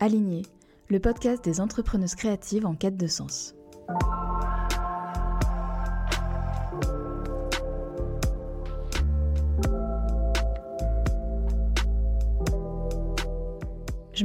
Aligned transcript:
Aligné, 0.00 0.42
le 0.88 1.00
podcast 1.00 1.44
des 1.44 1.60
entrepreneuses 1.60 2.14
créatives 2.14 2.64
en 2.64 2.74
quête 2.74 2.96
de 2.96 3.08
sens. 3.08 3.57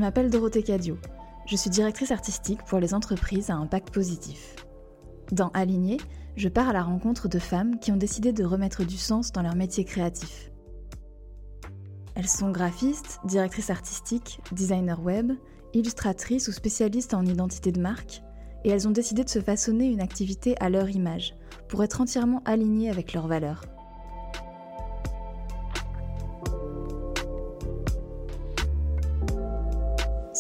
M'appelle 0.04 0.30
Dorothée 0.30 0.64
Cadio. 0.64 0.98
Je 1.46 1.56
suis 1.56 1.70
directrice 1.70 2.12
artistique 2.12 2.62
pour 2.66 2.80
les 2.80 2.94
entreprises 2.94 3.50
à 3.50 3.56
impact 3.56 3.90
positif. 3.90 4.58
Dans 5.32 5.48
Aligné, 5.54 5.96
je 6.36 6.50
pars 6.50 6.68
à 6.68 6.74
la 6.74 6.84
rencontre 6.84 7.30
de 7.30 7.40
femmes 7.40 7.80
qui 7.80 7.94
ont 7.94 7.98
décidé 7.98 8.34
de 8.34 8.44
remettre 8.44 8.84
du 8.84 8.98
sens 8.98 9.32
dans 9.32 9.42
leur 9.42 9.56
métier 9.56 9.86
créatif. 9.86 10.52
Elles 12.16 12.28
sont 12.28 12.52
graphistes, 12.52 13.20
directrices 13.24 13.70
artistiques, 13.70 14.42
designers 14.52 15.00
web, 15.02 15.32
illustratrices 15.74 16.50
ou 16.50 16.52
spécialistes 16.52 17.14
en 17.14 17.26
identité 17.26 17.72
de 17.72 17.80
marque, 17.80 18.24
et 18.66 18.72
elles 18.72 18.90
ont 18.90 18.92
décidé 18.92 19.24
de 19.24 19.30
se 19.30 19.40
façonner 19.40 19.86
une 19.86 20.02
activité 20.02 20.58
à 20.60 20.70
leur 20.70 20.90
image, 20.90 21.34
pour 21.70 21.82
être 21.82 22.02
entièrement 22.02 22.42
alignées 22.44 22.90
avec 22.90 23.14
leurs 23.14 23.28
valeurs. 23.28 23.64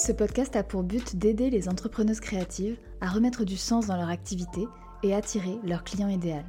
Ce 0.05 0.11
podcast 0.11 0.57
a 0.57 0.63
pour 0.63 0.83
but 0.83 1.15
d'aider 1.15 1.49
les 1.49 1.69
entrepreneuses 1.69 2.19
créatives 2.19 2.75
à 2.99 3.07
remettre 3.07 3.45
du 3.45 3.55
sens 3.55 3.87
dans 3.87 3.95
leur 3.95 4.09
activité 4.09 4.67
et 5.01 5.15
attirer 5.15 5.57
leur 5.63 5.85
client 5.85 6.09
idéal. 6.09 6.43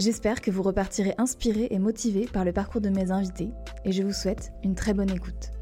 J'espère 0.00 0.40
que 0.40 0.50
vous 0.50 0.64
repartirez 0.64 1.14
inspirés 1.16 1.68
et 1.70 1.78
motivés 1.78 2.26
par 2.26 2.44
le 2.44 2.52
parcours 2.52 2.80
de 2.80 2.88
mes 2.88 3.12
invités 3.12 3.50
et 3.84 3.92
je 3.92 4.02
vous 4.02 4.12
souhaite 4.12 4.52
une 4.64 4.74
très 4.74 4.94
bonne 4.94 5.12
écoute. 5.12 5.52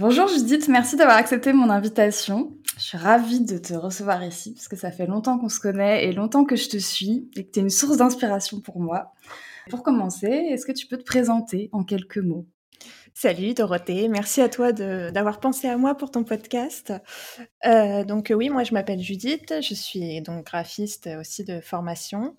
Bonjour 0.00 0.28
Judith, 0.28 0.66
merci 0.68 0.96
d'avoir 0.96 1.18
accepté 1.18 1.52
mon 1.52 1.68
invitation. 1.68 2.56
Je 2.78 2.82
suis 2.82 2.96
ravie 2.96 3.44
de 3.44 3.58
te 3.58 3.74
recevoir 3.74 4.24
ici 4.24 4.54
parce 4.54 4.66
que 4.66 4.74
ça 4.74 4.90
fait 4.90 5.06
longtemps 5.06 5.38
qu'on 5.38 5.50
se 5.50 5.60
connaît 5.60 6.06
et 6.06 6.12
longtemps 6.12 6.46
que 6.46 6.56
je 6.56 6.70
te 6.70 6.78
suis 6.78 7.28
et 7.36 7.44
que 7.44 7.50
tu 7.50 7.58
es 7.58 7.62
une 7.62 7.68
source 7.68 7.98
d'inspiration 7.98 8.62
pour 8.62 8.80
moi. 8.80 9.12
Pour 9.68 9.82
commencer, 9.82 10.26
est-ce 10.26 10.64
que 10.64 10.72
tu 10.72 10.86
peux 10.86 10.96
te 10.96 11.04
présenter 11.04 11.68
en 11.72 11.84
quelques 11.84 12.16
mots? 12.16 12.46
Salut 13.12 13.52
Dorothée, 13.52 14.08
merci 14.08 14.40
à 14.40 14.48
toi 14.48 14.72
d'avoir 14.72 15.38
pensé 15.38 15.68
à 15.68 15.76
moi 15.76 15.94
pour 15.94 16.10
ton 16.10 16.24
podcast. 16.24 16.94
Euh, 17.66 18.02
donc 18.02 18.32
oui, 18.34 18.48
moi 18.48 18.64
je 18.64 18.72
m'appelle 18.72 19.00
Judith, 19.00 19.52
je 19.60 19.74
suis 19.74 20.22
donc 20.22 20.46
graphiste 20.46 21.10
aussi 21.20 21.44
de 21.44 21.60
formation 21.60 22.36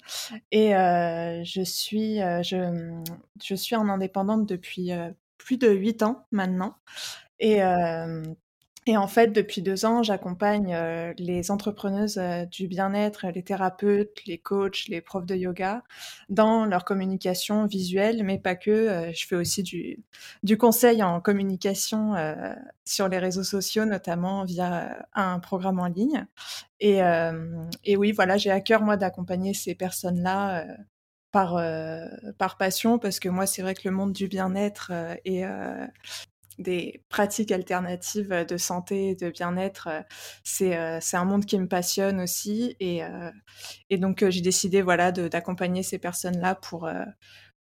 et 0.52 0.76
euh, 0.76 1.44
je 1.44 1.62
suis 1.62 2.24
euh, 2.24 2.42
je, 2.42 2.92
je, 3.40 3.54
suis 3.54 3.76
en 3.76 3.88
indépendante 3.88 4.50
depuis 4.50 4.90
plus 5.38 5.58
de 5.58 5.70
huit 5.70 6.02
ans 6.02 6.26
maintenant. 6.32 6.76
Et, 7.42 7.64
euh, 7.64 8.24
et 8.86 8.98
en 8.98 9.08
fait, 9.08 9.28
depuis 9.30 9.62
deux 9.64 9.84
ans, 9.84 10.04
j'accompagne 10.04 10.74
euh, 10.76 11.14
les 11.18 11.50
entrepreneuses 11.50 12.20
euh, 12.20 12.46
du 12.46 12.68
bien-être, 12.68 13.28
les 13.28 13.44
thérapeutes, 13.44 14.26
les 14.28 14.38
coachs, 14.38 14.88
les 14.88 15.02
profs 15.02 15.26
de 15.26 15.36
yoga 15.36 15.84
dans 16.30 16.66
leur 16.66 16.86
communication 16.86 17.66
visuelle, 17.66 18.24
mais 18.24 18.38
pas 18.38 18.56
que. 18.56 19.12
je 19.14 19.26
fais 19.26 19.36
aussi 19.36 19.64
du, 19.64 20.04
du 20.44 20.58
conseil 20.58 21.02
en 21.04 21.20
communication 21.20 22.14
sur 22.86 23.08
les 23.08 23.18
réseaux 23.20 23.44
sociaux, 23.44 23.86
notamment 23.86 24.46
via 24.46 25.06
un 25.14 25.40
programme 25.40 25.80
en 25.80 25.88
ligne. 25.88 26.26
Et, 26.80 27.00
et 27.84 27.98
oui, 27.98 28.12
voilà, 28.12 28.38
j'ai 28.38 28.52
à 28.52 28.62
cœur, 28.62 28.82
moi, 28.82 28.98
d'accompagner 28.98 29.54
ces 29.54 29.76
personnes-là 29.76 30.66
par, 31.32 31.62
par 32.38 32.58
passion, 32.58 33.00
parce 33.00 33.20
que 33.20 33.30
moi, 33.30 33.46
c'est 33.46 33.62
vrai 33.62 33.76
que 33.76 33.82
le 33.86 33.92
monde 33.92 34.14
du 34.14 34.28
bien-être 34.28 34.92
et, 35.26 35.44
des 36.62 37.04
pratiques 37.10 37.52
alternatives 37.52 38.46
de 38.48 38.58
santé 38.58 39.16
de 39.16 39.30
bien-être, 39.30 39.90
c'est 40.44 40.76
un 40.76 41.26
monde 41.26 41.46
qui 41.46 41.60
me 41.60 41.68
passionne 41.68 42.22
aussi. 42.22 42.76
Et, 42.80 43.02
et 43.90 43.98
donc, 43.98 44.28
j'ai 44.30 44.42
décidé 44.42 44.82
voilà, 44.82 45.12
d'accompagner 45.12 45.84
ces 45.84 45.98
personnes-là 46.00 46.56
pour, 46.56 46.90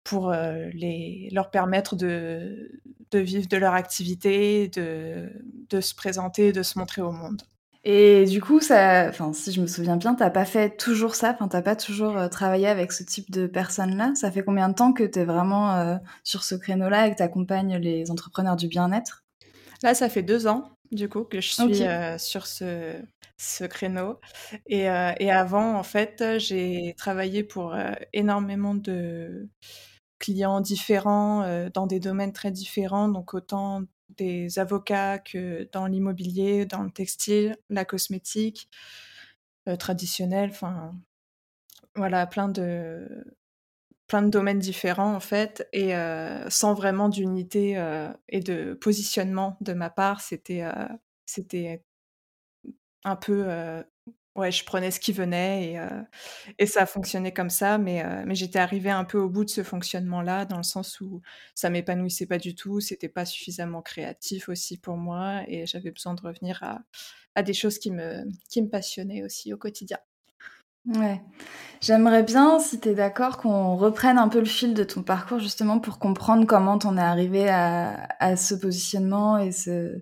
pour 0.04 0.32
les, 0.32 1.30
leur 1.32 1.50
permettre 1.52 1.96
de, 1.96 2.82
de, 3.12 3.20
vivre 3.20 3.48
de 3.48 3.58
leur 3.58 3.74
activité, 3.74 4.68
de, 4.70 5.32
de 5.70 5.82
se 5.82 5.96
présenter, 5.96 6.52
de 6.52 6.64
se 6.64 6.80
montrer 6.80 7.02
au 7.02 7.12
monde. 7.12 7.42
Et 7.90 8.26
du 8.26 8.42
coup, 8.42 8.60
ça, 8.60 9.06
enfin, 9.08 9.32
si 9.32 9.54
je 9.54 9.62
me 9.62 9.66
souviens 9.66 9.96
bien, 9.96 10.14
t'as 10.14 10.30
pas 10.30 10.44
fait 10.44 10.76
toujours 10.76 11.16
ça, 11.16 11.32
enfin, 11.32 11.48
t'as 11.48 11.62
pas 11.62 11.78
toujours 11.78 12.18
euh, 12.18 12.28
travaillé 12.28 12.68
avec 12.68 12.92
ce 12.92 13.02
type 13.02 13.32
de 13.32 13.48
personnes-là. 13.48 14.12
Ça 14.14 14.30
fait 14.30 14.44
combien 14.44 14.68
de 14.68 14.74
temps 14.74 14.92
que 14.92 15.06
tu 15.06 15.20
es 15.20 15.24
vraiment 15.24 15.74
euh, 15.74 15.96
sur 16.26 16.44
ce 16.44 16.56
créneau-là 16.56 17.08
et 17.08 17.12
que 17.12 17.16
tu 17.16 17.24
accompagnes 17.24 17.78
les 17.78 18.12
entrepreneurs 18.12 18.58
du 18.58 18.68
bien-être? 18.68 19.24
Là, 19.84 19.94
ça 19.94 20.10
fait 20.10 20.22
deux 20.22 20.48
ans, 20.48 20.70
du 20.92 21.08
coup, 21.08 21.24
que 21.24 21.40
je 21.40 21.48
suis 21.48 21.84
euh, 21.84 22.18
sur 22.18 22.46
ce, 22.46 23.02
ce 23.38 23.64
créneau. 23.64 24.20
Et, 24.66 24.82
et, 24.82 25.32
avant, 25.32 25.78
en 25.78 25.84
fait, 25.84 26.22
j'ai 26.40 26.94
travaillé 26.98 27.46
pour 27.46 27.74
énormément 28.12 28.76
de 28.76 29.48
clients 30.20 30.60
différents 30.60 31.70
dans 31.74 31.88
des 31.88 32.02
domaines 32.02 32.34
très 32.34 32.52
différents, 32.52 33.08
donc 33.08 33.34
autant 33.34 33.84
des 34.10 34.60
avocats 34.60 35.20
que 35.20 35.70
dans 35.72 35.88
l'immobilier, 35.88 36.66
dans 36.66 36.84
le 36.84 36.92
textile, 36.92 37.58
la 37.70 37.86
cosmétique 37.86 38.70
euh, 39.68 39.76
traditionnelle, 39.76 40.50
enfin 40.52 40.96
voilà, 41.96 42.28
plein 42.28 42.50
de 42.50 43.26
plein 44.08 44.22
de 44.22 44.30
domaines 44.30 44.60
différents 44.60 45.16
en 45.16 45.20
fait. 45.20 45.68
Et 45.74 45.96
euh, 45.96 46.50
sans 46.50 46.74
vraiment 46.74 47.10
d'unité 47.10 47.78
euh, 47.78 48.10
et 48.30 48.40
de 48.42 48.74
positionnement 48.74 49.58
de 49.62 49.74
ma 49.74 49.90
part, 49.90 50.22
c'était 50.22 50.64
c'était 51.26 51.84
un 53.04 53.16
peu 53.16 53.46
ouais, 54.38 54.52
je 54.52 54.64
prenais 54.64 54.92
ce 54.92 55.00
qui 55.00 55.12
venait 55.12 55.72
et, 55.72 55.80
euh, 55.80 56.02
et 56.60 56.66
ça 56.66 56.86
fonctionnait 56.86 57.34
comme 57.34 57.50
ça. 57.50 57.78
Mais, 57.78 58.06
euh, 58.06 58.24
mais 58.26 58.36
j'étais 58.36 58.60
arrivée 58.60 58.92
un 58.92 59.04
peu 59.04 59.18
au 59.18 59.30
bout 59.30 59.44
de 59.44 59.50
ce 59.50 59.64
fonctionnement-là, 59.64 60.46
dans 60.46 60.58
le 60.58 60.64
sens 60.64 61.02
où 61.02 61.22
ça 61.56 61.70
m'épanouissait 61.70 62.28
pas 62.28 62.38
du 62.38 62.56
tout, 62.56 62.80
c'était 62.80 63.10
pas 63.10 63.26
suffisamment 63.26 63.82
créatif 63.82 64.48
aussi 64.48 64.78
pour 64.78 64.96
moi, 64.96 65.42
et 65.48 65.66
j'avais 65.66 65.92
besoin 65.92 66.14
de 66.14 66.22
revenir 66.22 66.64
à, 66.64 66.80
à, 67.36 67.44
des 67.44 67.54
choses 67.54 67.80
qui 67.80 67.92
me, 67.92 68.24
qui 68.50 68.62
me 68.62 68.70
passionnaient 68.70 69.24
aussi 69.24 69.54
au 69.54 69.58
quotidien. 69.58 69.98
Ouais. 70.96 71.22
J'aimerais 71.82 72.24
bien, 72.24 72.60
si 72.60 72.80
tu 72.80 72.90
es 72.90 72.96
d'accord, 72.96 73.38
qu'on 73.38 73.76
reprenne 73.76 74.18
un 74.18 74.30
peu 74.30 74.40
le 74.40 74.46
fil 74.46 74.74
de 74.74 74.86
ton 74.86 75.04
parcours 75.04 75.40
justement 75.40 75.80
pour 75.80 76.00
comprendre 76.00 76.46
comment 76.46 76.78
t'en 76.78 76.96
es 76.96 77.02
arrivé 77.02 77.50
à, 77.50 78.08
à 78.20 78.38
ce 78.38 78.56
positionnement 78.56 79.38
et 79.38 79.52
ce, 79.52 80.02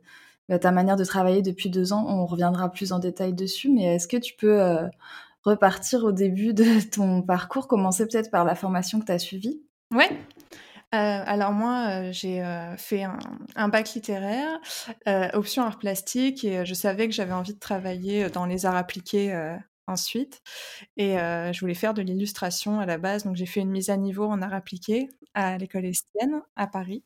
bah, 0.50 0.60
ta 0.60 0.72
manière 0.72 0.96
de 0.96 1.04
travailler 1.04 1.42
depuis 1.42 1.70
deux 1.70 1.94
ans. 1.94 2.06
On 2.08 2.26
reviendra 2.26 2.72
plus 2.72 2.92
en 2.92 3.00
détail 3.00 3.34
dessus, 3.34 3.70
mais 3.70 3.96
est-ce 3.96 4.08
que 4.08 4.18
tu 4.18 4.36
peux 4.36 4.62
euh, 4.62 4.88
repartir 5.44 6.04
au 6.04 6.12
début 6.12 6.54
de 6.54 6.66
ton 6.92 7.22
parcours, 7.22 7.68
commencer 7.68 8.08
peut-être 8.08 8.32
par 8.32 8.46
la 8.46 8.56
formation 8.56 9.00
que 9.00 9.06
tu 9.06 9.12
as 9.12 9.20
suivie? 9.20 9.62
Oui. 9.92 10.06
Euh, 10.94 11.24
alors 11.26 11.52
moi, 11.52 11.88
euh, 11.90 12.12
j'ai 12.12 12.44
fait 12.78 13.04
un, 13.04 13.20
un, 13.56 13.68
bac 13.68 13.94
littéraire, 13.94 14.60
option 15.34 15.64
art 15.64 15.80
plastique, 15.80 16.46
et 16.46 16.66
je 16.66 16.74
savais 16.74 17.08
que 17.08 17.14
j'avais 17.14 17.34
envie 17.34 17.54
de 17.54 17.60
travailler 17.60 18.30
dans 18.30 18.46
les 18.46 18.66
arts 18.66 18.76
appliqués 18.76 19.34
ensuite. 19.88 20.42
Et 20.98 21.16
je 21.16 21.60
voulais 21.60 21.74
faire 21.74 21.94
de 21.94 22.02
l'illustration 22.02 22.80
à 22.80 22.86
la 22.86 22.98
base, 22.98 23.24
donc 23.24 23.36
j'ai 23.36 23.46
fait 23.46 23.62
une 23.62 23.72
mise 23.72 23.90
à 23.90 23.98
niveau 23.98 24.26
en 24.26 24.42
art 24.42 24.54
appliqué 24.54 25.10
à 25.34 25.58
l'école 25.58 25.86
Estienne 25.86 26.42
à 26.56 26.68
Paris. 26.68 27.04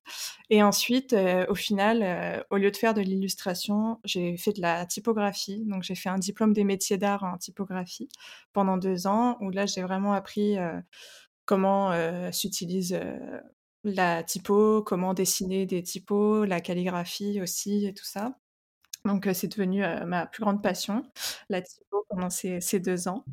Et 0.49 0.61
ensuite, 0.61 1.15
au 1.47 1.55
final, 1.55 2.45
au 2.49 2.57
lieu 2.57 2.71
de 2.71 2.77
faire 2.77 2.93
de 2.93 3.01
l'illustration, 3.01 3.99
j'ai 4.05 4.37
fait 4.37 4.53
de 4.53 4.61
la 4.61 4.85
typographie. 4.85 5.65
Donc 5.65 5.83
j'ai 5.83 5.95
fait 5.95 6.09
un 6.09 6.19
diplôme 6.19 6.53
des 6.53 6.63
métiers 6.63 6.97
d'art 6.97 7.23
en 7.23 7.37
typographie 7.37 8.09
pendant 8.53 8.77
deux 8.77 9.07
ans, 9.07 9.37
où 9.41 9.49
là 9.49 9.65
j'ai 9.65 9.81
vraiment 9.81 10.13
appris 10.13 10.57
comment 11.45 11.91
s'utilise 12.31 12.99
la 13.83 14.23
typo, 14.23 14.83
comment 14.83 15.13
dessiner 15.13 15.65
des 15.65 15.81
typos, 15.81 16.45
la 16.45 16.61
calligraphie 16.61 17.41
aussi 17.41 17.87
et 17.87 17.93
tout 17.93 18.05
ça. 18.05 18.37
Donc 19.05 19.27
c'est 19.33 19.47
devenu 19.47 19.81
ma 20.05 20.25
plus 20.25 20.41
grande 20.41 20.61
passion, 20.61 21.03
la 21.49 21.61
typo 21.61 22.05
pendant 22.09 22.29
ces, 22.29 22.59
ces 22.59 22.79
deux 22.79 23.07
ans. 23.07 23.23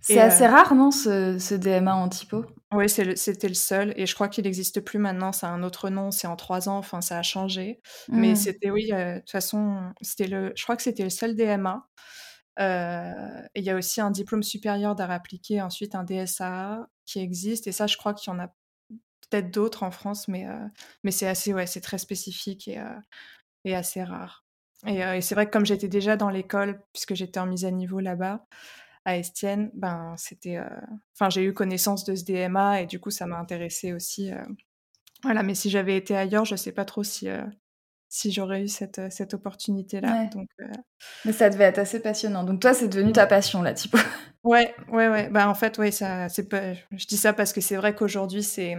C'est 0.00 0.20
assez 0.20 0.46
rare, 0.46 0.74
non, 0.74 0.90
ce, 0.90 1.38
ce, 1.38 1.54
DMA 1.54 1.94
en 1.94 2.08
typo? 2.08 2.44
Oui, 2.72 2.88
c'était 2.88 3.48
le 3.48 3.54
seul. 3.54 3.92
Et 3.96 4.06
je 4.06 4.14
crois 4.14 4.28
qu'il 4.28 4.44
n'existe 4.44 4.80
plus 4.80 4.98
maintenant. 4.98 5.32
C'est 5.32 5.46
un 5.46 5.62
autre 5.62 5.88
nom. 5.88 6.10
C'est 6.10 6.26
en 6.26 6.36
trois 6.36 6.68
ans. 6.68 6.78
Enfin, 6.78 7.00
ça 7.00 7.18
a 7.18 7.22
changé. 7.22 7.80
Mais 8.08 8.32
mmh. 8.32 8.36
c'était, 8.36 8.70
oui, 8.70 8.88
de 8.90 9.18
toute 9.20 9.30
façon, 9.30 9.92
c'était 10.00 10.28
le, 10.28 10.52
je 10.54 10.62
crois 10.62 10.76
que 10.76 10.82
c'était 10.82 11.02
le 11.02 11.10
seul 11.10 11.34
DMA. 11.34 11.88
et 12.58 13.60
il 13.60 13.64
y 13.64 13.70
a 13.70 13.74
aussi 13.76 14.00
un 14.00 14.10
diplôme 14.10 14.42
supérieur 14.42 14.94
d'art 14.94 15.10
appliqué, 15.10 15.60
ensuite 15.62 15.94
un 15.94 16.04
DSA 16.04 16.86
qui 17.04 17.20
existe. 17.20 17.66
Et 17.66 17.72
ça, 17.72 17.86
je 17.86 17.96
crois 17.96 18.14
qu'il 18.14 18.32
y 18.32 18.36
en 18.36 18.38
a 18.38 18.48
peut-être 19.28 19.50
d'autres 19.50 19.82
en 19.82 19.90
France, 19.90 20.28
mais, 20.28 20.46
mais 21.02 21.10
c'est 21.10 21.26
assez, 21.26 21.52
ouais, 21.52 21.66
c'est 21.66 21.80
très 21.80 21.98
spécifique 21.98 22.68
et, 22.68 22.80
et 23.64 23.74
assez 23.74 24.04
rare. 24.04 24.45
Et, 24.86 25.20
c'est 25.20 25.34
vrai 25.34 25.46
que 25.46 25.50
comme 25.50 25.66
j'étais 25.66 25.88
déjà 25.88 26.16
dans 26.16 26.30
l'école, 26.30 26.82
puisque 26.92 27.14
j'étais 27.14 27.40
en 27.40 27.46
mise 27.46 27.64
à 27.64 27.70
niveau 27.70 28.00
là-bas, 28.00 28.46
à 29.04 29.16
Estienne, 29.16 29.70
ben 29.74 30.14
c'était, 30.16 30.58
enfin 31.14 31.30
j'ai 31.30 31.44
eu 31.44 31.54
connaissance 31.54 32.04
de 32.04 32.14
ce 32.14 32.24
DMA 32.24 32.82
et 32.82 32.86
du 32.86 32.98
coup 32.98 33.10
ça 33.10 33.26
m'a 33.26 33.38
intéressé 33.38 33.92
aussi. 33.92 34.30
Voilà, 35.22 35.42
mais 35.42 35.54
si 35.54 35.70
j'avais 35.70 35.96
été 35.96 36.16
ailleurs, 36.16 36.44
je 36.44 36.56
sais 36.56 36.72
pas 36.72 36.84
trop 36.84 37.04
si 37.04 37.28
si 38.08 38.32
j'aurais 38.32 38.62
eu 38.62 38.68
cette, 38.68 39.00
cette 39.10 39.34
opportunité-là. 39.34 40.26
Donc, 40.26 40.48
Mais 41.24 41.32
ça 41.32 41.50
devait 41.50 41.64
être 41.64 41.78
assez 41.78 42.00
passionnant. 42.00 42.44
Donc 42.44 42.60
toi, 42.60 42.72
c'est 42.72 42.88
devenu 42.88 43.12
ta 43.12 43.26
passion, 43.26 43.62
là, 43.62 43.72
typo. 43.72 43.98
Ouais, 44.44 44.76
ouais, 44.92 45.08
ouais. 45.08 45.28
Bah, 45.28 45.48
en 45.48 45.54
fait, 45.54 45.76
ouais, 45.76 45.90
ça, 45.90 46.28
c'est 46.28 46.48
pas... 46.48 46.72
je 46.92 47.06
dis 47.06 47.16
ça 47.16 47.32
parce 47.32 47.52
que 47.52 47.60
c'est 47.60 47.74
vrai 47.74 47.96
qu'aujourd'hui, 47.96 48.44
c'est 48.44 48.76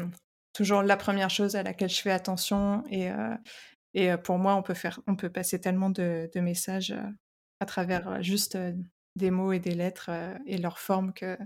toujours 0.54 0.82
la 0.82 0.96
première 0.96 1.30
chose 1.30 1.58
à 1.58 1.64
laquelle 1.64 1.90
je 1.90 2.02
fais 2.02 2.12
attention. 2.12 2.84
Et, 2.90 3.10
et 3.94 4.16
pour 4.18 4.38
moi, 4.38 4.56
on 4.56 4.64
peut, 4.64 4.74
faire, 4.74 5.00
on 5.08 5.16
peut 5.16 5.30
passer 5.30 5.60
tellement 5.60 5.90
de, 5.90 6.30
messages 6.36 6.96
à 7.60 7.66
travers 7.66 8.22
juste 8.22 8.58
des 9.16 9.32
mots 9.32 9.52
et 9.52 9.60
des 9.60 9.74
lettres 9.74 10.12
et 10.46 10.58
leur 10.58 10.80
forme 10.80 11.14
que 11.14 11.38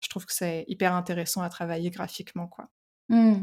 je 0.00 0.08
trouve 0.08 0.24
que 0.24 0.32
c'est 0.32 0.64
hyper 0.68 0.94
intéressant 0.94 1.42
à 1.42 1.48
travailler 1.48 1.90
graphiquement. 1.90 2.48
Quoi. 2.48 2.70
Mmh. 3.08 3.42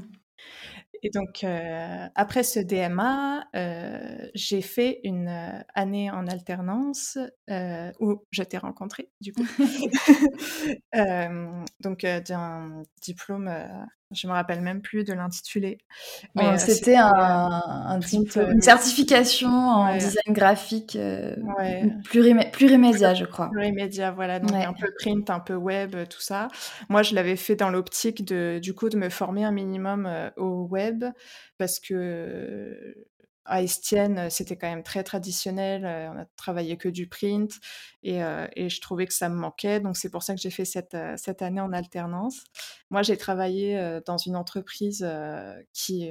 Et 1.04 1.10
donc, 1.10 1.44
euh, 1.44 2.08
après 2.16 2.44
ce 2.44 2.60
DMA, 2.60 3.46
euh, 3.56 4.28
j'ai 4.34 4.62
fait 4.62 5.00
une 5.04 5.28
euh, 5.28 5.60
année 5.74 6.12
en 6.12 6.28
alternance 6.28 7.18
où 8.00 8.24
je 8.32 8.44
t'ai 8.44 8.58
rencontré, 8.58 9.10
du 9.22 9.34
coup. 9.34 9.46
donc, 11.80 12.06
d'un 12.28 12.84
diplôme, 13.02 13.52
je 14.12 14.28
me 14.28 14.34
rappelle 14.34 14.62
même 14.62 14.82
plus 14.82 15.04
de 15.04 15.14
l'intitulé. 15.14 15.78
Mais 16.36 16.58
c'était 16.58 16.96
un, 16.98 18.00
une 18.02 18.62
certification 18.62 19.50
en 19.50 19.94
design 19.96 20.34
graphique 20.34 20.98
plurimédia, 22.04 23.14
je 23.14 23.26
crois. 23.26 23.50
Plurimédia, 23.52 24.12
voilà. 24.12 24.40
Donc, 24.40 24.54
un 24.54 24.74
peu 24.74 24.92
print, 25.00 25.30
un 25.30 25.40
peu 25.40 25.56
web, 25.56 25.96
tout 26.10 26.22
ça. 26.22 26.48
Moi, 26.90 27.04
je 27.04 27.14
l'avais 27.16 27.36
fait 27.36 27.56
dans 27.56 27.70
l'optique 27.70 28.26
de, 28.26 28.60
du 28.62 28.74
coup, 28.74 28.90
de 28.90 28.98
me 28.98 29.10
former 29.10 29.44
un 29.44 29.52
minimum 29.52 30.10
au 30.38 30.66
web 30.66 30.85
parce 31.58 31.80
que 31.80 33.06
à 33.46 33.62
Estienne, 33.62 34.30
c'était 34.32 34.58
quand 34.58 34.68
même 34.68 34.84
très 34.84 35.04
traditionnel. 35.04 35.86
On 35.86 36.20
a 36.20 36.26
travaillé 36.36 36.78
que 36.78 36.90
du 36.90 37.08
print 37.08 37.60
et, 38.02 38.20
je 38.20 38.82
trouvais 38.82 39.06
que 39.06 39.14
ça 39.14 39.30
me 39.30 39.36
manquait. 39.36 39.80
Donc, 39.80 39.98
c'est 39.98 40.10
pour 40.10 40.24
ça 40.24 40.34
que 40.34 40.42
j'ai 40.42 40.50
fait 40.50 40.66
cette, 40.66 40.98
cette 41.18 41.44
année 41.44 41.62
en 41.62 41.72
alternance. 41.72 42.44
Moi, 42.90 43.04
j'ai 43.04 43.18
travaillé 43.18 44.00
dans 44.08 44.18
une 44.18 44.36
entreprise 44.36 45.08
qui, 45.74 46.10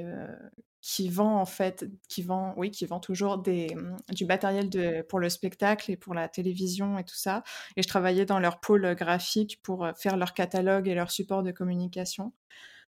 qui 0.85 1.09
vend, 1.09 1.41
en 1.41 1.45
fait, 1.45 1.87
qui 2.07 2.21
vend, 2.21 2.53
oui, 2.57 2.69
qui 2.69 2.85
vend 2.85 2.99
toujours 2.99 3.39
mmh, 3.39 4.13
du 4.13 4.25
matériel 4.25 4.69
pour 5.09 5.19
le 5.19 5.29
spectacle 5.29 5.91
et 5.91 5.97
pour 5.97 6.13
la 6.13 6.29
télévision 6.29 6.99
et 6.99 7.03
tout 7.03 7.15
ça. 7.15 7.43
Et 7.75 7.81
je 7.81 7.87
travaillais 7.87 8.25
dans 8.25 8.39
leur 8.39 8.59
pôle 8.59 8.93
graphique 8.95 9.59
pour 9.63 9.87
faire 9.97 10.15
leur 10.15 10.35
catalogue 10.35 10.87
et 10.87 10.93
leur 10.93 11.09
support 11.09 11.41
de 11.41 11.51
communication. 11.51 12.33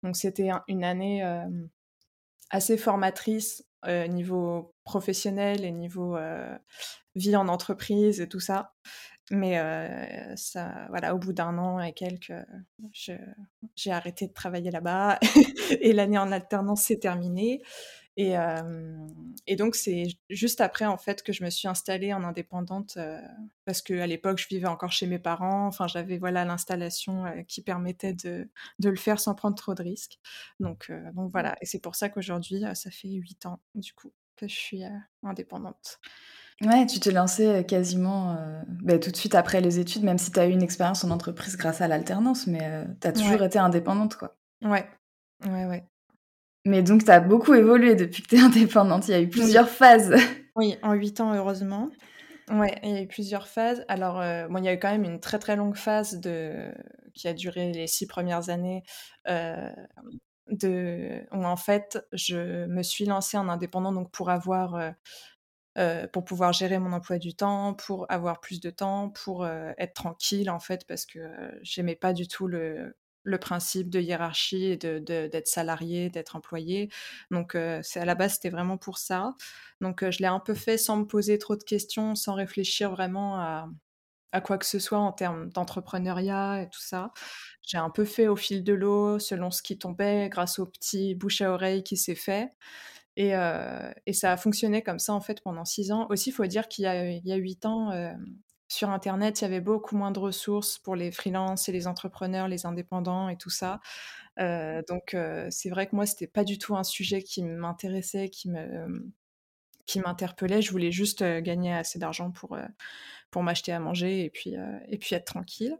Donc 0.03 0.15
c'était 0.15 0.49
une 0.67 0.83
année 0.83 1.23
assez 2.49 2.77
formatrice 2.77 3.63
niveau 4.09 4.73
professionnel 4.83 5.65
et 5.65 5.71
niveau 5.71 6.17
vie 7.15 7.35
en 7.35 7.47
entreprise 7.47 8.21
et 8.21 8.29
tout 8.29 8.39
ça. 8.39 8.73
Mais 9.31 9.57
ça, 10.35 10.85
voilà, 10.89 11.15
au 11.15 11.17
bout 11.17 11.33
d'un 11.33 11.57
an 11.57 11.79
et 11.79 11.93
quelques, 11.93 12.33
j'ai 12.93 13.91
arrêté 13.91 14.27
de 14.27 14.33
travailler 14.33 14.71
là-bas 14.71 15.19
et 15.81 15.93
l'année 15.93 16.17
en 16.17 16.31
alternance 16.31 16.83
s'est 16.83 16.99
terminée. 16.99 17.61
Et, 18.15 18.35
et 19.47 19.55
donc, 19.55 19.75
c'est 19.75 20.03
juste 20.29 20.61
après, 20.61 20.85
en 20.85 20.97
fait, 20.97 21.23
que 21.23 21.33
je 21.33 21.43
me 21.43 21.49
suis 21.49 21.67
installée 21.67 22.13
en 22.13 22.23
indépendante 22.23 22.97
parce 23.65 23.81
qu'à 23.81 24.05
l'époque, 24.05 24.37
je 24.37 24.47
vivais 24.47 24.67
encore 24.67 24.91
chez 24.91 25.07
mes 25.07 25.19
parents. 25.19 25.67
Enfin, 25.67 25.87
j'avais 25.87 26.17
voilà 26.17 26.45
l'installation 26.45 27.25
qui 27.47 27.61
permettait 27.61 28.13
de, 28.13 28.49
de, 28.79 28.89
le 28.89 28.95
faire 28.95 29.19
sans 29.19 29.33
prendre 29.33 29.55
trop 29.55 29.73
de 29.73 29.81
risques. 29.81 30.19
Donc, 30.59 30.91
donc 31.15 31.31
voilà. 31.31 31.55
Et 31.61 31.65
c'est 31.65 31.79
pour 31.79 31.95
ça 31.95 32.09
qu'aujourd'hui, 32.09 32.63
ça 32.75 32.91
fait 32.91 33.09
huit 33.09 33.45
ans, 33.45 33.59
du 33.73 33.93
coup, 33.93 34.11
que 34.35 34.47
je 34.47 34.55
suis 34.55 34.83
indépendante. 35.23 35.99
Ouais, 36.61 36.85
tu 36.85 36.99
t'es 36.99 37.11
lancée 37.11 37.65
quasiment 37.67 38.37
bah, 38.83 38.99
tout 38.99 39.09
de 39.09 39.17
suite 39.17 39.33
après 39.33 39.59
les 39.59 39.79
études, 39.79 40.03
même 40.03 40.19
si 40.19 40.31
tu 40.31 40.39
as 40.39 40.45
eu 40.45 40.51
une 40.51 40.61
expérience 40.61 41.03
en 41.03 41.09
entreprise 41.09 41.57
grâce 41.57 41.81
à 41.81 41.87
l'alternance, 41.87 42.45
mais 42.45 42.85
tu 43.01 43.07
as 43.07 43.11
toujours 43.11 43.41
été 43.41 43.57
indépendante, 43.57 44.17
quoi. 44.17 44.37
Ouais, 44.61 44.87
ouais, 45.45 45.65
ouais. 45.65 45.83
Mais 46.65 46.81
donc, 46.81 47.03
tu 47.03 47.11
as 47.11 47.19
beaucoup 47.19 47.53
évolué 47.53 47.95
depuis 47.95 48.23
que 48.23 48.29
tu 48.29 48.35
es 48.35 48.39
indépendante. 48.41 49.07
Il 49.07 49.11
y 49.11 49.15
a 49.15 49.21
eu 49.21 49.29
plusieurs 49.29 49.69
phases. 49.69 50.15
Oui, 50.55 50.77
en 50.81 50.93
huit 50.93 51.19
ans, 51.19 51.33
heureusement. 51.33 51.89
Ouais, 52.49 52.77
il 52.83 52.91
y 52.91 52.97
a 52.97 53.01
eu 53.01 53.07
plusieurs 53.07 53.47
phases. 53.47 53.85
Alors, 53.87 54.19
euh, 54.19 54.47
bon, 54.47 54.59
il 54.59 54.65
y 54.65 54.67
a 54.67 54.73
eu 54.73 54.79
quand 54.79 54.91
même 54.91 55.03
une 55.03 55.19
très 55.19 55.39
très 55.39 55.55
longue 55.55 55.75
phase 55.75 56.19
de... 56.19 56.71
qui 57.13 57.27
a 57.27 57.33
duré 57.33 57.71
les 57.71 57.87
six 57.87 58.05
premières 58.05 58.49
années, 58.49 58.83
euh, 59.27 59.69
de... 60.47 61.25
où 61.31 61.45
en 61.45 61.55
fait, 61.55 62.05
je 62.11 62.65
me 62.65 62.83
suis 62.83 63.05
lancée 63.05 63.37
en 63.37 63.49
indépendant 63.49 63.91
donc 63.91 64.11
pour 64.11 64.29
avoir. 64.29 64.75
Euh, 64.75 66.05
pour 66.13 66.23
pouvoir 66.23 66.53
gérer 66.53 66.77
mon 66.77 66.93
emploi 66.93 67.17
du 67.17 67.33
temps, 67.33 67.73
pour 67.73 68.05
avoir 68.07 68.41
plus 68.41 68.61
de 68.61 68.69
temps, 68.69 69.09
pour 69.09 69.47
être 69.47 69.95
tranquille 69.95 70.51
en 70.51 70.59
fait, 70.59 70.85
parce 70.87 71.07
que 71.07 71.19
j'aimais 71.63 71.95
pas 71.95 72.13
du 72.13 72.27
tout 72.27 72.45
le, 72.45 72.95
le 73.23 73.37
principe 73.37 73.89
de 73.89 73.99
hiérarchie 73.99 74.65
et 74.65 74.77
d'être 74.77 75.05
de, 75.05 75.41
salarié, 75.45 76.09
d'être 76.09 76.35
employé. 76.35 76.89
Donc, 77.31 77.57
c'est 77.81 77.99
à 77.99 78.05
la 78.05 78.15
base, 78.15 78.33
c'était 78.33 78.49
vraiment 78.49 78.77
pour 78.77 78.97
ça. 78.97 79.35
Donc, 79.81 80.07
je 80.09 80.19
l'ai 80.19 80.27
un 80.27 80.39
peu 80.39 80.53
fait 80.53 80.77
sans 80.77 80.97
me 80.97 81.05
poser 81.05 81.37
trop 81.37 81.55
de 81.55 81.63
questions, 81.63 82.15
sans 82.15 82.33
réfléchir 82.33 82.91
vraiment 82.91 83.37
à, 83.37 83.69
à 84.33 84.41
quoi 84.41 84.57
que 84.57 84.65
ce 84.65 84.79
soit 84.79 84.99
en 84.99 85.13
termes 85.13 85.49
d'entrepreneuriat 85.49 86.63
et 86.63 86.69
tout 86.69 86.81
ça. 86.81 87.11
J'ai 87.61 87.77
un 87.77 87.89
peu 87.89 88.05
fait 88.05 88.27
au 88.27 88.35
fil 88.35 88.63
de 88.63 88.73
l'eau, 88.73 89.19
selon 89.19 89.51
ce 89.51 89.61
qui 89.61 89.77
tombait, 89.77 90.27
grâce 90.29 90.59
au 90.59 90.65
petit 90.65 91.15
bouche 91.15 91.41
à 91.41 91.51
oreille 91.51 91.83
qui 91.83 91.97
s'est 91.97 92.15
fait. 92.15 92.49
Et, 93.15 93.33
et, 94.07 94.13
ça 94.13 94.31
a 94.31 94.37
fonctionné 94.37 94.81
comme 94.81 94.99
ça, 94.99 95.13
en 95.13 95.21
fait, 95.21 95.41
pendant 95.43 95.65
six 95.65 95.91
ans. 95.91 96.07
Aussi, 96.09 96.29
il 96.31 96.33
faut 96.33 96.45
dire 96.47 96.67
qu'il 96.67 96.83
y 96.85 97.31
a 97.31 97.35
huit 97.35 97.65
ans, 97.65 97.91
sur 98.73 98.89
Internet, 98.89 99.39
il 99.39 99.43
y 99.43 99.45
avait 99.45 99.61
beaucoup 99.61 99.95
moins 99.95 100.09
de 100.09 100.17
ressources 100.17 100.79
pour 100.79 100.95
les 100.95 101.11
freelances 101.11 101.69
et 101.69 101.71
les 101.71 101.85
entrepreneurs, 101.85 102.47
les 102.47 102.65
indépendants 102.65 103.29
et 103.29 103.37
tout 103.37 103.51
ça. 103.51 103.79
Euh, 104.39 104.81
donc, 104.89 105.13
euh, 105.13 105.47
c'est 105.51 105.69
vrai 105.69 105.85
que 105.85 105.95
moi, 105.95 106.07
c'était 106.07 106.25
pas 106.25 106.43
du 106.43 106.57
tout 106.57 106.75
un 106.75 106.83
sujet 106.83 107.21
qui 107.21 107.43
m'intéressait, 107.43 108.29
qui 108.29 108.49
me 108.49 109.13
qui 109.85 109.99
m'interpellait. 109.99 110.61
Je 110.61 110.71
voulais 110.71 110.91
juste 110.91 111.21
euh, 111.21 111.41
gagner 111.41 111.73
assez 111.73 111.99
d'argent 111.99 112.31
pour, 112.31 112.57
pour 113.29 113.43
m'acheter 113.43 113.73
à 113.73 113.79
manger 113.79 114.25
et 114.25 114.29
puis, 114.31 114.55
et 114.87 114.97
puis 114.97 115.13
être 115.13 115.25
tranquille. 115.25 115.77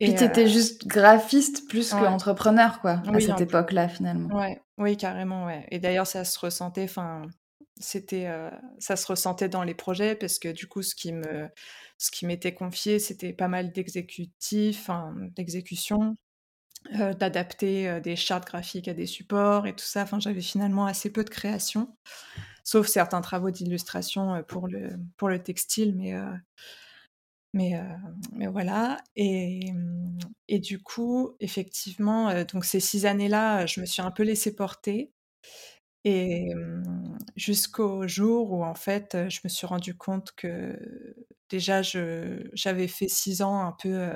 Et 0.00 0.08
puis, 0.08 0.14
tu 0.16 0.24
étais 0.24 0.48
juste 0.48 0.88
graphiste 0.88 1.68
plus 1.68 1.90
qu'entrepreneur, 1.90 2.80
quoi, 2.80 3.02
à 3.06 3.20
cette 3.20 3.42
époque-là, 3.42 3.88
finalement. 3.88 4.34
Ouais, 4.34 4.60
oui, 4.78 4.96
carrément, 4.96 5.44
ouais. 5.46 5.66
Et 5.70 5.78
d'ailleurs, 5.78 6.06
ça 6.06 6.24
se 6.24 6.38
ressentait, 6.38 6.84
enfin, 6.84 7.22
c'était, 7.78 8.28
ça 8.78 8.96
se 8.96 9.06
ressentait 9.06 9.48
dans 9.48 9.62
les 9.62 9.74
projets 9.74 10.14
parce 10.14 10.38
que 10.38 10.48
du 10.48 10.66
coup, 10.66 10.82
ce 10.82 10.94
qui 10.94 11.12
me 11.12 11.48
ce 11.98 12.10
qui 12.10 12.26
m'était 12.26 12.54
confié, 12.54 12.98
c'était 12.98 13.32
pas 13.32 13.48
mal 13.48 13.72
d'exécutifs, 13.72 14.90
d'exécution, 15.36 16.16
euh, 16.92 17.14
d'adapter 17.14 17.88
euh, 17.88 18.00
des 18.00 18.14
chartes 18.14 18.46
graphiques 18.46 18.88
à 18.88 18.94
des 18.94 19.06
supports 19.06 19.66
et 19.66 19.74
tout 19.74 19.86
ça. 19.86 20.02
Enfin, 20.02 20.20
j'avais 20.20 20.42
finalement 20.42 20.84
assez 20.84 21.10
peu 21.10 21.24
de 21.24 21.30
création, 21.30 21.96
sauf 22.62 22.88
certains 22.88 23.22
travaux 23.22 23.50
d'illustration 23.50 24.34
euh, 24.34 24.42
pour, 24.42 24.68
le, 24.68 24.90
pour 25.16 25.30
le 25.30 25.42
textile, 25.42 25.94
mais, 25.96 26.12
mais, 27.54 27.80
mais 28.32 28.46
voilà. 28.48 28.98
Et, 29.16 29.72
et, 30.48 30.58
du 30.58 30.82
coup, 30.82 31.36
effectivement, 31.40 32.44
donc 32.44 32.66
ces 32.66 32.80
six 32.80 33.06
années-là, 33.06 33.64
je 33.64 33.80
me 33.80 33.86
suis 33.86 34.02
un 34.02 34.10
peu 34.10 34.22
laissée 34.22 34.54
porter. 34.54 35.10
Et 36.04 36.52
jusqu'au 37.36 38.06
jour 38.08 38.52
où 38.52 38.64
en 38.64 38.74
fait, 38.74 39.16
je 39.30 39.40
me 39.44 39.48
suis 39.48 39.66
rendu 39.66 39.96
compte 39.96 40.32
que 40.36 40.78
déjà 41.50 41.82
j'avais 41.82 42.88
fait 42.88 43.08
six 43.08 43.42
ans 43.42 43.60
un 43.66 43.72
peu 43.72 44.10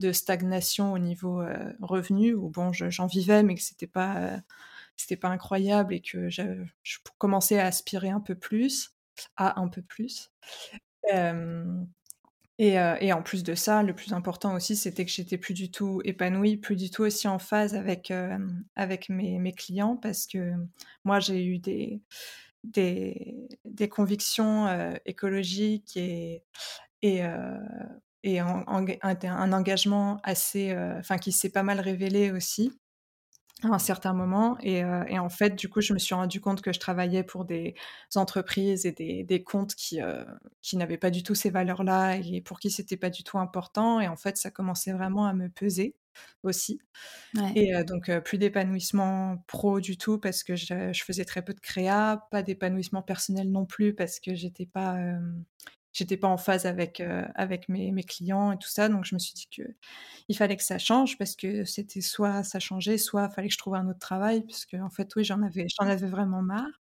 de 0.00 0.12
stagnation 0.12 0.92
au 0.92 0.98
niveau 0.98 1.42
revenu, 1.80 2.34
où 2.34 2.48
bon, 2.50 2.72
j'en 2.72 3.06
vivais, 3.06 3.42
mais 3.42 3.54
que 3.54 3.62
c'était 3.62 3.86
pas 3.86 4.40
pas 5.20 5.28
incroyable 5.28 5.94
et 5.94 6.00
que 6.02 6.28
je 6.30 6.42
commençais 7.18 7.58
à 7.60 7.66
aspirer 7.66 8.10
un 8.10 8.20
peu 8.20 8.34
plus, 8.34 8.94
à 9.36 9.60
un 9.60 9.68
peu 9.68 9.82
plus. 9.82 10.30
Et, 12.58 12.78
euh, 12.78 12.96
et, 13.00 13.12
en 13.12 13.22
plus 13.22 13.44
de 13.44 13.54
ça, 13.54 13.84
le 13.84 13.94
plus 13.94 14.12
important 14.12 14.54
aussi, 14.54 14.74
c'était 14.74 15.04
que 15.04 15.12
j'étais 15.12 15.38
plus 15.38 15.54
du 15.54 15.70
tout 15.70 16.00
épanouie, 16.04 16.56
plus 16.56 16.74
du 16.74 16.90
tout 16.90 17.02
aussi 17.04 17.28
en 17.28 17.38
phase 17.38 17.76
avec, 17.76 18.10
euh, 18.10 18.36
avec 18.74 19.08
mes, 19.08 19.52
clients 19.52 19.96
parce 19.96 20.26
que 20.26 20.54
moi, 21.04 21.20
j'ai 21.20 21.44
eu 21.44 21.58
des, 21.58 22.00
des, 22.64 23.88
convictions 23.88 24.66
euh, 24.66 24.94
écologiques 25.06 25.96
et, 25.96 26.42
et, 27.02 27.22
et 28.24 28.40
un, 28.40 28.64
un, 28.66 29.52
engagement 29.52 30.18
assez, 30.24 30.76
enfin, 30.98 31.18
qui 31.18 31.30
s'est 31.30 31.50
pas 31.50 31.62
mal 31.62 31.78
révélé 31.78 32.32
aussi 32.32 32.72
à 33.64 33.68
un 33.68 33.78
certain 33.78 34.12
moment. 34.12 34.56
Et, 34.60 34.84
euh, 34.84 35.04
et, 35.08 35.18
en 35.18 35.28
fait, 35.28 35.56
du 35.56 35.68
coup, 35.68 35.80
je 35.80 35.92
me 35.92 35.98
suis 35.98 36.14
rendu 36.14 36.40
compte 36.40 36.62
que 36.62 36.72
je 36.72 36.78
travaillais 36.78 37.24
pour 37.24 37.44
des 37.44 37.74
entreprises 38.14 38.86
et 38.86 38.92
des, 38.92 39.24
des 39.24 39.42
comptes 39.42 39.74
qui, 39.74 40.00
euh, 40.00 40.24
qui 40.62 40.76
n'avaient 40.76 40.98
pas 40.98 41.10
du 41.10 41.22
tout 41.22 41.34
ces 41.34 41.50
valeurs-là 41.50 42.16
et 42.16 42.40
pour 42.40 42.60
qui 42.60 42.70
c'était 42.70 42.96
pas 42.96 43.10
du 43.10 43.24
tout 43.24 43.38
important. 43.38 44.00
Et 44.00 44.08
en 44.08 44.16
fait, 44.16 44.36
ça 44.36 44.50
commençait 44.50 44.92
vraiment 44.92 45.26
à 45.26 45.34
me 45.34 45.48
peser 45.48 45.96
aussi. 46.42 46.80
Ouais. 47.34 47.52
Et 47.54 47.74
euh, 47.74 47.84
donc, 47.84 48.10
plus 48.20 48.38
d'épanouissement 48.38 49.44
pro 49.46 49.80
du 49.80 49.96
tout 49.96 50.18
parce 50.18 50.44
que 50.44 50.54
je, 50.56 50.92
je, 50.92 51.04
faisais 51.04 51.24
très 51.24 51.42
peu 51.42 51.54
de 51.54 51.60
créa, 51.60 52.26
pas 52.30 52.42
d'épanouissement 52.42 53.02
personnel 53.02 53.50
non 53.50 53.66
plus 53.66 53.94
parce 53.94 54.20
que 54.20 54.34
j'étais 54.34 54.66
pas 54.66 54.96
j'étais 55.98 56.16
pas 56.16 56.28
en 56.28 56.36
phase 56.36 56.64
avec 56.64 57.00
euh, 57.00 57.24
avec 57.34 57.68
mes, 57.68 57.92
clients 58.04 58.52
et 58.52 58.58
tout 58.58 58.68
ça 58.68 58.88
donc 58.88 59.04
je 59.04 59.14
me 59.14 59.18
suis 59.18 59.34
dit 59.34 59.48
que 59.54 59.62
il 60.28 60.36
fallait 60.36 60.56
que 60.56 60.62
ça 60.62 60.78
change 60.78 61.18
parce 61.18 61.34
que 61.34 61.64
c'était 61.64 62.00
soit 62.00 62.44
ça 62.44 62.60
changeait 62.60 62.98
soit 62.98 63.28
fallait 63.30 63.48
que 63.48 63.54
je 63.54 63.58
trouve 63.58 63.74
un 63.74 63.88
autre 63.88 63.98
travail 63.98 64.42
puisque 64.42 64.74
en 64.74 64.90
fait 64.90 65.14
oui 65.16 65.24
j'en 65.24 65.42
avais 65.42 65.66
j'en 65.78 65.86
avais 65.88 66.06
vraiment 66.06 66.42
marre. 66.42 66.80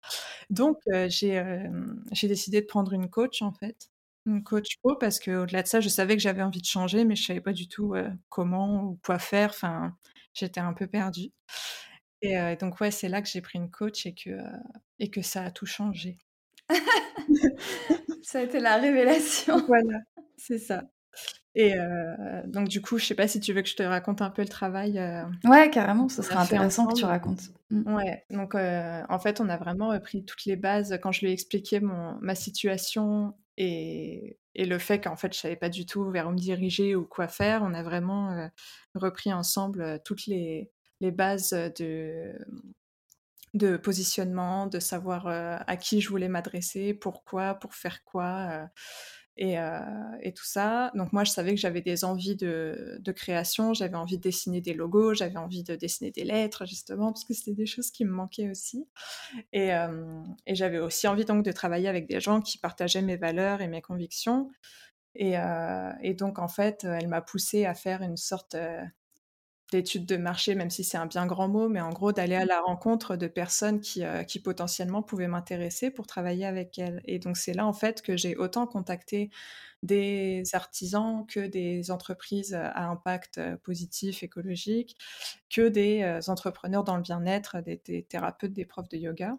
Donc 0.50 0.78
euh, 0.94 1.08
j'ai 1.10 1.40
euh, 1.40 1.70
j'ai 2.12 2.28
décidé 2.28 2.62
de 2.62 2.66
prendre 2.66 2.94
une 2.94 3.10
coach 3.10 3.42
en 3.42 3.54
fait. 3.54 3.90
Une 4.26 4.44
coach 4.44 4.78
pro 4.84 4.96
parce 4.96 5.20
que 5.20 5.32
au-delà 5.44 5.64
de 5.64 5.68
ça 5.68 5.80
je 5.82 5.90
savais 5.90 6.16
que 6.16 6.22
j'avais 6.22 6.42
envie 6.44 6.62
de 6.62 6.66
changer 6.66 7.06
mais 7.06 7.16
je 7.16 7.26
savais 7.26 7.42
pas 7.42 7.54
du 7.54 7.68
tout 7.70 7.96
comment 8.30 8.84
ou 8.86 9.00
quoi 9.06 9.20
faire. 9.20 9.50
Enfin 9.52 9.96
j'étais 10.34 10.60
un 10.60 10.74
peu 10.74 10.88
perdue. 10.88 11.32
Et 12.22 12.36
donc 12.60 12.82
ouais 12.82 12.92
c'est 12.92 13.10
là 13.10 13.22
que 13.22 13.30
j'ai 13.30 13.42
pris 13.42 13.60
une 13.60 13.72
coach 13.72 14.06
et 14.06 14.16
que 14.16 14.32
et 15.00 15.10
que 15.12 15.22
ça 15.22 15.44
a 15.44 15.52
tout 15.52 15.66
changé 15.68 16.18
ça 18.26 18.40
a 18.40 18.42
été 18.42 18.60
la 18.60 18.78
révélation. 18.78 19.58
Voilà, 19.68 20.00
c'est 20.38 20.58
ça. 20.58 20.84
Et 21.54 21.74
euh, 21.78 22.42
donc 22.48 22.68
du 22.68 22.82
coup, 22.82 22.98
je 22.98 23.06
sais 23.06 23.16
pas 23.16 23.30
si 23.30 23.40
tu 23.40 23.54
veux 23.54 23.62
que 23.62 23.70
je 23.70 23.78
te 23.78 23.84
raconte 23.84 24.22
un 24.22 24.30
peu 24.30 24.42
le 24.42 24.50
travail. 24.50 25.00
Euh, 25.00 25.24
ouais, 25.46 25.70
carrément, 25.70 26.10
ce 26.10 26.22
serait 26.22 26.36
intéressant 26.36 26.88
que 26.88 26.96
tu 26.96 27.06
racontes. 27.06 27.44
Mmh. 27.70 27.96
Ouais, 27.96 28.26
donc 28.30 28.56
euh, 28.56 29.04
en 29.08 29.20
fait, 29.20 29.40
on 29.40 29.48
a 29.48 29.56
vraiment 29.56 29.90
repris 29.90 30.26
toutes 30.26 30.44
les 30.46 30.58
bases 30.58 31.00
quand 31.02 31.14
je 31.14 31.22
lui 31.22 31.30
ai 31.30 31.34
expliqué 31.34 31.80
mon, 31.80 32.18
ma 32.20 32.36
situation 32.36 33.34
et, 33.58 34.38
et 34.54 34.66
le 34.66 34.80
fait 34.80 35.00
qu'en 35.00 35.16
fait, 35.16 35.34
je 35.34 35.40
savais 35.40 35.56
pas 35.56 35.70
du 35.70 35.86
tout 35.86 36.10
vers 36.10 36.28
où 36.28 36.32
me 36.32 36.38
diriger 36.38 36.94
ou 36.96 37.06
quoi 37.06 37.30
faire. 37.30 37.62
On 37.64 37.74
a 37.74 37.84
vraiment 37.84 38.50
repris 38.94 39.32
ensemble 39.32 40.02
toutes 40.04 40.26
les, 40.26 40.70
les 41.00 41.12
bases 41.12 41.52
de 41.52 42.34
de 43.56 43.78
positionnement, 43.78 44.68
de 44.68 44.80
savoir 44.80 45.28
euh, 45.28 45.58
à 45.66 45.78
qui 45.78 46.02
je 46.02 46.10
voulais 46.10 46.28
m'adresser, 46.28 46.94
pourquoi, 46.94 47.56
pour 47.56 47.74
faire 47.74 48.04
quoi, 48.04 48.50
euh, 48.52 48.66
et, 49.38 49.58
euh, 49.58 49.80
et, 50.22 50.34
tout 50.34 50.46
ça. 50.46 50.92
Donc 50.94 51.14
moi, 51.14 51.24
je 51.24 51.32
savais 51.32 51.56
que 51.56 51.60
j'avais 51.60 51.82
des 51.82 52.04
envies 52.04 52.36
de, 52.36 53.02
création, 53.16 53.74
j'avais 53.74 53.96
envie 53.96 54.18
de 54.18 54.22
dessiner 54.22 54.60
des 54.60 54.74
logos, 54.74 55.14
j'avais 55.14 55.38
envie 55.38 55.64
de 55.64 55.76
dessiner 55.76 56.12
des 56.12 56.26
lettres, 56.26 56.66
justement, 56.66 57.14
parce 57.14 57.24
que 57.24 57.34
c'était 57.34 57.54
des 57.54 57.66
choses 57.66 57.92
qui 57.92 58.04
me 58.04 58.12
manquaient 58.12 58.50
aussi. 58.50 58.88
Et, 59.54 59.72
et 60.46 60.56
j'avais 60.56 60.80
aussi 60.80 61.08
envie 61.08 61.26
donc 61.26 61.44
de 61.44 61.52
travailler 61.52 61.90
avec 61.90 62.08
des 62.08 62.22
gens 62.22 62.40
qui 62.42 62.58
partageaient 62.58 63.02
mes 63.02 63.18
valeurs 63.18 63.62
et 63.62 63.68
mes 63.68 63.82
convictions. 63.82 64.52
Et, 65.16 65.36
et 66.02 66.14
donc, 66.14 66.40
en 66.40 66.48
fait, 66.48 66.86
elle 66.86 67.10
m'a 67.10 67.22
poussée 67.22 67.66
à 67.66 67.74
faire 67.74 68.02
une 68.04 68.18
sorte 68.18 68.56
d'études 69.72 70.06
de 70.06 70.18
marché, 70.18 70.56
même 70.56 70.70
si 70.70 70.84
c'est 70.84 70.98
un 70.98 71.08
bien 71.08 71.26
grand 71.26 71.48
mot, 71.48 71.70
mais 71.70 71.82
en 71.82 71.90
gros 71.90 72.12
d'aller 72.12 72.36
à 72.36 72.46
la 72.46 72.62
rencontre 72.62 73.16
de 73.16 73.28
personnes 73.28 73.82
qui, 73.82 74.04
euh, 74.04 74.24
qui 74.24 74.40
potentiellement 74.40 75.02
pouvaient 75.02 75.28
m'intéresser 75.28 75.90
pour 75.92 76.08
travailler 76.08 76.46
avec 76.46 76.78
elles. 76.78 77.02
Et 77.06 77.20
donc 77.20 77.38
c'est 77.38 77.54
là 77.54 77.66
en 77.66 77.74
fait 77.74 78.02
que 78.02 78.16
j'ai 78.16 78.36
autant 78.36 78.68
contacté 78.68 79.32
des 79.84 80.44
artisans 80.54 81.26
que 81.28 81.40
des 81.48 81.92
entreprises 81.92 82.54
à 82.54 82.90
impact 82.90 83.38
euh, 83.38 83.58
positif 83.58 84.24
écologique, 84.24 84.98
que 85.50 85.68
des 85.68 86.02
euh, 86.02 86.20
entrepreneurs 86.28 86.84
dans 86.84 86.98
le 86.98 87.02
bien-être, 87.04 87.62
des, 87.62 87.82
des, 87.86 88.04
thérapeutes, 88.04 88.54
des 88.54 88.66
profs 88.66 88.90
de 88.90 88.98
yoga. 88.98 89.38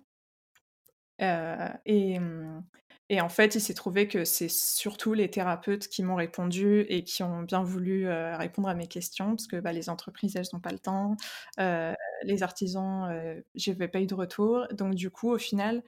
Euh, 1.22 1.68
et, 1.86 2.18
hum, 2.18 2.64
et 3.08 3.20
en 3.20 3.28
fait, 3.28 3.54
il 3.54 3.60
s'est 3.60 3.74
trouvé 3.74 4.08
que 4.08 4.24
c'est 4.24 4.48
surtout 4.48 5.14
les 5.14 5.30
thérapeutes 5.30 5.86
qui 5.86 6.02
m'ont 6.02 6.16
répondu 6.16 6.80
et 6.88 7.04
qui 7.04 7.22
ont 7.22 7.42
bien 7.42 7.62
voulu 7.62 8.08
euh, 8.08 8.36
répondre 8.36 8.68
à 8.68 8.74
mes 8.74 8.88
questions, 8.88 9.30
parce 9.30 9.46
que 9.46 9.60
bah, 9.60 9.72
les 9.72 9.88
entreprises, 9.88 10.34
elles 10.34 10.46
n'ont 10.52 10.60
pas 10.60 10.72
le 10.72 10.80
temps. 10.80 11.16
Euh, 11.60 11.94
les 12.24 12.42
artisans, 12.42 13.08
euh, 13.10 13.40
j'avais 13.54 13.86
pas 13.88 14.00
eu 14.00 14.06
de 14.06 14.14
retour. 14.14 14.66
Donc 14.72 14.94
du 14.96 15.10
coup, 15.10 15.30
au 15.30 15.38
final, 15.38 15.84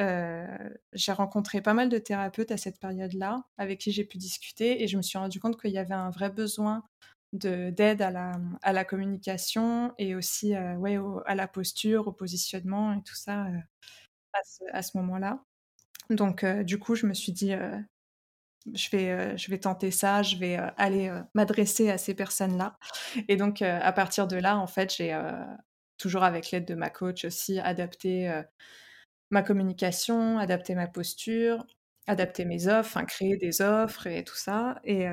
euh, 0.00 0.46
j'ai 0.94 1.12
rencontré 1.12 1.62
pas 1.62 1.74
mal 1.74 1.88
de 1.90 1.98
thérapeutes 1.98 2.52
à 2.52 2.56
cette 2.56 2.80
période-là, 2.80 3.44
avec 3.58 3.80
qui 3.80 3.92
j'ai 3.92 4.04
pu 4.04 4.18
discuter, 4.18 4.82
et 4.82 4.88
je 4.88 4.96
me 4.96 5.02
suis 5.02 5.18
rendu 5.18 5.40
compte 5.40 5.60
qu'il 5.60 5.72
y 5.72 5.78
avait 5.78 5.94
un 5.94 6.10
vrai 6.10 6.30
besoin 6.30 6.84
d'aide 7.32 8.02
à 8.02 8.10
la, 8.72 8.84
communication 8.84 9.92
et 9.98 10.14
aussi 10.14 10.54
à 10.54 11.34
la 11.34 11.48
posture, 11.48 12.08
au 12.08 12.12
positionnement 12.12 12.94
et 12.94 13.02
tout 13.02 13.16
ça 13.16 13.46
à 14.72 14.82
ce 14.82 14.96
moment-là. 14.98 15.42
Donc, 16.10 16.44
euh, 16.44 16.62
du 16.62 16.78
coup, 16.78 16.94
je 16.94 17.06
me 17.06 17.14
suis 17.14 17.32
dit, 17.32 17.52
euh, 17.52 17.78
je, 18.74 18.90
vais, 18.90 19.10
euh, 19.10 19.36
je 19.36 19.50
vais 19.50 19.58
tenter 19.58 19.90
ça, 19.90 20.22
je 20.22 20.36
vais 20.36 20.56
aller 20.76 21.12
m'adresser 21.34 21.90
à 21.90 21.98
ces 21.98 22.14
personnes-là. 22.14 22.78
Et 23.28 23.36
donc, 23.36 23.62
à 23.62 23.92
partir 23.92 24.26
de 24.26 24.36
là, 24.36 24.58
en 24.58 24.66
fait, 24.66 24.94
j'ai, 24.94 25.18
toujours 25.98 26.24
avec 26.24 26.50
l'aide 26.50 26.66
de 26.66 26.74
ma 26.74 26.90
coach 26.90 27.24
aussi, 27.24 27.58
adapté 27.58 28.30
ma 29.30 29.42
communication, 29.42 30.38
adapté 30.38 30.74
ma 30.74 30.86
posture, 30.86 31.64
adapté 32.06 32.44
mes 32.44 32.68
offres, 32.68 33.00
créer 33.06 33.36
des 33.36 33.62
offres 33.62 34.06
et 34.06 34.22
tout 34.24 34.36
ça. 34.36 34.80
Et 34.84 35.08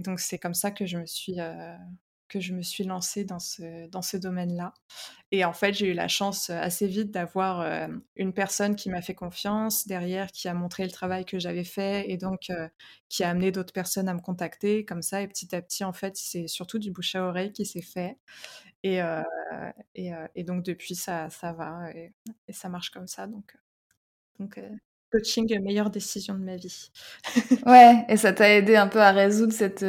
donc, 0.00 0.20
c'est 0.20 0.38
comme 0.38 0.54
ça 0.54 0.70
que 0.70 0.86
je 0.86 0.98
me 0.98 1.06
suis 1.06 1.36
que 2.34 2.40
je 2.40 2.52
me 2.52 2.62
suis 2.62 2.82
lancée 2.82 3.24
dans 3.24 3.38
ce, 3.38 3.86
dans 3.90 4.02
ce 4.02 4.16
domaine-là. 4.16 4.74
Et 5.30 5.44
en 5.44 5.52
fait, 5.52 5.72
j'ai 5.72 5.92
eu 5.92 5.94
la 5.94 6.08
chance 6.08 6.50
assez 6.50 6.88
vite 6.88 7.12
d'avoir 7.12 7.60
euh, 7.60 7.86
une 8.16 8.32
personne 8.32 8.74
qui 8.74 8.90
m'a 8.90 9.02
fait 9.02 9.14
confiance 9.14 9.86
derrière, 9.86 10.32
qui 10.32 10.48
a 10.48 10.54
montré 10.54 10.84
le 10.84 10.90
travail 10.90 11.24
que 11.24 11.38
j'avais 11.38 11.62
fait 11.62 12.10
et 12.10 12.16
donc 12.16 12.50
euh, 12.50 12.68
qui 13.08 13.22
a 13.22 13.30
amené 13.30 13.52
d'autres 13.52 13.72
personnes 13.72 14.08
à 14.08 14.14
me 14.14 14.20
contacter 14.20 14.84
comme 14.84 15.00
ça. 15.02 15.22
Et 15.22 15.28
petit 15.28 15.54
à 15.54 15.62
petit, 15.62 15.84
en 15.84 15.92
fait, 15.92 16.16
c'est 16.16 16.48
surtout 16.48 16.80
du 16.80 16.90
bouche 16.90 17.14
à 17.14 17.24
oreille 17.24 17.52
qui 17.52 17.66
s'est 17.66 17.82
fait. 17.82 18.18
Et, 18.82 19.00
euh, 19.00 19.22
et, 19.94 20.42
donc, 20.42 20.64
depuis, 20.64 20.96
ça, 20.96 21.30
ça 21.30 21.52
va 21.52 21.90
et, 21.92 22.12
ça 22.50 22.68
marche 22.68 22.90
comme 22.90 23.06
ça. 23.06 23.28
Donc 23.28 23.56
coaching, 25.18 25.60
meilleure 25.60 25.90
décision 25.90 26.34
de 26.34 26.44
ma 26.44 26.56
vie. 26.56 26.90
ouais, 27.66 28.04
et 28.08 28.16
ça 28.16 28.32
t'a 28.32 28.50
aidé 28.50 28.76
un 28.76 28.88
peu 28.88 29.00
à 29.00 29.10
résoudre 29.10 29.52
cette, 29.52 29.84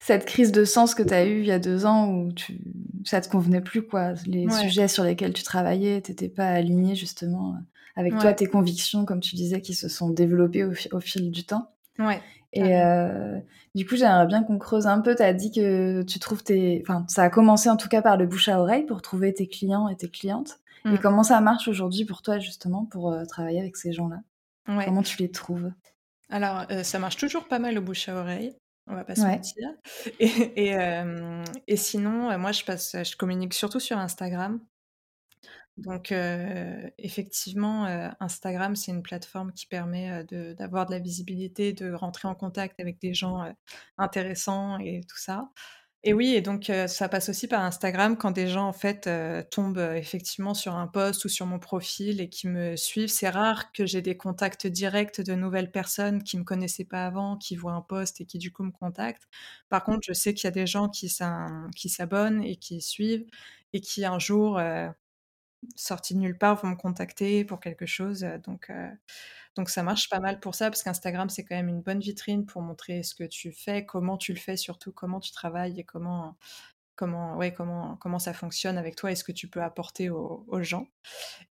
cette 0.00 0.24
crise 0.24 0.52
de 0.52 0.64
sens 0.64 0.94
que 0.94 1.02
tu 1.02 1.14
as 1.14 1.26
eue 1.26 1.40
il 1.40 1.46
y 1.46 1.52
a 1.52 1.58
deux 1.58 1.86
ans 1.86 2.08
où 2.08 2.32
tu, 2.32 2.58
ça 3.04 3.20
te 3.20 3.28
convenait 3.28 3.60
plus, 3.60 3.82
quoi. 3.82 4.14
Les 4.26 4.48
sujets 4.50 4.88
sur 4.88 5.04
lesquels 5.04 5.32
tu 5.32 5.42
travaillais, 5.42 6.00
t'étais 6.00 6.28
pas 6.28 6.48
aligné 6.48 6.94
justement 6.94 7.56
avec 7.96 8.14
ouais. 8.14 8.20
toi, 8.20 8.32
tes 8.32 8.46
convictions, 8.46 9.04
comme 9.04 9.20
tu 9.20 9.36
disais, 9.36 9.60
qui 9.60 9.74
se 9.74 9.88
sont 9.88 10.10
développées 10.10 10.64
au, 10.64 10.72
au 10.92 11.00
fil 11.00 11.30
du 11.30 11.44
temps. 11.44 11.70
Ouais. 11.98 12.20
Et 12.52 12.76
euh, 12.76 13.38
du 13.74 13.86
coup, 13.86 13.96
j'aimerais 13.96 14.26
bien 14.26 14.42
qu'on 14.42 14.58
creuse 14.58 14.86
un 14.86 15.00
peu. 15.00 15.14
Tu 15.14 15.22
as 15.22 15.32
dit 15.32 15.50
que 15.52 16.02
tu 16.02 16.18
trouves 16.18 16.42
tes. 16.42 16.82
Enfin, 16.82 17.04
ça 17.08 17.22
a 17.22 17.30
commencé 17.30 17.70
en 17.70 17.76
tout 17.76 17.88
cas 17.88 18.02
par 18.02 18.16
le 18.16 18.26
bouche 18.26 18.48
à 18.48 18.60
oreille 18.60 18.84
pour 18.84 19.02
trouver 19.02 19.32
tes 19.32 19.46
clients 19.46 19.88
et 19.88 19.96
tes 19.96 20.08
clientes. 20.08 20.58
Mm. 20.84 20.94
Et 20.94 20.98
comment 20.98 21.22
ça 21.22 21.40
marche 21.40 21.68
aujourd'hui 21.68 22.04
pour 22.04 22.22
toi, 22.22 22.38
justement, 22.38 22.84
pour 22.84 23.12
euh, 23.12 23.24
travailler 23.24 23.60
avec 23.60 23.76
ces 23.76 23.92
gens-là? 23.92 24.20
Ouais. 24.68 24.84
Comment 24.84 25.02
tu 25.02 25.18
les 25.18 25.30
trouves? 25.30 25.70
Alors, 26.28 26.66
euh, 26.70 26.82
ça 26.82 26.98
marche 26.98 27.16
toujours 27.16 27.48
pas 27.48 27.58
mal 27.58 27.76
au 27.78 27.82
bouche 27.82 28.08
à 28.08 28.14
oreille 28.14 28.56
on 28.86 28.94
va 28.94 29.04
pas 29.04 29.14
se 29.14 29.22
ouais. 29.22 29.36
mentir. 29.36 29.68
Et, 30.18 30.68
et, 30.68 30.76
euh, 30.76 31.44
et 31.66 31.76
sinon, 31.76 32.36
moi, 32.38 32.52
je, 32.52 32.64
passe, 32.64 32.96
je 33.02 33.16
communique 33.16 33.54
surtout 33.54 33.80
sur 33.80 33.98
Instagram. 33.98 34.60
Donc, 35.78 36.12
euh, 36.12 36.90
effectivement, 36.98 37.86
euh, 37.86 38.10
Instagram, 38.20 38.76
c'est 38.76 38.92
une 38.92 39.02
plateforme 39.02 39.52
qui 39.52 39.66
permet 39.66 40.24
d'avoir 40.58 40.86
de, 40.86 40.90
de, 40.90 40.96
la 40.96 41.02
visibilité, 41.02 41.72
de 41.72 41.92
rentrer 41.92 42.28
en 42.28 42.34
contact 42.34 42.78
avec 42.78 43.00
des 43.00 43.14
gens 43.14 43.52
intéressants 43.96 44.78
et 44.78 45.00
tout 45.08 45.18
ça. 45.18 45.48
Et 46.04 46.14
oui, 46.14 46.34
et 46.34 46.40
donc 46.40 46.68
euh, 46.68 46.88
ça 46.88 47.08
passe 47.08 47.28
aussi 47.28 47.46
par 47.46 47.62
Instagram 47.62 48.16
quand 48.16 48.32
des 48.32 48.48
gens 48.48 48.66
en 48.66 48.72
fait 48.72 49.06
euh, 49.06 49.40
tombent 49.48 49.78
euh, 49.78 49.94
effectivement 49.94 50.52
sur 50.52 50.74
un 50.74 50.88
post 50.88 51.24
ou 51.24 51.28
sur 51.28 51.46
mon 51.46 51.60
profil 51.60 52.20
et 52.20 52.28
qui 52.28 52.48
me 52.48 52.74
suivent. 52.74 53.08
C'est 53.08 53.28
rare 53.28 53.70
que 53.70 53.86
j'ai 53.86 54.02
des 54.02 54.16
contacts 54.16 54.66
directs 54.66 55.20
de 55.20 55.34
nouvelles 55.34 55.70
personnes 55.70 56.24
qui 56.24 56.36
me 56.38 56.42
connaissaient 56.42 56.84
pas 56.84 57.06
avant, 57.06 57.36
qui 57.36 57.54
voient 57.54 57.74
un 57.74 57.82
post 57.82 58.20
et 58.20 58.26
qui 58.26 58.38
du 58.38 58.50
coup 58.52 58.64
me 58.64 58.72
contactent. 58.72 59.28
Par 59.68 59.84
contre, 59.84 60.00
je 60.02 60.12
sais 60.12 60.34
qu'il 60.34 60.44
y 60.44 60.48
a 60.48 60.50
des 60.50 60.66
gens 60.66 60.88
qui 60.88 61.08
s'abonnent 61.08 62.42
et 62.42 62.56
qui 62.56 62.80
suivent 62.80 63.26
et 63.72 63.80
qui 63.80 64.04
un 64.04 64.18
jour 64.18 64.60
sortis 65.76 66.14
de 66.14 66.20
nulle 66.20 66.38
part 66.38 66.56
vont 66.56 66.68
me 66.68 66.76
contacter 66.76 67.44
pour 67.44 67.60
quelque 67.60 67.86
chose. 67.86 68.26
Donc, 68.44 68.70
donc 69.54 69.68
ça 69.68 69.82
marche 69.82 70.08
pas 70.08 70.20
mal 70.20 70.40
pour 70.40 70.54
ça, 70.54 70.70
parce 70.70 70.82
qu'Instagram, 70.82 71.28
c'est 71.28 71.44
quand 71.44 71.56
même 71.56 71.68
une 71.68 71.82
bonne 71.82 72.00
vitrine 72.00 72.46
pour 72.46 72.62
montrer 72.62 73.02
ce 73.02 73.14
que 73.14 73.24
tu 73.24 73.52
fais, 73.52 73.84
comment 73.84 74.16
tu 74.16 74.32
le 74.32 74.38
fais 74.38 74.56
surtout, 74.56 74.92
comment 74.92 75.20
tu 75.20 75.32
travailles 75.32 75.78
et 75.80 75.84
comment, 75.84 76.36
comment, 76.96 77.36
ouais, 77.36 77.52
comment, 77.52 77.96
comment 77.96 78.18
ça 78.18 78.32
fonctionne 78.32 78.78
avec 78.78 78.96
toi 78.96 79.12
et 79.12 79.16
ce 79.16 79.24
que 79.24 79.32
tu 79.32 79.48
peux 79.48 79.62
apporter 79.62 80.08
aux, 80.10 80.62
gens. 80.62 80.88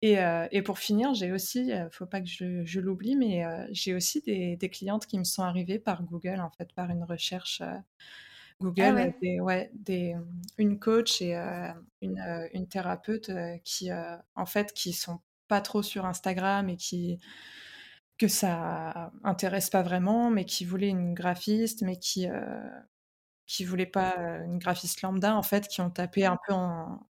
Et, 0.01 0.17
et, 0.51 0.61
pour 0.61 0.79
finir, 0.79 1.13
j'ai 1.13 1.31
aussi, 1.31 1.71
faut 1.91 2.05
pas 2.05 2.21
que 2.21 2.27
je, 2.27 2.79
l'oublie, 2.79 3.15
mais 3.15 3.43
j'ai 3.71 3.93
aussi 3.93 4.21
des, 4.21 4.55
des, 4.57 4.69
clientes 4.69 5.05
qui 5.05 5.19
me 5.19 5.23
sont 5.23 5.43
arrivées 5.43 5.79
par 5.79 6.03
Google, 6.03 6.39
en 6.39 6.51
fait, 6.51 6.73
par 6.73 6.89
une 6.89 7.03
recherche 7.03 7.61
Google, 8.59 8.81
ah 8.83 8.93
ouais. 8.93 9.15
Des, 9.21 9.39
ouais, 9.39 9.71
des, 9.73 10.15
une 10.57 10.79
coach 10.79 11.21
et 11.21 11.33
une, 12.01 12.49
une, 12.53 12.67
thérapeute 12.67 13.31
qui, 13.63 13.89
en 14.35 14.45
fait, 14.45 14.73
qui 14.73 14.93
sont 14.93 15.19
pas 15.47 15.61
trop 15.61 15.81
sur 15.81 16.05
Instagram 16.05 16.69
et 16.69 16.77
qui 16.77 17.19
que 18.17 18.27
ça 18.27 19.11
intéresse 19.23 19.69
pas 19.69 19.81
vraiment, 19.81 20.29
mais 20.29 20.43
qui 20.43 20.65
voulait 20.65 20.89
une 20.89 21.13
graphiste, 21.13 21.83
mais 21.83 21.97
qui 21.97 22.27
qui 23.45 23.65
voulait 23.65 23.87
pas 23.87 24.15
une 24.45 24.59
graphiste 24.59 25.01
lambda 25.01 25.35
en 25.35 25.41
fait, 25.41 25.67
qui 25.67 25.81
ont 25.81 25.89
tapé 25.89 26.25
un 26.25 26.37
peu 26.45 26.53
en, 26.53 27.07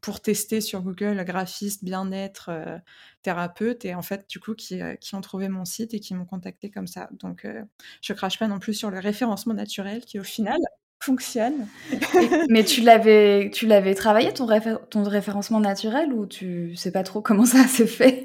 pour 0.00 0.20
tester 0.20 0.60
sur 0.60 0.82
Google 0.82 1.22
graphiste, 1.24 1.84
bien-être, 1.84 2.50
thérapeute, 3.22 3.84
et 3.84 3.94
en 3.94 4.02
fait, 4.02 4.28
du 4.28 4.40
coup, 4.40 4.54
qui, 4.54 4.80
qui, 5.00 5.14
ont 5.14 5.20
trouvé 5.20 5.48
mon 5.48 5.64
site 5.64 5.94
et 5.94 6.00
qui 6.00 6.14
m'ont 6.14 6.24
contacté 6.24 6.70
comme 6.70 6.86
ça. 6.86 7.08
Donc, 7.12 7.46
je 8.00 8.12
crache 8.12 8.38
pas 8.38 8.48
non 8.48 8.58
plus 8.58 8.74
sur 8.74 8.90
le 8.90 8.98
référencement 8.98 9.54
naturel 9.54 10.04
qui, 10.04 10.18
au 10.18 10.24
final, 10.24 10.58
fonctionne. 11.02 11.66
mais 12.48 12.64
tu 12.64 12.80
l'avais, 12.80 13.50
tu 13.52 13.66
l'avais 13.66 13.94
travaillé 13.94 14.32
ton, 14.32 14.46
ton 14.90 15.02
référencement 15.02 15.60
naturel 15.60 16.12
ou 16.12 16.26
tu 16.26 16.76
sais 16.76 16.92
pas 16.92 17.02
trop 17.02 17.20
comment 17.20 17.46
ça 17.46 17.66
s'est 17.66 17.86
fait? 17.86 18.22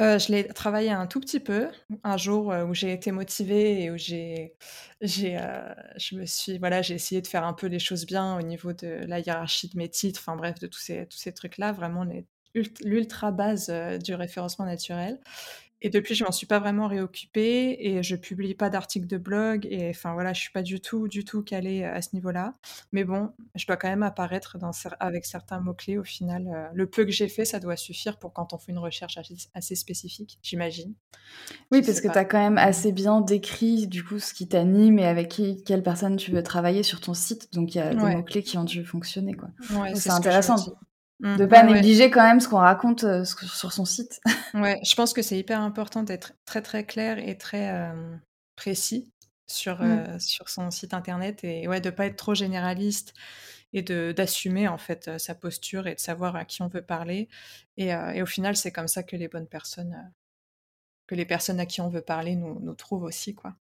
Euh, 0.00 0.18
je 0.18 0.30
l'ai 0.30 0.46
travaillé 0.46 0.90
un 0.90 1.08
tout 1.08 1.18
petit 1.18 1.40
peu, 1.40 1.68
un 2.04 2.16
jour 2.16 2.52
euh, 2.52 2.64
où 2.64 2.72
j'ai 2.72 2.92
été 2.92 3.10
motivée 3.10 3.82
et 3.82 3.90
où 3.90 3.96
j'ai, 3.96 4.54
j'ai, 5.00 5.36
euh, 5.36 5.74
je 5.96 6.14
me 6.14 6.24
suis, 6.24 6.56
voilà, 6.58 6.82
j'ai 6.82 6.94
essayé 6.94 7.20
de 7.20 7.26
faire 7.26 7.44
un 7.44 7.52
peu 7.52 7.66
les 7.66 7.80
choses 7.80 8.06
bien 8.06 8.38
au 8.38 8.42
niveau 8.42 8.72
de 8.72 9.04
la 9.08 9.18
hiérarchie 9.18 9.68
de 9.68 9.76
mes 9.76 9.88
titres, 9.88 10.20
enfin 10.22 10.36
bref, 10.36 10.60
de 10.60 10.68
tous 10.68 10.78
ces, 10.78 11.06
tous 11.06 11.18
ces 11.18 11.32
trucs-là, 11.32 11.72
vraiment 11.72 12.06
l'ultra 12.84 13.32
base 13.32 13.72
du 14.04 14.14
référencement 14.14 14.66
naturel. 14.66 15.18
Et 15.80 15.90
depuis, 15.90 16.14
je 16.14 16.24
m'en 16.24 16.32
suis 16.32 16.46
pas 16.46 16.58
vraiment 16.58 16.88
réoccupée 16.88 17.76
et 17.78 18.02
je 18.02 18.16
publie 18.16 18.54
pas 18.54 18.68
d'articles 18.68 19.06
de 19.06 19.16
blog 19.16 19.66
et 19.70 19.90
enfin 19.90 20.12
voilà, 20.12 20.32
je 20.32 20.40
suis 20.40 20.50
pas 20.50 20.62
du 20.62 20.80
tout, 20.80 21.06
du 21.06 21.24
tout 21.24 21.42
calée 21.42 21.84
à 21.84 22.02
ce 22.02 22.10
niveau-là. 22.14 22.52
Mais 22.92 23.04
bon, 23.04 23.30
je 23.54 23.66
dois 23.66 23.76
quand 23.76 23.88
même 23.88 24.02
apparaître 24.02 24.58
dans, 24.58 24.72
avec 24.98 25.24
certains 25.24 25.60
mots-clés 25.60 25.98
au 25.98 26.04
final. 26.04 26.48
Euh, 26.48 26.68
le 26.74 26.86
peu 26.88 27.04
que 27.04 27.12
j'ai 27.12 27.28
fait, 27.28 27.44
ça 27.44 27.60
doit 27.60 27.76
suffire 27.76 28.18
pour 28.18 28.32
quand 28.32 28.52
on 28.52 28.58
fait 28.58 28.72
une 28.72 28.78
recherche 28.78 29.18
assez, 29.54 29.74
spécifique, 29.76 30.38
j'imagine. 30.42 30.94
Oui, 31.70 31.82
parce 31.82 32.00
que 32.00 32.08
tu 32.08 32.18
as 32.18 32.24
quand 32.24 32.38
même 32.38 32.58
assez 32.58 32.90
bien 32.90 33.20
décrit 33.20 33.86
du 33.86 34.02
coup 34.02 34.18
ce 34.18 34.34
qui 34.34 34.48
t'anime 34.48 34.98
et 34.98 35.06
avec 35.06 35.28
qui, 35.28 35.62
quelle 35.62 35.82
personne 35.82 36.16
tu 36.16 36.32
veux 36.32 36.42
travailler 36.42 36.82
sur 36.82 37.00
ton 37.00 37.14
site. 37.14 37.52
Donc 37.52 37.74
il 37.74 37.78
y 37.78 37.80
a 37.80 37.94
des 37.94 38.16
mots-clés 38.16 38.42
qui 38.42 38.58
ont 38.58 38.64
dû 38.64 38.84
fonctionner. 38.84 39.34
quoi. 39.34 39.48
c'est 39.94 40.10
intéressant. 40.10 40.56
Mmh. 41.20 41.36
de 41.36 41.46
pas 41.46 41.64
négliger 41.64 42.10
quand 42.10 42.22
même 42.22 42.38
ce 42.38 42.48
qu'on 42.48 42.58
raconte 42.58 43.02
euh, 43.02 43.24
sur 43.24 43.72
son 43.72 43.84
site. 43.84 44.20
ouais, 44.54 44.78
je 44.84 44.94
pense 44.94 45.12
que 45.12 45.22
c'est 45.22 45.36
hyper 45.36 45.60
important 45.60 46.04
d'être 46.04 46.34
très 46.44 46.62
très 46.62 46.84
clair 46.84 47.18
et 47.18 47.36
très 47.36 47.72
euh, 47.72 48.16
précis 48.54 49.12
sur, 49.48 49.82
mmh. 49.82 49.84
euh, 49.84 50.18
sur 50.20 50.48
son 50.48 50.70
site 50.70 50.94
internet 50.94 51.42
et 51.42 51.66
ouais, 51.66 51.80
de 51.80 51.90
pas 51.90 52.06
être 52.06 52.16
trop 52.16 52.34
généraliste 52.34 53.14
et 53.72 53.82
de 53.82 54.12
d'assumer 54.12 54.68
en 54.68 54.78
fait 54.78 55.18
sa 55.18 55.34
posture 55.34 55.88
et 55.88 55.94
de 55.96 56.00
savoir 56.00 56.36
à 56.36 56.44
qui 56.44 56.62
on 56.62 56.68
veut 56.68 56.82
parler. 56.82 57.28
Et, 57.76 57.88
et 57.88 58.22
au 58.22 58.26
final, 58.26 58.56
c'est 58.56 58.72
comme 58.72 58.88
ça 58.88 59.02
que 59.02 59.14
les 59.14 59.28
bonnes 59.28 59.46
personnes, 59.46 60.10
que 61.06 61.14
les 61.14 61.26
personnes 61.26 61.60
à 61.60 61.66
qui 61.66 61.82
on 61.82 61.90
veut 61.90 62.00
parler 62.00 62.34
nous, 62.34 62.60
nous 62.60 62.74
trouvent 62.74 63.02
aussi 63.02 63.34
quoi. 63.34 63.56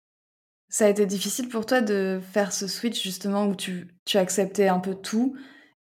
Ça 0.70 0.86
a 0.86 0.88
été 0.88 1.06
difficile 1.06 1.48
pour 1.48 1.66
toi 1.66 1.82
de 1.82 2.18
faire 2.32 2.52
ce 2.52 2.66
switch 2.66 3.00
justement 3.00 3.46
où 3.46 3.54
tu, 3.54 3.94
tu 4.06 4.16
acceptais 4.16 4.68
un 4.68 4.80
peu 4.80 4.94
tout 4.94 5.36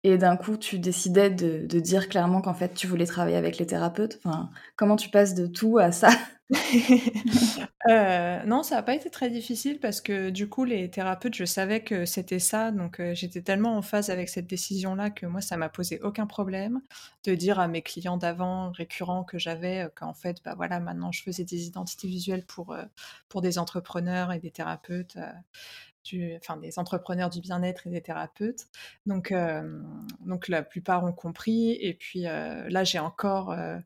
et 0.04 0.18
d'un 0.18 0.36
coup 0.36 0.56
tu 0.56 0.78
décidais 0.78 1.30
de, 1.30 1.66
dire 1.80 2.08
clairement 2.08 2.40
qu'en 2.40 2.54
fait 2.54 2.74
tu 2.74 2.86
voulais 2.86 3.06
travailler 3.06 3.36
avec 3.36 3.58
les 3.58 3.66
thérapeutes. 3.66 4.20
Comment 4.76 4.96
tu 4.96 5.10
passes 5.10 5.34
de 5.34 5.46
tout 5.46 5.78
à 5.78 5.92
ça? 5.92 6.10
Euh, 7.88 8.42
Non, 8.44 8.62
ça 8.62 8.74
n'a 8.76 8.82
pas 8.82 8.94
été 8.94 9.08
très 9.08 9.30
difficile 9.30 9.78
parce 9.80 10.00
que 10.00 10.30
du 10.30 10.48
coup 10.48 10.64
les 10.64 10.90
thérapeutes, 10.90 11.34
je 11.34 11.44
savais 11.44 11.82
que 11.82 12.04
c'était 12.04 12.38
ça, 12.38 12.70
donc 12.70 13.00
euh, 13.00 13.14
j'étais 13.14 13.40
tellement 13.40 13.76
en 13.76 13.82
phase 13.82 14.10
avec 14.10 14.28
cette 14.28 14.46
décision-là 14.46 15.10
que 15.10 15.26
moi 15.26 15.40
ça 15.40 15.56
m'a 15.56 15.68
posé 15.68 16.00
aucun 16.00 16.26
problème 16.26 16.80
de 17.24 17.34
dire 17.34 17.60
à 17.60 17.68
mes 17.68 17.82
clients 17.82 18.16
d'avant 18.16 18.70
récurrents 18.72 19.24
que 19.24 19.38
j'avais 19.38 19.84
euh, 19.84 19.88
qu'en 19.94 20.12
fait 20.12 20.38
bah 20.44 20.54
voilà 20.56 20.80
maintenant 20.80 21.12
je 21.12 21.22
faisais 21.22 21.44
des 21.44 21.66
identités 21.66 22.08
visuelles 22.08 22.44
pour 22.44 23.40
des 23.40 23.58
entrepreneurs 23.58 24.32
et 24.32 24.40
des 24.40 24.50
thérapeutes 24.50 25.16
enfin, 26.36 26.56
des 26.56 26.78
entrepreneurs 26.78 27.30
du 27.30 27.40
bien-être 27.40 27.86
et 27.86 27.90
des 27.90 28.02
thérapeutes. 28.02 28.66
Donc, 29.06 29.32
euh, 29.32 29.82
donc 30.20 30.48
la 30.48 30.62
plupart 30.62 31.04
ont 31.04 31.12
compris. 31.12 31.72
Et 31.80 31.94
puis 31.94 32.26
euh, 32.26 32.68
là, 32.68 32.84
j'ai 32.84 32.98
encore 32.98 33.52
euh, 33.52 33.78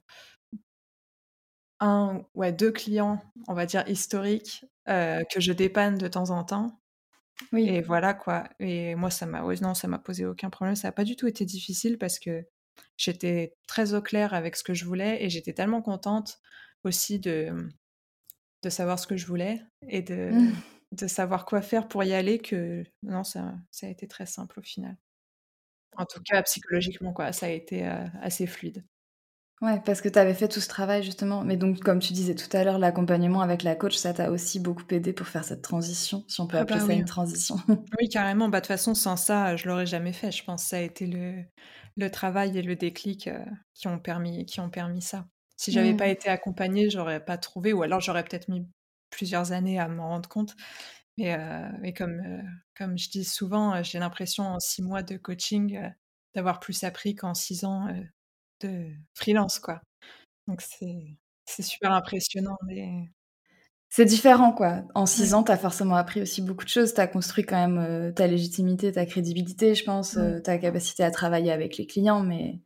un, 1.80 2.22
ouais, 2.35 2.52
deux 2.52 2.72
clients, 2.72 3.22
on 3.48 3.54
va 3.54 3.66
dire 3.66 3.85
historiques, 3.88 4.64
que 4.87 5.38
je 5.38 5.52
dépanne 5.52 5.98
de 5.98 6.08
temps 6.08 6.30
en 6.30 6.44
temps. 6.44 6.80
Oui. 7.52 7.68
Et 7.68 7.80
voilà 7.80 8.14
quoi. 8.14 8.44
Et 8.61 8.94
moi, 8.94 9.11
ça 9.11 9.26
m'a, 9.26 9.42
non, 9.61 9.74
ça 9.74 9.88
m'a 9.88 9.98
posé 9.98 10.26
aucun 10.26 10.50
problème. 10.50 10.76
Ça 10.76 10.88
n'a 10.88 10.92
pas 10.92 11.04
du 11.04 11.16
tout 11.16 11.26
été 11.26 11.44
difficile 11.44 11.98
parce 11.98 12.18
que 12.18 12.44
j'étais 12.96 13.56
très 13.66 13.94
au 13.94 14.02
clair 14.02 14.35
avec 14.35 14.56
ce 14.56 14.62
que 14.62 14.74
je 14.74 14.85
voulais 14.85 15.24
et 15.24 15.30
j'étais 15.30 15.52
tellement 15.52 15.82
contente 15.82 16.40
aussi 16.85 17.18
de, 17.18 17.68
de 18.62 18.70
savoir 18.70 18.98
ce 18.98 19.06
que 19.06 19.16
je 19.16 19.26
voulais 19.26 19.62
et 19.88 20.02
de, 20.02 20.30
mmh 20.30 20.52
de 20.92 21.07
savoir 21.07 21.44
quoi 21.46 21.62
faire 21.62 21.88
pour 21.88 22.05
y 22.05 22.12
aller 22.12 22.38
que 22.38 22.85
non, 23.02 23.24
ça, 23.24 23.55
ça 23.70 23.87
a 23.87 23.90
été 23.90 24.07
très 24.07 24.26
simple 24.26 24.61
au 24.61 24.62
final. 24.62 24.96
En 25.96 26.07
tout 26.07 26.22
cas, 26.24 26.42
psychologiquement, 26.42 27.12
quoi, 27.12 27.33
ça 27.33 27.46
a 27.46 27.50
été 27.50 27.85
assez 28.22 28.46
fluide. 28.46 28.85
Ouais, 29.62 29.81
parce 29.85 30.00
que 30.00 30.09
tu 30.09 30.18
avais 30.18 30.35
fait 30.35 30.48
tout 30.48 30.59
ce 30.59 30.68
travail 30.68 31.05
justement. 31.05 31.44
Mais 31.44 31.57
donc, 31.57 31.78
comme 31.81 32.00
tu 32.00 32.12
disais 32.12 32.35
tout 32.35 32.55
à 32.55 32.64
l'heure, 32.64 32.81
l'accompagnement 32.81 33.42
avec 33.42 33.62
la 33.62 33.76
coach, 33.76 33.94
ça 33.94 34.12
t'a 34.12 34.33
aussi 34.33 34.59
beaucoup 34.59 34.83
aidé 34.90 35.12
pour 35.12 35.28
faire 35.28 35.44
cette 35.44 35.62
transition, 35.62 36.24
si 36.26 36.40
on 36.40 36.48
peut 36.48 36.57
ah 36.57 36.62
appeler 36.62 36.81
bah 36.81 36.87
ça 36.87 36.92
une 36.94 37.05
transition. 37.05 37.57
oui, 38.00 38.09
carrément. 38.09 38.48
Bah, 38.48 38.59
de 38.59 38.62
toute 38.62 38.68
façon, 38.68 38.94
sans 38.94 39.16
ça, 39.16 39.55
je 39.55 39.68
l'aurais 39.68 39.87
jamais 39.87 40.12
fait. 40.12 40.33
Je 40.33 40.42
pense 40.42 40.64
que 40.64 40.70
ça 40.70 40.78
a 40.78 40.81
été 40.81 41.07
le, 41.07 41.44
le 41.96 42.11
travail 42.11 42.59
et 42.59 42.62
le 42.62 42.74
déclic 42.74 43.31
qui, 43.72 43.87
ont 43.87 44.00
permis, 44.00 44.46
qui 44.46 44.59
ont 44.59 44.68
permis 44.68 45.00
ça. 45.00 45.26
Si 45.57 45.70
j'avais 45.70 45.94
pas 45.94 46.09
mmh. 46.09 46.11
été 46.11 46.28
accompagnée, 46.28 46.90
j'aurais 46.90 47.24
pas 47.24 47.38
trouvé, 47.38 47.72
ou 47.72 47.85
alors 47.85 48.00
j'aurais 48.00 48.24
peut-être 48.24 48.48
mis 48.48 48.66
plusieurs 49.12 49.53
années 49.53 49.79
à 49.79 49.87
m'en 49.87 50.09
rendre 50.09 50.29
compte. 50.29 50.57
Mais, 51.18 51.35
euh, 51.38 51.92
comme, 51.96 52.22
comme 52.77 52.98
je 52.98 53.11
dis 53.11 53.25
souvent, 53.25 53.83
j'ai 53.83 53.98
l'impression 53.98 54.44
en 54.44 54.59
six 54.59 54.83
mois 54.83 55.03
de 55.03 55.16
coaching 55.16 55.81
d'avoir 56.35 56.59
plus 56.59 56.83
appris 56.83 57.14
qu'en 57.14 57.35
six 57.35 57.64
ans 57.64 57.87
de 58.61 58.88
freelance. 59.14 59.59
Quoi. 59.61 59.81
Donc 60.48 60.62
c'est, 60.62 61.62
super 61.62 61.92
impressionnant. 61.92 62.57
Mais... 62.66 63.11
C'est 63.90 64.07
différent, 64.07 64.53
quoi. 64.53 64.85
En 64.94 65.05
six 65.05 65.35
ans, 65.35 65.42
tu 65.42 65.53
as 65.53 65.59
forcément 65.59 65.96
appris 65.96 66.22
aussi 66.22 66.40
beaucoup 66.40 66.64
de 66.64 66.70
choses. 66.70 66.94
Tu 66.94 67.01
as 67.03 67.07
construit 67.07 67.44
quand 67.44 67.68
même 67.68 68.14
ta 68.14 68.27
légitimité, 68.27 68.90
ta 68.90 69.05
crédibilité, 69.05 69.75
je 69.75 69.85
pense, 69.85 70.18
ta 70.42 70.57
capacité 70.57 71.05
à 71.05 71.11
travailler 71.11 71.53
avec 71.53 71.77
les 71.77 71.87
clients, 71.87 72.22
mais 72.22 72.59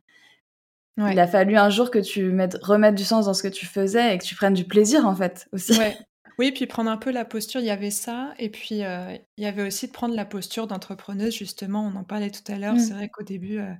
il 0.97 1.19
a 1.19 1.27
fallu 1.27 1.57
un 1.57 1.69
jour 1.69 1.91
que 1.91 1.99
tu 1.99 2.31
mettes, 2.31 2.57
remettes 2.61 2.95
du 2.95 3.03
sens 3.03 3.25
dans 3.25 3.33
ce 3.33 3.43
que 3.43 3.47
tu 3.47 3.65
faisais 3.65 4.15
et 4.15 4.17
que 4.17 4.23
tu 4.23 4.35
prennes 4.35 4.55
du 4.55 4.65
plaisir, 4.65 5.05
en 5.05 5.15
fait, 5.15 5.47
aussi. 5.51 5.77
Ouais, 5.77 5.95
oui, 6.39 6.51
puis 6.51 6.67
prendre 6.67 6.91
un 6.91 6.97
peu 6.97 7.09
la 7.09 7.25
posture, 7.25 7.61
il 7.61 7.65
y 7.65 7.71
avait 7.71 7.89
ça. 7.89 8.35
Et 8.37 8.49
puis, 8.51 8.83
euh, 8.83 9.17
il 9.37 9.43
y 9.43 9.47
avait 9.47 9.63
aussi 9.63 9.87
de 9.87 9.91
prendre 9.91 10.13
la 10.15 10.25
posture 10.25 10.67
d'entrepreneuse, 10.67 11.35
justement. 11.35 11.83
On 11.83 11.95
en 11.95 12.03
parlait 12.03 12.29
tout 12.29 12.43
à 12.51 12.59
l'heure. 12.59 12.75
Mmh. 12.75 12.79
C'est 12.79 12.93
vrai 12.93 13.09
qu'au 13.09 13.23
début, 13.23 13.57
euh, 13.57 13.73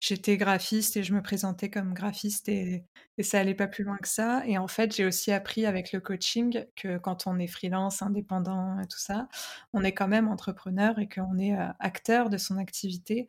j'étais 0.00 0.38
graphiste 0.38 0.96
et 0.96 1.02
je 1.02 1.12
me 1.12 1.20
présentais 1.20 1.68
comme 1.68 1.92
graphiste 1.92 2.48
et, 2.48 2.84
ça 3.20 3.40
allait 3.40 3.54
pas 3.54 3.66
plus 3.66 3.84
loin 3.84 3.98
que 3.98 4.08
ça. 4.08 4.42
Et 4.46 4.56
en 4.56 4.68
fait, 4.68 4.94
j'ai 4.94 5.04
aussi 5.04 5.32
appris 5.32 5.66
avec 5.66 5.92
le 5.92 6.00
coaching 6.00 6.64
que 6.76 6.98
quand 6.98 7.26
on 7.26 7.38
est 7.38 7.46
freelance, 7.48 8.00
indépendant 8.00 8.80
et 8.80 8.86
tout 8.86 8.98
ça, 8.98 9.28
on 9.74 9.82
est 9.84 9.92
quand 9.92 10.08
même 10.08 10.28
entrepreneur 10.28 10.98
et 10.98 11.08
qu'on 11.08 11.36
est 11.36 11.54
euh, 11.54 11.66
acteur 11.80 12.30
de 12.30 12.38
son 12.38 12.56
activité. 12.58 13.28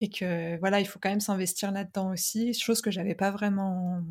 Et 0.00 0.08
que 0.08 0.58
voilà, 0.60 0.80
il 0.80 0.86
faut 0.86 1.00
quand 1.00 1.10
même 1.10 1.20
s'investir 1.20 1.72
là-dedans 1.72 2.12
aussi, 2.12 2.54
chose 2.54 2.80
que 2.80 2.90
j'avais 2.90 3.16
pas 3.16 3.30
vraiment 3.32 4.02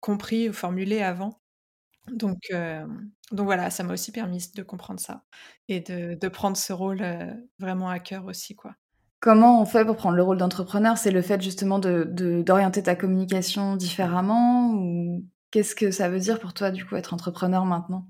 compris 0.00 0.50
ou 0.50 0.52
formulé 0.52 1.00
avant. 1.00 1.40
Donc, 2.12 2.38
donc 3.32 3.44
voilà, 3.44 3.70
ça 3.70 3.82
m'a 3.82 3.92
aussi 3.92 4.12
permis 4.12 4.50
de 4.54 4.62
comprendre 4.62 5.00
ça 5.00 5.24
et 5.68 5.80
de, 5.80 6.28
prendre 6.28 6.56
ce 6.56 6.72
rôle 6.72 7.04
vraiment 7.58 7.88
à 7.88 7.98
cœur 7.98 8.26
aussi, 8.26 8.54
quoi. 8.54 8.74
Comment 9.20 9.60
on 9.60 9.64
fait 9.64 9.84
pour 9.84 9.96
prendre 9.96 10.16
le 10.16 10.22
rôle 10.22 10.36
d'entrepreneur? 10.36 10.98
C'est 10.98 11.10
le 11.10 11.22
fait 11.22 11.40
justement 11.40 11.78
de, 11.78 12.04
d'orienter 12.42 12.82
ta 12.82 12.94
communication 12.94 13.74
différemment 13.74 14.74
ou 14.74 15.24
qu'est-ce 15.50 15.74
que 15.74 15.90
ça 15.90 16.08
veut 16.08 16.20
dire 16.20 16.38
pour 16.38 16.54
toi 16.54 16.70
du 16.70 16.84
coup 16.84 16.96
être 16.96 17.14
entrepreneur 17.14 17.64
maintenant? 17.64 18.06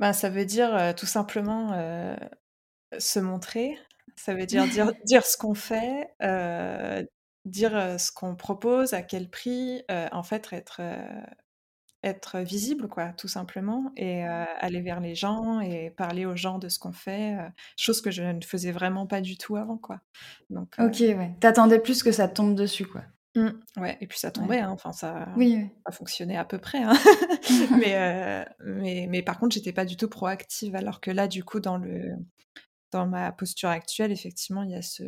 Ben, 0.00 0.12
ça 0.12 0.28
veut 0.28 0.44
dire 0.44 0.94
tout 0.96 1.06
simplement 1.06 1.72
se 2.98 3.18
montrer. 3.18 3.78
Ça 4.16 4.34
veut 4.34 4.46
dire 4.46 4.66
dire, 4.68 4.92
dire 5.04 5.24
ce 5.24 5.36
qu'on 5.36 5.54
fait, 5.54 6.08
dire, 7.44 8.00
ce 8.00 8.12
qu'on 8.12 8.36
propose, 8.36 8.94
à 8.94 9.02
quel 9.02 9.30
prix, 9.30 9.82
en 9.88 10.22
fait, 10.22 10.48
être, 10.52 10.82
être 12.02 12.40
visible 12.40 12.88
quoi, 12.88 13.08
tout 13.12 13.28
simplement 13.28 13.92
et 13.96 14.22
aller 14.24 14.80
vers 14.80 15.00
les 15.00 15.14
gens 15.14 15.60
et 15.60 15.90
parler 15.90 16.24
aux 16.26 16.36
gens 16.36 16.58
de 16.58 16.68
ce 16.68 16.78
qu'on 16.78 16.92
fait, 16.92 17.36
chose 17.76 18.00
que 18.00 18.10
je 18.10 18.22
ne 18.22 18.42
faisais 18.42 18.72
vraiment 18.72 19.06
pas 19.06 19.20
du 19.20 19.36
tout 19.36 19.56
avant, 19.56 19.76
quoi. 19.76 20.00
Donc 20.50 20.74
OK, 20.78 21.00
ouais. 21.00 21.34
Tu 21.40 21.80
plus 21.80 22.02
que 22.02 22.12
ça 22.12 22.28
tombe 22.28 22.54
dessus, 22.54 22.86
quoi? 22.86 23.02
Mmh, 23.36 23.50
ouais 23.76 23.98
et 24.00 24.06
puis 24.06 24.18
ça 24.18 24.30
tombait, 24.30 24.60
hein, 24.60 24.70
enfin 24.70 24.92
ça 24.92 25.28
oui, 25.36 25.56
oui. 25.58 25.68
ça 25.84 25.92
fonctionnait 25.92 26.38
à 26.38 26.46
peu 26.46 26.56
près, 26.56 26.82
hein. 26.82 26.94
Mais 27.78 28.46
mais 28.64 29.06
mais 29.10 29.22
par 29.22 29.38
contre, 29.38 29.54
j'étais 29.54 29.72
pas 29.72 29.84
du 29.84 29.96
tout 29.96 30.08
proactive 30.08 30.74
alors 30.74 31.00
que 31.00 31.10
là, 31.10 31.28
du 31.28 31.44
coup, 31.44 31.60
dans 31.60 31.76
le 31.76 32.12
dans 32.92 33.06
ma 33.06 33.32
posture 33.32 33.68
actuelle, 33.68 34.10
effectivement, 34.10 34.62
il 34.62 34.70
y 34.70 34.74
a 34.74 34.82
ce 34.82 35.02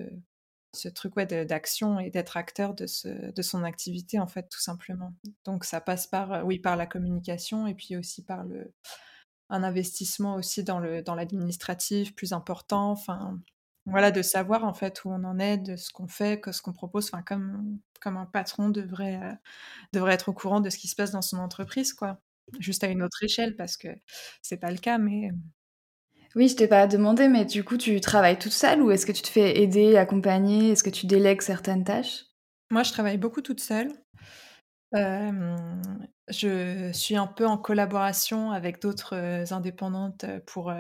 ce 0.79 0.89
truc 0.89 1.17
ouais, 1.17 1.27
d'action 1.27 1.99
et 1.99 2.11
d'être 2.11 2.37
acteur 2.37 2.75
de, 2.75 2.87
ce, 2.87 3.09
de 3.33 3.43
son 3.43 3.65
activité, 3.65 4.19
en 4.19 4.27
fait, 4.27 4.49
tout 4.49 4.61
simplement. 4.61 5.13
Donc 5.45 5.65
ça 5.65 5.81
passe 5.81 6.07
par, 6.07 6.33
euh, 6.33 6.43
oui, 6.43 6.59
par 6.59 6.77
la 6.77 6.87
communication 6.87 7.67
et 7.67 7.75
puis 7.75 7.97
aussi 7.97 8.25
par 8.25 8.45
le, 8.45 8.73
un 9.51 9.63
investissement 9.63 10.35
aussi 10.37 10.65
dans, 10.65 10.79
le, 10.79 11.03
dans 11.03 11.15
l'administratif 11.15 12.15
plus 12.15 12.33
important. 12.33 12.91
Enfin, 12.91 13.39
voilà, 13.87 14.11
de 14.11 14.23
savoir 14.23 14.65
en 14.65 14.75
fait 14.75 15.05
où 15.05 15.11
on 15.11 15.25
en 15.25 15.39
est, 15.39 15.59
de 15.59 15.77
ce 15.77 15.91
qu'on 15.91 16.09
fait, 16.09 16.41
que 16.41 16.53
ce 16.53 16.63
qu'on 16.63 16.73
propose. 16.73 17.07
Enfin, 17.07 17.23
comme, 17.23 17.79
comme 18.01 18.17
un 18.17 18.27
patron 18.27 18.69
devrait, 18.69 19.21
euh, 19.23 19.35
devrait 19.93 20.15
être 20.15 20.29
au 20.29 20.35
courant 20.35 20.61
de 20.61 20.71
ce 20.71 20.79
qui 20.79 20.89
se 20.89 20.97
passe 20.97 21.13
dans 21.13 21.23
son 21.23 21.39
entreprise, 21.39 21.93
quoi. 21.95 22.21
Juste 22.61 22.85
à 22.85 22.89
une 22.89 23.03
autre 23.03 23.23
échelle, 23.23 23.57
parce 23.57 23.77
que 23.77 23.89
c'est 24.43 24.57
pas 24.57 24.71
le 24.71 24.79
cas, 24.79 24.99
mais 24.99 25.31
oui, 26.35 26.49
je 26.49 26.57
t'ai 26.57 26.69
pas 26.69 26.87
demandé, 26.87 27.29
mais 27.29 27.45
du 27.45 27.65
coup, 27.65 27.77
tu 27.77 28.01
travailles 28.01 28.39
toute 28.39 28.53
seule 28.53 28.83
ou 28.83 28.91
est-ce 28.91 29.07
que 29.07 29.13
tu 29.13 29.23
te 29.23 29.29
fais 29.29 29.61
aider, 29.61 29.97
accompagner? 29.97 30.73
Est-ce 30.73 30.85
que 30.85 30.91
tu 30.91 31.07
délègues 31.07 31.43
certaines 31.43 31.85
tâches? 31.85 32.25
Moi, 32.71 32.83
je 32.83 32.93
travaille 32.93 33.19
beaucoup 33.19 33.41
toute 33.41 33.61
seule. 33.61 33.93
je 34.93 36.91
suis 36.93 37.17
un 37.17 37.27
peu 37.27 37.47
en 37.47 37.57
collaboration 37.57 38.53
avec 38.53 38.83
d'autres 38.83 39.53
indépendantes 39.53 40.27
pour, 40.47 40.73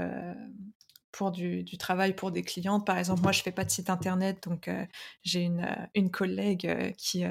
pour 1.12 1.30
du, 1.32 1.64
travail 1.78 2.14
pour 2.14 2.30
des 2.30 2.42
clientes. 2.42 2.86
Par 2.86 2.98
exemple, 2.98 3.22
moi, 3.22 3.32
je 3.32 3.42
fais 3.42 3.52
pas 3.52 3.64
de 3.64 3.70
site 3.70 3.88
internet, 3.90 4.42
donc 4.46 4.70
j'ai 5.22 5.40
une, 5.42 5.66
une 5.94 6.10
collègue 6.10 6.94
qui, 6.98 7.24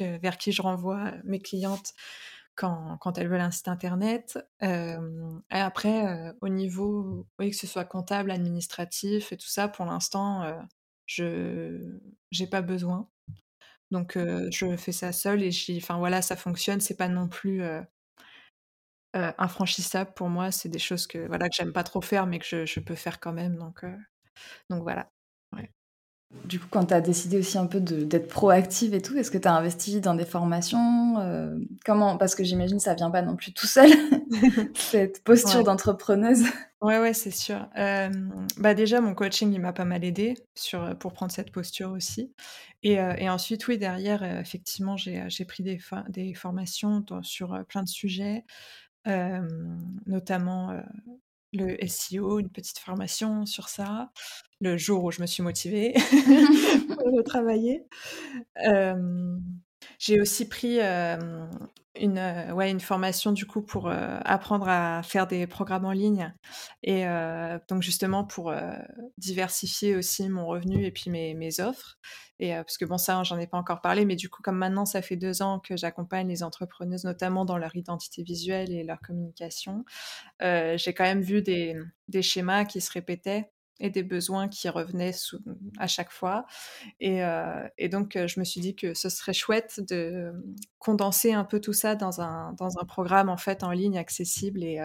vers 0.00 0.36
qui 0.36 0.52
je 0.52 0.60
renvoie 0.60 1.12
mes 1.24 1.40
clientes 1.40 1.94
quand, 2.56 3.18
elles 3.18 3.28
veulent 3.28 3.40
un 3.40 3.50
site 3.50 3.68
internet. 3.68 4.38
et 4.62 4.96
après, 5.50 6.34
au 6.40 6.48
niveau, 6.48 7.26
oui, 7.38 7.50
que 7.50 7.56
ce 7.56 7.66
soit 7.66 7.84
comptable, 7.84 8.30
administratif 8.30 9.32
et 9.32 9.36
tout 9.36 9.48
ça, 9.48 9.68
pour 9.68 9.86
l'instant, 9.86 10.64
je 11.06 11.98
n'ai 12.38 12.46
pas 12.46 12.62
besoin. 12.62 13.08
Donc, 13.90 14.16
je 14.16 14.76
fais 14.76 14.92
ça 14.92 15.12
seule 15.12 15.42
et 15.42 15.50
enfin 15.76 15.98
voilà, 15.98 16.22
ça 16.22 16.36
fonctionne. 16.36 16.80
C'est 16.80 16.96
pas 16.96 17.08
non 17.08 17.28
plus 17.28 17.62
infranchissable 19.12 20.12
pour 20.14 20.28
moi. 20.28 20.50
C'est 20.50 20.68
des 20.68 20.78
choses 20.78 21.06
que 21.06 21.26
voilà 21.26 21.48
que 21.48 21.54
j'aime 21.56 21.72
pas 21.72 21.84
trop 21.84 22.00
faire, 22.00 22.26
mais 22.26 22.38
que 22.38 22.66
je, 22.66 22.80
peux 22.80 22.94
faire 22.94 23.20
quand 23.20 23.32
même. 23.32 23.56
Donc, 23.56 23.84
donc 24.70 24.82
voilà. 24.82 25.10
Du 26.44 26.60
coup, 26.60 26.66
quand 26.70 26.86
tu 26.86 26.94
as 26.94 27.00
décidé 27.00 27.38
aussi 27.38 27.56
un 27.56 27.66
peu 27.66 27.80
d'être 27.80 28.28
proactive 28.28 28.92
et 28.94 29.00
tout, 29.00 29.16
est-ce 29.16 29.30
que 29.30 29.38
tu 29.38 29.48
as 29.48 29.54
investi 29.54 30.00
dans 30.00 30.14
des 30.14 30.26
formations 30.26 31.18
euh, 31.18 31.58
Comment 31.86 32.18
Parce 32.18 32.34
que 32.34 32.44
j'imagine 32.44 32.76
que 32.76 32.82
ça 32.82 32.94
vient 32.94 33.10
pas 33.10 33.22
non 33.22 33.34
plus 33.34 33.52
tout 33.52 33.66
seul, 33.66 33.90
cette 34.74 35.24
posture 35.24 35.64
d'entrepreneuse. 35.64 36.44
Ouais, 36.82 36.98
ouais, 36.98 37.14
c'est 37.14 37.30
sûr. 37.30 37.66
Euh, 37.78 38.10
bah 38.58 38.74
déjà, 38.74 39.00
mon 39.00 39.14
coaching, 39.14 39.52
il 39.54 39.60
m'a 39.60 39.72
pas 39.72 39.86
mal 39.86 40.04
aidé 40.04 40.34
sur, 40.54 40.96
pour 40.98 41.14
prendre 41.14 41.32
cette 41.32 41.50
posture 41.50 41.92
aussi. 41.92 42.32
Et, 42.82 43.00
euh, 43.00 43.14
et 43.16 43.30
ensuite, 43.30 43.66
oui, 43.68 43.78
derrière, 43.78 44.22
effectivement, 44.22 44.96
j'ai 44.98 45.44
pris 45.46 45.62
des, 45.62 45.78
des 46.10 46.34
formations 46.34 47.02
sur 47.22 47.64
plein 47.68 47.82
de 47.82 47.88
sujets, 47.88 48.44
notamment 50.06 50.78
le 51.54 51.76
SEO, 51.86 52.40
une 52.40 52.50
petite 52.50 52.78
formation 52.78 53.46
sur 53.46 53.68
ça, 53.68 54.10
le 54.60 54.76
jour 54.76 55.04
où 55.04 55.10
je 55.10 55.22
me 55.22 55.26
suis 55.26 55.42
motivée 55.42 55.94
pour 56.88 57.08
le 57.10 57.22
travailler. 57.22 57.86
j'ai 59.98 60.20
aussi 60.20 60.48
pris 60.48 60.78
une, 61.96 62.18
ouais, 62.52 62.70
une 62.70 62.80
formation 62.80 63.32
du 63.32 63.46
coup 63.46 63.62
pour 63.62 63.88
apprendre 63.88 64.68
à 64.68 65.02
faire 65.02 65.26
des 65.26 65.46
programmes 65.46 65.84
en 65.84 65.92
ligne 65.92 66.34
et 66.82 67.04
donc 67.68 67.82
justement 67.82 68.24
pour 68.24 68.52
diversifier 69.18 69.96
aussi 69.96 70.28
mon 70.28 70.46
revenu 70.46 70.84
et 70.84 70.90
puis 70.90 71.10
mes, 71.10 71.34
mes 71.34 71.60
offres. 71.60 71.98
Et 72.40 72.52
parce 72.52 72.78
que 72.78 72.84
bon, 72.84 72.98
ça, 72.98 73.22
j'en 73.22 73.38
ai 73.38 73.46
pas 73.46 73.58
encore 73.58 73.80
parlé, 73.80 74.04
mais 74.04 74.16
du 74.16 74.28
coup, 74.28 74.42
comme 74.42 74.58
maintenant, 74.58 74.84
ça 74.84 75.02
fait 75.02 75.16
deux 75.16 75.40
ans 75.40 75.60
que 75.60 75.76
j'accompagne 75.76 76.28
les 76.28 76.42
entrepreneuses, 76.42 77.04
notamment 77.04 77.44
dans 77.44 77.58
leur 77.58 77.76
identité 77.76 78.24
visuelle 78.24 78.72
et 78.72 78.82
leur 78.82 79.00
communication, 79.00 79.84
j'ai 80.40 80.94
quand 80.94 81.04
même 81.04 81.22
vu 81.22 81.42
des, 81.42 81.76
des, 82.08 82.22
schémas 82.22 82.64
qui 82.64 82.80
se 82.80 82.90
répétaient 82.90 83.50
et 83.80 83.90
des 83.90 84.02
besoins 84.02 84.48
qui 84.48 84.68
revenaient 84.68 85.12
à 85.78 85.86
chaque 85.86 86.10
fois. 86.10 86.46
Et, 87.00 87.20
et, 87.78 87.88
donc, 87.88 88.12
je 88.14 88.38
me 88.38 88.44
suis 88.44 88.60
dit 88.60 88.76
que 88.76 88.94
ce 88.94 89.08
serait 89.08 89.32
chouette 89.32 89.80
de 89.88 90.32
condenser 90.78 91.32
un 91.32 91.44
peu 91.44 91.60
tout 91.60 91.72
ça 91.72 91.94
dans 91.94 92.20
un, 92.20 92.52
dans 92.54 92.78
un 92.78 92.84
programme 92.84 93.28
en 93.28 93.36
fait 93.36 93.62
en 93.64 93.72
ligne 93.72 93.98
accessible 93.98 94.62
et, 94.62 94.80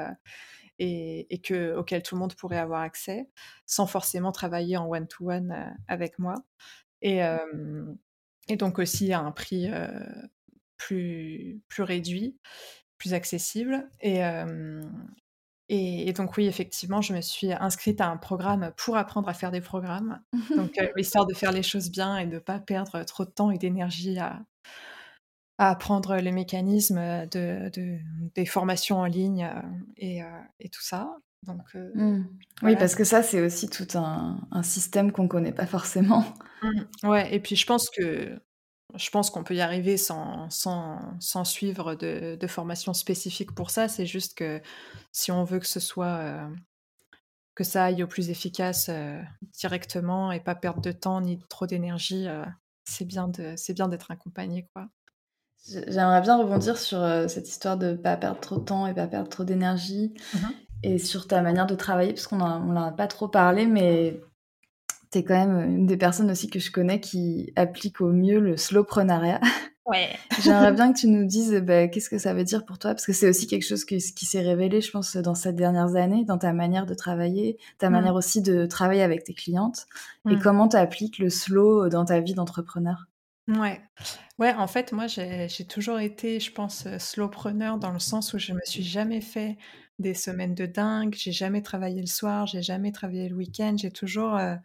et, 0.79 1.33
et 1.33 1.39
que, 1.39 1.75
auquel 1.75 2.01
tout 2.01 2.15
le 2.15 2.19
monde 2.19 2.33
pourrait 2.33 2.57
avoir 2.57 2.81
accès, 2.81 3.29
sans 3.65 3.85
forcément 3.85 4.31
travailler 4.31 4.77
en 4.77 4.87
one-to-one 4.87 5.75
avec 5.87 6.17
moi. 6.17 6.35
Et, 7.01 7.21
et 8.47 8.55
donc 8.55 8.79
aussi 8.79 9.13
à 9.13 9.19
un 9.19 9.31
prix 9.31 9.69
plus, 10.77 11.61
plus 11.67 11.83
réduit, 11.83 12.39
plus 12.97 13.13
accessible. 13.13 13.87
Et, 14.01 14.23
et, 15.69 16.11
donc 16.13 16.35
oui, 16.37 16.47
effectivement, 16.47 17.01
je 17.01 17.13
me 17.13 17.21
suis 17.21 17.53
inscrite 17.53 18.01
à 18.01 18.07
un 18.07 18.17
programme 18.17 18.71
pour 18.75 18.97
apprendre 18.97 19.29
à 19.29 19.33
faire 19.33 19.51
des 19.51 19.61
programmes. 19.61 20.19
Donc 20.55 20.71
histoire 20.97 21.25
de 21.25 21.33
faire 21.33 21.51
les 21.51 21.63
choses 21.63 21.91
bien 21.91 22.17
et 22.17 22.25
de 22.25 22.33
ne 22.33 22.39
pas 22.39 22.59
perdre 22.59 23.03
trop 23.03 23.23
de 23.23 23.29
temps 23.29 23.51
et 23.51 23.57
d'énergie 23.57 24.17
à, 24.17 24.41
à 25.59 25.69
apprendre 25.69 26.15
les 26.15 26.31
mécanismes 26.31 27.27
de, 27.27 27.69
de, 27.69 27.97
des 28.33 28.45
formations 28.45 28.97
en 28.97 29.05
ligne 29.05 29.49
et, 29.97 30.21
et 30.59 30.69
tout 30.69 30.81
ça. 30.81 31.15
Donc, 31.47 31.73
mmh. 31.73 32.23
Oui, 32.63 32.75
parce 32.75 32.95
que 32.95 33.03
ça, 33.03 33.23
c'est 33.23 33.41
aussi 33.41 33.69
tout 33.69 33.87
un, 33.97 34.41
un 34.51 34.63
système 34.63 35.11
qu'on 35.11 35.23
ne 35.23 35.27
connaît 35.27 35.53
pas 35.53 35.65
forcément. 35.65 36.25
Mmh. 36.61 37.07
Ouais, 37.07 37.33
et 37.33 37.39
puis 37.39 37.55
je 37.55 37.65
pense 37.65 37.89
que 37.89 38.39
je 38.95 39.09
pense 39.09 39.29
qu'on 39.29 39.43
peut 39.43 39.55
y 39.55 39.61
arriver 39.61 39.97
sans, 39.97 40.49
sans, 40.49 40.99
sans 41.19 41.43
suivre 41.43 41.95
de, 41.95 42.37
de, 42.39 42.47
formation 42.47 42.93
spécifique 42.93 43.53
pour 43.53 43.69
ça. 43.69 43.87
C'est 43.87 44.05
juste 44.05 44.37
que 44.37 44.61
si 45.11 45.31
on 45.31 45.43
veut 45.43 45.59
que 45.59 45.67
ce 45.67 45.79
soit 45.79 46.49
que 47.55 47.63
ça 47.63 47.85
aille 47.85 48.03
au 48.03 48.07
plus 48.07 48.29
efficace 48.29 48.89
directement 49.53 50.31
et 50.31 50.39
pas 50.39 50.55
perdre 50.55 50.81
de 50.81 50.91
temps 50.91 51.21
ni 51.21 51.39
trop 51.49 51.67
d'énergie, 51.67 52.27
c'est 52.83 53.05
bien 53.05 53.27
de 53.27 53.53
c'est 53.57 53.73
bien 53.73 53.87
d'être 53.87 54.11
accompagné 54.11 54.67
quoi. 54.73 54.87
J'aimerais 55.67 56.21
bien 56.21 56.37
rebondir 56.37 56.77
sur 56.77 56.99
cette 57.27 57.49
histoire 57.49 57.77
de 57.77 57.93
pas 57.93 58.17
perdre 58.17 58.39
trop 58.39 58.57
de 58.57 58.63
temps 58.63 58.87
et 58.87 58.93
pas 58.93 59.07
perdre 59.07 59.29
trop 59.29 59.43
d'énergie. 59.43 60.13
Mmh 60.33 60.47
et 60.83 60.97
sur 60.97 61.27
ta 61.27 61.41
manière 61.41 61.67
de 61.67 61.75
travailler, 61.75 62.13
parce 62.13 62.27
qu'on 62.27 62.37
n'en 62.37 62.75
a 62.75 62.91
pas 62.91 63.07
trop 63.07 63.27
parlé, 63.27 63.65
mais 63.65 64.21
tu 65.11 65.19
es 65.19 65.23
quand 65.23 65.33
même 65.35 65.59
une 65.69 65.85
des 65.85 65.97
personnes 65.97 66.31
aussi 66.31 66.49
que 66.49 66.59
je 66.59 66.71
connais 66.71 66.99
qui 66.99 67.51
applique 67.55 68.01
au 68.01 68.11
mieux 68.11 68.39
le 68.39 68.57
slowprenariat. 68.57 69.41
Ouais. 69.85 70.09
J'aimerais 70.43 70.71
bien 70.71 70.93
que 70.93 70.99
tu 70.99 71.07
nous 71.07 71.25
dises 71.25 71.53
bah, 71.63 71.87
qu'est-ce 71.87 72.09
que 72.09 72.19
ça 72.19 72.33
veut 72.33 72.43
dire 72.43 72.63
pour 72.65 72.77
toi, 72.77 72.91
parce 72.91 73.05
que 73.05 73.13
c'est 73.13 73.27
aussi 73.27 73.47
quelque 73.47 73.65
chose 73.65 73.85
qui, 73.85 73.99
s'est 73.99 74.41
révélé, 74.41 74.81
je 74.81 74.91
pense, 74.91 75.17
dans 75.17 75.35
ces 75.35 75.51
dernières 75.51 75.95
années, 75.95 76.25
dans 76.25 76.37
ta 76.37 76.53
manière 76.53 76.85
de 76.85 76.93
travailler, 76.93 77.57
ta 77.79 77.89
mmh. 77.89 77.93
manière 77.93 78.15
aussi 78.15 78.41
de 78.41 78.65
travailler 78.67 79.01
avec 79.01 79.23
tes 79.23 79.33
clientes, 79.33 79.87
et 80.29 80.35
mmh. 80.35 80.41
comment 80.41 80.67
tu 80.67 80.77
appliques 80.77 81.17
le 81.17 81.29
slow 81.29 81.89
dans 81.89 82.05
ta 82.05 82.19
vie 82.19 82.35
d'entrepreneur? 82.35 83.07
Ouais. 83.47 83.81
Ouais, 84.37 84.53
en 84.53 84.67
fait, 84.67 84.91
moi, 84.91 85.07
j'ai 85.07 85.65
toujours 85.67 85.97
été, 85.97 86.39
je 86.39 86.51
pense, 86.51 86.87
slowpreneur 86.99 87.79
dans 87.79 87.91
le 87.91 87.97
sens 87.97 88.33
où 88.33 88.37
je 88.37 88.53
me 88.53 88.61
suis 88.63 88.83
jamais 88.83 89.21
fait 89.21 89.57
des 89.97 90.13
semaines 90.13 90.53
de 90.53 90.67
dingue. 90.67 91.15
J'ai 91.17 91.31
jamais 91.31 91.63
travaillé 91.63 91.99
le 91.99 92.07
soir, 92.07 92.45
j'ai 92.45 92.61
jamais 92.61 92.91
travaillé 92.91 93.27
le 93.27 93.35
week-end. 93.35 93.75
J'ai 93.75 93.91
toujours. 93.91 94.35
Euh, 94.35 94.55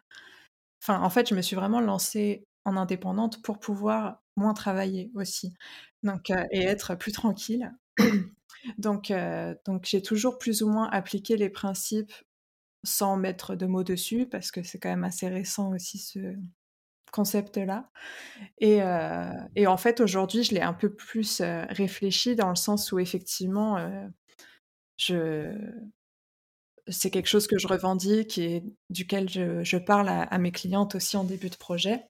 enfin, 0.87 1.01
en 1.01 1.11
fait, 1.11 1.29
je 1.29 1.35
me 1.35 1.43
suis 1.43 1.57
vraiment 1.57 1.81
lancée 1.81 2.47
en 2.65 2.77
indépendante 2.77 3.43
pour 3.43 3.59
pouvoir 3.59 4.23
moins 4.37 4.55
travailler 4.55 5.11
aussi. 5.15 5.55
Donc, 6.03 6.31
euh, 6.31 6.45
et 6.51 6.63
être 6.63 6.95
plus 6.95 7.13
tranquille. 7.13 7.73
donc, 8.79 9.11
euh, 9.11 9.55
donc 9.65 9.85
j'ai 9.87 10.03
toujours 10.03 10.39
plus 10.39 10.63
ou 10.63 10.69
moins 10.69 10.89
appliqué 10.91 11.37
les 11.37 11.49
principes 11.49 12.13
sans 12.85 13.17
mettre 13.17 13.55
de 13.55 13.67
mots 13.67 13.85
dessus 13.85 14.27
parce 14.27 14.51
que 14.51 14.63
c'est 14.63 14.79
quand 14.79 14.91
même 14.91 15.05
assez 15.05 15.29
récent 15.29 15.73
aussi 15.73 15.99
ce 15.99 16.35
concept-là. 17.13 17.91
Et, 18.59 18.81
et, 19.55 19.67
en 19.69 19.77
fait, 19.77 20.01
aujourd'hui, 20.01 20.43
je 20.43 20.53
l'ai 20.53 20.61
un 20.61 20.75
peu 20.75 20.93
plus 20.93 21.41
réfléchi 21.41 22.35
dans 22.35 22.49
le 22.49 22.57
sens 22.57 22.91
où 22.91 22.99
effectivement, 22.99 23.79
je 24.99 25.57
c'est 26.89 27.11
quelque 27.11 27.29
chose 27.29 27.47
que 27.47 27.59
je 27.59 27.67
revendique 27.67 28.39
et 28.39 28.63
duquel 28.91 29.29
je, 29.29 29.63
je 29.65 29.77
parle 29.77 30.09
à, 30.09 30.39
mes 30.39 30.53
clientes 30.53 30.95
aussi 30.95 31.17
en 31.17 31.25
début 31.25 31.51
de 31.51 31.57
projet. 31.57 32.05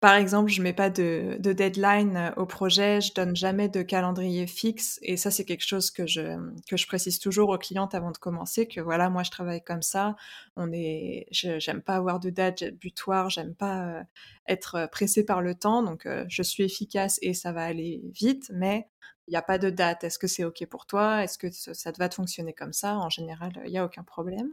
par 0.00 0.16
exemple, 0.16 0.50
je 0.50 0.60
mets 0.60 0.74
pas 0.74 0.90
de, 0.90 1.36
de, 1.38 1.52
deadline 1.52 2.34
au 2.36 2.44
projet, 2.46 3.00
je 3.00 3.14
donne 3.14 3.34
jamais 3.34 3.68
de 3.70 3.80
calendrier 3.82 4.46
fixe. 4.46 4.98
Et 5.02 5.16
ça, 5.16 5.30
c'est 5.30 5.46
quelque 5.46 5.66
chose 5.66 5.90
que 5.90 6.06
je, 6.06 6.36
que 6.68 6.76
je 6.76 6.86
précise 6.86 7.18
toujours 7.18 7.48
aux 7.48 7.58
clientes 7.58 7.94
avant 7.94 8.10
de 8.10 8.18
commencer, 8.18 8.68
que 8.68 8.80
voilà, 8.82 9.08
moi, 9.08 9.22
je 9.22 9.30
travaille 9.30 9.64
comme 9.64 9.82
ça. 9.82 10.14
On 10.56 10.70
est, 10.72 11.26
j'aime 11.30 11.80
pas 11.80 11.96
avoir 11.96 12.20
de 12.20 12.30
date 12.30 12.64
butoir, 12.64 13.30
j'aime 13.30 13.54
pas 13.54 14.02
être 14.46 14.88
pressée 14.92 15.24
par 15.24 15.40
le 15.40 15.54
temps. 15.54 15.82
Donc, 15.82 16.06
je 16.28 16.42
suis 16.42 16.64
efficace 16.64 17.18
et 17.22 17.32
ça 17.32 17.52
va 17.52 17.64
aller 17.64 18.02
vite, 18.12 18.50
mais 18.52 18.88
il 19.26 19.30
n'y 19.30 19.36
a 19.36 19.42
pas 19.42 19.58
de 19.58 19.70
date. 19.70 20.04
Est-ce 20.04 20.18
que 20.18 20.26
c'est 20.26 20.44
OK 20.44 20.64
pour 20.66 20.86
toi? 20.86 21.24
Est-ce 21.24 21.38
que 21.38 21.50
ça 21.50 21.92
va 21.98 22.08
te 22.08 22.14
fonctionner 22.14 22.52
comme 22.52 22.72
ça? 22.72 22.96
En 22.96 23.08
général, 23.08 23.52
il 23.64 23.70
n'y 23.70 23.78
a 23.78 23.84
aucun 23.84 24.02
problème. 24.02 24.50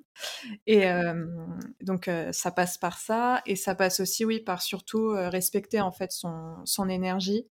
Et 0.68 0.86
donc, 1.82 2.10
ça 2.32 2.52
passe 2.52 2.78
par 2.78 2.98
ça. 2.98 3.42
Et 3.46 3.56
ça 3.56 3.76
passe 3.76 4.00
aussi, 4.00 4.26
oui, 4.26 4.40
par 4.40 4.62
surtout 4.62 5.10
respecter 5.10 5.82
en 5.82 5.92
fait 5.92 6.12
son, 6.12 6.56
son 6.66 6.90
énergie 6.90 7.48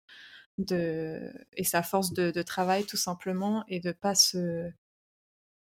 de, 0.58 1.32
et 1.54 1.64
sa 1.64 1.82
force 1.82 2.12
de, 2.12 2.30
de, 2.30 2.42
travail, 2.42 2.84
tout 2.84 2.96
simplement, 2.96 3.64
et 3.68 3.80
de 3.80 3.92
pas 3.92 4.14
se 4.14 4.70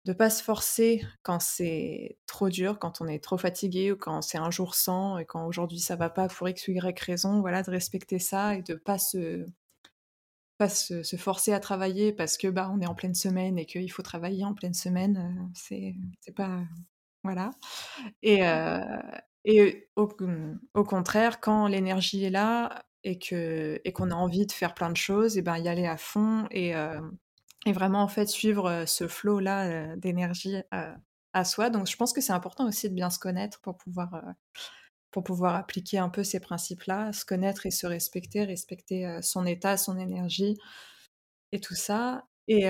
de 0.05 0.13
pas 0.13 0.31
se 0.31 0.43
forcer 0.43 1.05
quand 1.21 1.39
c'est 1.39 2.17
trop 2.25 2.49
dur, 2.49 2.79
quand 2.79 3.01
on 3.01 3.07
est 3.07 3.23
trop 3.23 3.37
fatigué 3.37 3.91
ou 3.91 3.95
quand 3.95 4.21
c'est 4.23 4.39
un 4.39 4.49
jour 4.49 4.73
sans 4.73 5.19
et 5.19 5.25
quand 5.25 5.45
aujourd'hui 5.45 5.79
ça 5.79 5.95
va 5.95 6.09
pas 6.09 6.27
pour 6.27 6.49
x 6.49 6.67
ou 6.67 6.71
y 6.71 6.99
raison, 6.99 7.41
voilà, 7.41 7.61
de 7.61 7.69
respecter 7.69 8.17
ça 8.17 8.55
et 8.55 8.63
de 8.63 8.73
pas 8.73 8.97
se 8.97 9.45
pas 10.61 10.69
se, 10.69 11.17
forcer 11.17 11.53
à 11.53 11.59
travailler 11.59 12.13
parce 12.13 12.37
que 12.37 12.47
bah 12.47 12.69
on 12.71 12.81
est 12.81 12.85
en 12.85 12.93
pleine 12.93 13.15
semaine 13.15 13.57
et 13.57 13.65
qu'il 13.65 13.91
faut 13.91 14.03
travailler 14.03 14.45
en 14.45 14.53
pleine 14.53 14.75
semaine, 14.75 15.17
euh, 15.17 15.43
c'est 15.55 15.95
c'est 16.19 16.35
pas 16.35 16.59
voilà. 17.23 17.49
Et 18.21 18.47
euh, 18.47 18.79
et 19.43 19.89
mmh, 19.97 20.59
au, 20.75 20.83
contraire, 20.83 21.39
quand 21.39 21.65
l'énergie 21.65 22.23
est 22.25 22.29
là 22.29 22.83
et 23.03 23.17
que 23.17 23.81
et 23.83 23.91
qu'on 23.91 24.11
a 24.11 24.15
envie 24.15 24.45
de 24.45 24.51
faire 24.51 24.75
plein 24.75 24.91
de 24.91 24.97
choses, 24.97 25.35
et 25.35 25.41
ben 25.41 25.57
y 25.57 25.67
aller 25.67 25.87
à 25.87 25.97
fond 25.97 26.45
et 26.51 26.75
euh, 26.75 27.01
et 27.65 27.71
vraiment 27.73 28.03
en 28.03 28.07
fait 28.07 28.27
suivre 28.27 28.85
ce 28.85 29.07
flot 29.07 29.39
là 29.39 29.95
d'énergie 29.95 30.57
à 31.33 31.43
soi. 31.43 31.71
Donc 31.71 31.87
je 31.87 31.97
pense 31.97 32.13
que 32.13 32.21
c'est 32.21 32.33
important 32.33 32.67
aussi 32.67 32.87
de 32.87 32.93
bien 32.93 33.09
se 33.09 33.17
connaître 33.17 33.59
pour 33.61 33.77
pouvoir 33.77 34.21
pour 35.11 35.23
pouvoir 35.23 35.55
appliquer 35.55 35.99
un 35.99 36.09
peu 36.09 36.23
ces 36.23 36.39
principes-là, 36.39 37.13
se 37.13 37.25
connaître 37.25 37.65
et 37.65 37.71
se 37.71 37.87
respecter, 37.87 38.43
respecter 38.45 39.19
son 39.21 39.45
état, 39.45 39.77
son 39.77 39.97
énergie 39.99 40.57
et 41.51 41.59
tout 41.59 41.75
ça. 41.75 42.25
Et, 42.47 42.67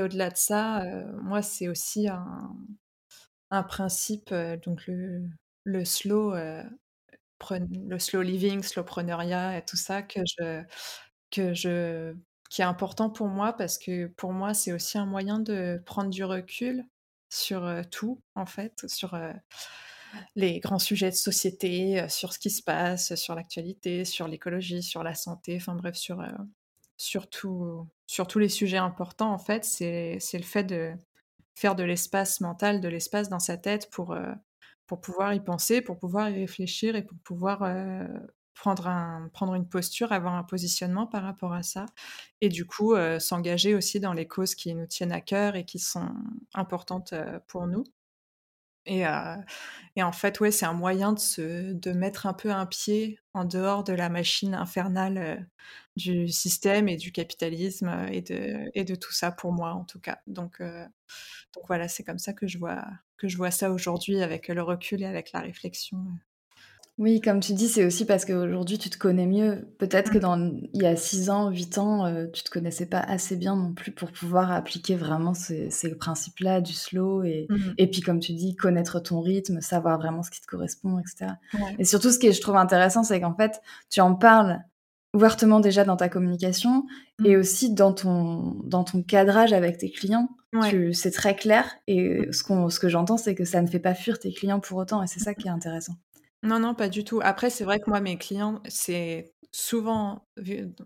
au-delà 0.00 0.30
de 0.30 0.36
ça, 0.36 0.82
moi, 1.22 1.42
c'est 1.42 1.68
aussi 1.68 2.08
un, 2.08 3.62
principe, 3.64 4.34
donc 4.64 4.86
le, 4.86 5.28
le 5.64 5.84
slow, 5.84 6.34
le 6.34 7.98
slow 7.98 8.22
living, 8.22 8.62
slowpreneuriat 8.62 9.58
et 9.58 9.64
tout 9.64 9.76
ça 9.76 10.02
que 10.02 10.20
je, 10.38 10.62
que 11.30 11.54
je, 11.54 12.14
qui 12.50 12.62
est 12.62 12.64
important 12.64 13.10
pour 13.10 13.28
moi 13.28 13.52
parce 13.52 13.78
que 13.78 14.06
pour 14.06 14.32
moi, 14.32 14.54
c'est 14.54 14.72
aussi 14.72 14.98
un 14.98 15.06
moyen 15.06 15.38
de 15.38 15.82
prendre 15.84 16.10
du 16.10 16.24
recul 16.24 16.84
sur 17.30 17.82
tout, 17.90 18.20
en 18.34 18.46
fait, 18.46 18.84
sur 18.88 19.14
les 20.34 20.60
grands 20.60 20.78
sujets 20.78 21.10
de 21.10 21.16
société, 21.16 22.00
euh, 22.00 22.08
sur 22.08 22.32
ce 22.32 22.38
qui 22.38 22.50
se 22.50 22.62
passe, 22.62 23.14
sur 23.14 23.34
l'actualité, 23.34 24.04
sur 24.04 24.28
l'écologie, 24.28 24.82
sur 24.82 25.02
la 25.02 25.14
santé, 25.14 25.56
enfin 25.56 25.74
bref, 25.74 25.96
sur, 25.96 26.20
euh, 26.20 26.28
sur, 26.96 27.26
sur, 28.06 28.26
tous 28.26 28.38
les 28.38 28.48
sujets 28.48 28.78
importants, 28.78 29.32
en 29.32 29.38
fait, 29.38 29.64
c'est 29.64 30.18
le 30.32 30.42
fait 30.42 30.64
de 30.64 30.92
faire 31.54 31.74
de 31.74 31.84
l'espace 31.84 32.40
mental, 32.40 32.80
de 32.80 32.88
l'espace 32.88 33.28
dans 33.28 33.38
sa 33.38 33.56
tête 33.56 33.90
pour, 33.90 34.12
euh, 34.12 34.32
pour 34.86 35.00
pouvoir 35.00 35.34
y 35.34 35.40
penser, 35.40 35.80
pour 35.80 35.98
pouvoir 35.98 36.30
y 36.30 36.40
réfléchir 36.40 36.96
et 36.96 37.02
pour 37.02 37.18
pouvoir 37.24 37.68
prendre, 38.54 38.86
un, 38.88 39.28
prendre 39.32 39.54
une 39.54 39.68
posture, 39.68 40.12
avoir 40.12 40.34
un 40.34 40.44
positionnement 40.44 41.06
par 41.06 41.22
rapport 41.22 41.54
à 41.54 41.62
ça. 41.62 41.86
Et 42.40 42.48
du 42.48 42.66
coup, 42.66 42.94
s'engager 43.18 43.74
aussi 43.74 43.98
dans 44.00 44.12
les 44.12 44.28
causes 44.28 44.54
qui 44.54 44.74
nous 44.74 44.86
tiennent 44.86 45.12
à 45.12 45.20
cœur 45.20 45.56
et 45.56 45.64
qui 45.64 45.78
sont 45.78 46.08
importantes 46.54 47.14
pour 47.48 47.66
nous. 47.66 47.84
Et, 48.86 49.02
et, 49.96 50.02
en 50.02 50.12
fait, 50.12 50.40
ouais, 50.40 50.50
c'est 50.50 50.66
un 50.66 50.72
moyen 50.72 51.12
de, 51.12 51.18
se, 51.18 51.72
de 51.72 51.92
mettre 51.92 52.26
un 52.26 52.34
peu 52.34 52.50
un 52.52 52.66
pied 52.66 53.18
en 53.34 53.44
dehors 53.44 53.84
de 53.84 53.92
la 53.92 54.08
machine 54.08 54.54
infernale 54.54 55.48
du 55.96 56.28
système 56.28 56.88
et 56.88 56.96
du 56.96 57.10
capitalisme 57.12 58.06
et 58.12 58.22
de, 58.22 58.70
et 58.74 58.84
de 58.84 58.94
tout 58.94 59.12
ça 59.12 59.32
pour 59.32 59.52
moi, 59.52 59.72
en 59.74 59.84
tout 59.84 60.00
cas. 60.00 60.18
Donc, 60.26 60.60
donc 60.60 61.64
voilà, 61.66 61.88
c'est 61.88 62.04
comme 62.04 62.18
ça 62.18 62.32
que 62.32 62.46
je 62.46 62.58
vois, 62.58 62.84
que 63.18 63.28
je 63.28 63.36
vois 63.36 63.50
ça 63.50 63.70
aujourd'hui 63.70 64.22
avec 64.22 64.48
le 64.48 64.62
recul 64.62 65.02
et 65.02 65.06
avec 65.06 65.32
la 65.32 65.40
réflexion. 65.40 65.98
Oui, 66.98 67.20
comme 67.20 67.40
tu 67.40 67.52
dis, 67.52 67.68
c'est 67.68 67.84
aussi 67.84 68.06
parce 68.06 68.24
qu'aujourd'hui, 68.24 68.78
tu 68.78 68.88
te 68.88 68.96
connais 68.96 69.26
mieux. 69.26 69.68
Peut-être 69.78 70.10
que 70.10 70.16
mmh. 70.16 70.20
dans 70.22 70.60
il 70.72 70.82
y 70.82 70.86
a 70.86 70.96
6 70.96 71.28
ans, 71.28 71.50
8 71.50 71.76
ans, 71.76 72.06
euh, 72.06 72.26
tu 72.32 72.42
te 72.42 72.48
connaissais 72.48 72.86
pas 72.86 73.00
assez 73.00 73.36
bien 73.36 73.54
non 73.54 73.74
plus 73.74 73.92
pour 73.92 74.10
pouvoir 74.12 74.50
appliquer 74.50 74.96
vraiment 74.96 75.34
ces 75.34 75.70
ces 75.70 75.94
principes-là 75.94 76.62
du 76.62 76.72
slow 76.72 77.22
et 77.22 77.46
mmh 77.50 77.56
et 77.78 77.90
puis 77.90 78.00
comme 78.00 78.20
tu 78.20 78.32
dis, 78.32 78.56
connaître 78.56 79.00
ton 79.00 79.20
rythme, 79.20 79.60
savoir 79.60 79.98
vraiment 79.98 80.22
ce 80.22 80.30
qui 80.30 80.40
te 80.40 80.46
correspond 80.46 80.98
etc. 80.98 81.32
et 81.78 81.84
surtout 81.84 82.10
ce 82.10 82.18
que 82.18 82.32
je 82.32 82.40
trouve 82.40 82.56
intéressant, 82.56 83.02
c'est 83.02 83.20
qu'en 83.20 83.34
fait, 83.34 83.60
tu 83.90 84.00
en 84.00 84.14
parles 84.14 84.60
ouvertement 85.12 85.60
déjà 85.60 85.84
dans 85.84 85.96
ta 85.96 86.08
communication 86.08 86.86
et 87.24 87.36
mmh. 87.36 87.40
aussi 87.40 87.74
dans 87.74 87.92
ton 87.92 88.56
dans 88.64 88.84
ton 88.84 89.02
cadrage 89.02 89.52
avec 89.52 89.76
tes 89.76 89.90
clients. 89.90 90.30
c'est 90.94 91.10
très 91.10 91.36
clair 91.36 91.66
et 91.86 92.26
ce 92.32 92.42
qu'on 92.42 92.70
ce 92.70 92.80
que 92.80 92.88
j'entends, 92.88 93.18
c'est 93.18 93.34
que 93.34 93.44
ça 93.44 93.60
ne 93.60 93.66
fait 93.66 93.80
pas 93.80 93.94
fuir 93.94 94.18
tes 94.18 94.32
clients 94.32 94.60
pour 94.60 94.78
autant 94.78 95.02
et 95.02 95.06
c'est 95.06 95.20
ça 95.20 95.34
qui 95.34 95.48
est 95.48 95.50
intéressant. 95.50 95.96
Non, 96.46 96.60
non, 96.60 96.74
pas 96.74 96.88
du 96.88 97.04
tout. 97.04 97.20
Après, 97.22 97.50
c'est 97.50 97.64
vrai 97.64 97.80
que 97.80 97.90
moi, 97.90 98.00
mes 98.00 98.18
clients, 98.18 98.60
c'est 98.68 99.32
souvent, 99.50 100.26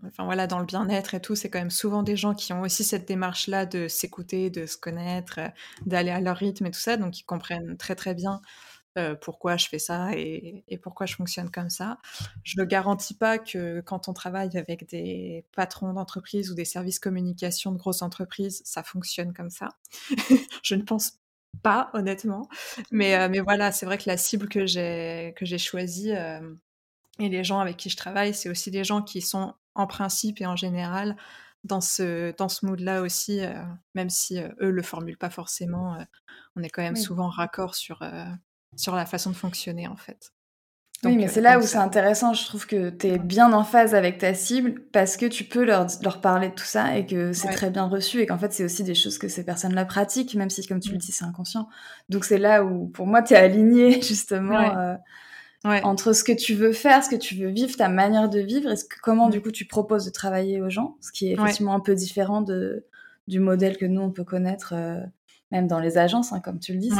enfin 0.05 0.23
voilà, 0.25 0.47
dans 0.47 0.59
le 0.59 0.65
bien-être 0.65 1.13
et 1.13 1.21
tout, 1.21 1.35
c'est 1.35 1.49
quand 1.49 1.59
même 1.59 1.69
souvent 1.69 2.03
des 2.03 2.15
gens 2.15 2.33
qui 2.33 2.53
ont 2.53 2.61
aussi 2.61 2.83
cette 2.83 3.07
démarche-là 3.07 3.65
de 3.65 3.87
s'écouter, 3.87 4.49
de 4.49 4.65
se 4.65 4.77
connaître, 4.77 5.39
euh, 5.39 5.47
d'aller 5.85 6.09
à 6.11 6.21
leur 6.21 6.37
rythme 6.37 6.65
et 6.67 6.71
tout 6.71 6.79
ça, 6.79 6.97
donc 6.97 7.19
ils 7.19 7.25
comprennent 7.25 7.77
très 7.77 7.95
très 7.95 8.15
bien 8.15 8.41
pourquoi 9.21 9.55
je 9.57 9.67
fais 9.69 9.79
ça 9.79 10.09
et, 10.13 10.65
pourquoi 10.83 11.05
je 11.05 11.15
fonctionne 11.15 11.49
comme 11.49 11.69
ça. 11.69 11.97
Je 12.43 12.59
ne 12.59 12.65
garantis 12.65 13.13
pas 13.13 13.39
que 13.39 13.81
quand 13.81 14.07
on 14.09 14.13
travaille 14.13 14.57
avec 14.57 14.89
des 14.89 15.45
patrons 15.55 15.93
d'entreprise 15.93 16.51
ou 16.51 16.55
des 16.55 16.65
services 16.65 16.99
communication 16.99 17.71
de 17.71 17.77
grosses 17.77 18.01
entreprises, 18.01 18.61
ça 18.65 18.83
fonctionne 18.83 19.33
comme 19.33 19.49
ça. 19.49 19.69
je 20.63 20.75
ne 20.75 20.83
pense 20.83 21.20
pas, 21.63 21.89
honnêtement. 21.93 22.47
Mais, 22.91 23.15
euh, 23.15 23.29
mais 23.29 23.39
voilà, 23.39 23.71
c'est 23.71 23.85
vrai 23.85 23.97
que 23.97 24.07
la 24.07 24.17
cible 24.17 24.49
que 24.49 24.65
j'ai 24.65 25.33
que 25.35 25.45
j'ai 25.45 25.57
choisie 25.57 26.13
euh, 26.13 26.53
et 27.19 27.29
les 27.29 27.43
gens 27.43 27.59
avec 27.59 27.77
qui 27.77 27.89
je 27.89 27.97
travaille, 27.97 28.33
c'est 28.33 28.49
aussi 28.49 28.71
des 28.71 28.83
gens 28.83 29.01
qui 29.01 29.21
sont 29.21 29.53
en 29.75 29.87
principe 29.87 30.41
et 30.41 30.45
en 30.45 30.55
général 30.55 31.15
dans 31.63 31.81
ce 31.81 32.35
dans 32.37 32.49
ce 32.49 32.65
mood-là 32.65 33.01
aussi, 33.01 33.41
euh, 33.41 33.53
même 33.93 34.09
si 34.09 34.39
eux 34.39 34.71
le 34.71 34.81
formulent 34.81 35.17
pas 35.17 35.29
forcément. 35.29 35.97
on 36.55 36.63
est 36.63 36.69
quand 36.69 36.81
même 36.81 36.95
souvent 36.95 37.29
raccord 37.29 37.75
sur 37.75 38.03
sur 38.75 38.95
la 38.95 39.05
façon 39.05 39.29
de 39.29 39.35
fonctionner 39.35 39.87
en 39.87 39.97
fait 39.97 40.31
oui, 41.03 41.15
mais 41.17 41.27
c'est 41.27 41.41
là 41.41 41.57
où 41.57 41.63
c'est 41.63 41.77
intéressant. 41.77 42.33
Je 42.33 42.45
trouve 42.45 42.67
que 42.67 42.91
tu 42.91 43.07
es 43.07 43.17
bien 43.17 43.53
en 43.53 43.63
phase 43.63 43.95
avec 43.95 44.19
ta 44.19 44.35
cible 44.35 44.81
parce 44.91 45.17
que 45.17 45.25
tu 45.25 45.43
peux 45.43 45.65
leur, 45.65 45.87
leur 46.03 46.21
parler 46.21 46.49
de 46.49 46.53
tout 46.53 46.65
ça 46.65 46.95
et 46.95 47.07
que 47.07 47.33
c'est 47.33 47.49
très 47.49 47.71
bien 47.71 47.85
reçu 47.85 48.21
et 48.21 48.27
qu'en 48.27 48.37
fait, 48.37 48.53
c'est 48.53 48.63
aussi 48.63 48.83
des 48.83 48.93
choses 48.93 49.17
que 49.17 49.27
ces 49.27 49.43
personnes-là 49.43 49.85
pratiquent, 49.85 50.35
même 50.35 50.51
si, 50.51 50.65
comme 50.67 50.79
tu 50.79 50.91
le 50.91 50.97
dis, 50.97 51.11
c'est 51.11 51.25
inconscient. 51.25 51.67
Donc, 52.09 52.23
c'est 52.23 52.37
là 52.37 52.63
où, 52.63 52.87
pour 52.87 53.07
moi, 53.07 53.23
tu 53.23 53.33
es 53.33 53.37
aligné 53.37 53.99
justement 54.03 54.77
euh, 54.77 54.95
entre 55.63 56.13
ce 56.13 56.23
que 56.23 56.33
tu 56.33 56.53
veux 56.53 56.73
faire, 56.73 57.03
ce 57.03 57.09
que 57.09 57.15
tu 57.15 57.35
veux 57.35 57.49
vivre, 57.49 57.75
ta 57.75 57.89
manière 57.89 58.29
de 58.29 58.39
vivre 58.39 58.69
et 58.71 58.75
ce 58.75 58.85
que, 58.85 58.95
comment, 59.01 59.29
du 59.29 59.41
coup, 59.41 59.51
tu 59.51 59.65
proposes 59.65 60.05
de 60.05 60.11
travailler 60.11 60.61
aux 60.61 60.69
gens, 60.69 60.97
ce 61.01 61.11
qui 61.11 61.29
est 61.29 61.33
effectivement 61.33 61.73
un 61.73 61.79
peu 61.79 61.95
différent 61.95 62.41
de, 62.41 62.85
du 63.27 63.39
modèle 63.39 63.77
que 63.77 63.85
nous, 63.85 64.01
on 64.01 64.11
peut 64.11 64.23
connaître. 64.23 64.73
Euh, 64.75 64.99
même 65.51 65.67
dans 65.67 65.79
les 65.79 65.97
agences, 65.97 66.31
hein, 66.33 66.39
comme 66.39 66.59
tu 66.59 66.73
le 66.73 66.79
dis, 66.79 66.91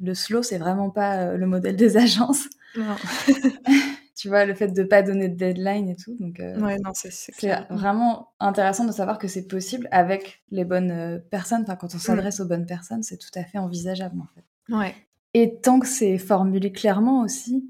le 0.00 0.14
slow, 0.14 0.42
c'est 0.42 0.58
vraiment 0.58 0.90
pas 0.90 1.16
euh, 1.16 1.36
le 1.36 1.46
modèle 1.46 1.76
des 1.76 1.96
agences. 1.96 2.48
tu 4.16 4.28
vois, 4.28 4.44
le 4.44 4.54
fait 4.54 4.68
de 4.68 4.82
pas 4.82 5.02
donner 5.02 5.28
de 5.28 5.36
deadline 5.36 5.88
et 5.88 5.96
tout. 5.96 6.14
Donc, 6.20 6.40
euh, 6.40 6.60
ouais, 6.60 6.76
non, 6.78 6.92
c'est, 6.94 7.10
vraiment 7.70 8.32
intéressant 8.38 8.84
de 8.84 8.92
savoir 8.92 9.18
que 9.18 9.28
c'est 9.28 9.46
possible 9.48 9.88
avec 9.90 10.42
les 10.50 10.64
bonnes 10.64 10.90
euh, 10.90 11.18
personnes. 11.18 11.62
Enfin, 11.62 11.76
quand 11.76 11.94
on 11.94 11.98
s'adresse 11.98 12.40
aux 12.40 12.46
bonnes 12.46 12.66
personnes, 12.66 13.02
c'est 13.02 13.16
tout 13.16 13.30
à 13.34 13.44
fait 13.44 13.58
envisageable, 13.58 14.20
en 14.20 14.28
fait. 14.34 14.74
Ouais. 14.74 14.94
Et 15.32 15.58
tant 15.60 15.80
que 15.80 15.86
c'est 15.86 16.18
formulé 16.18 16.72
clairement 16.72 17.22
aussi, 17.22 17.66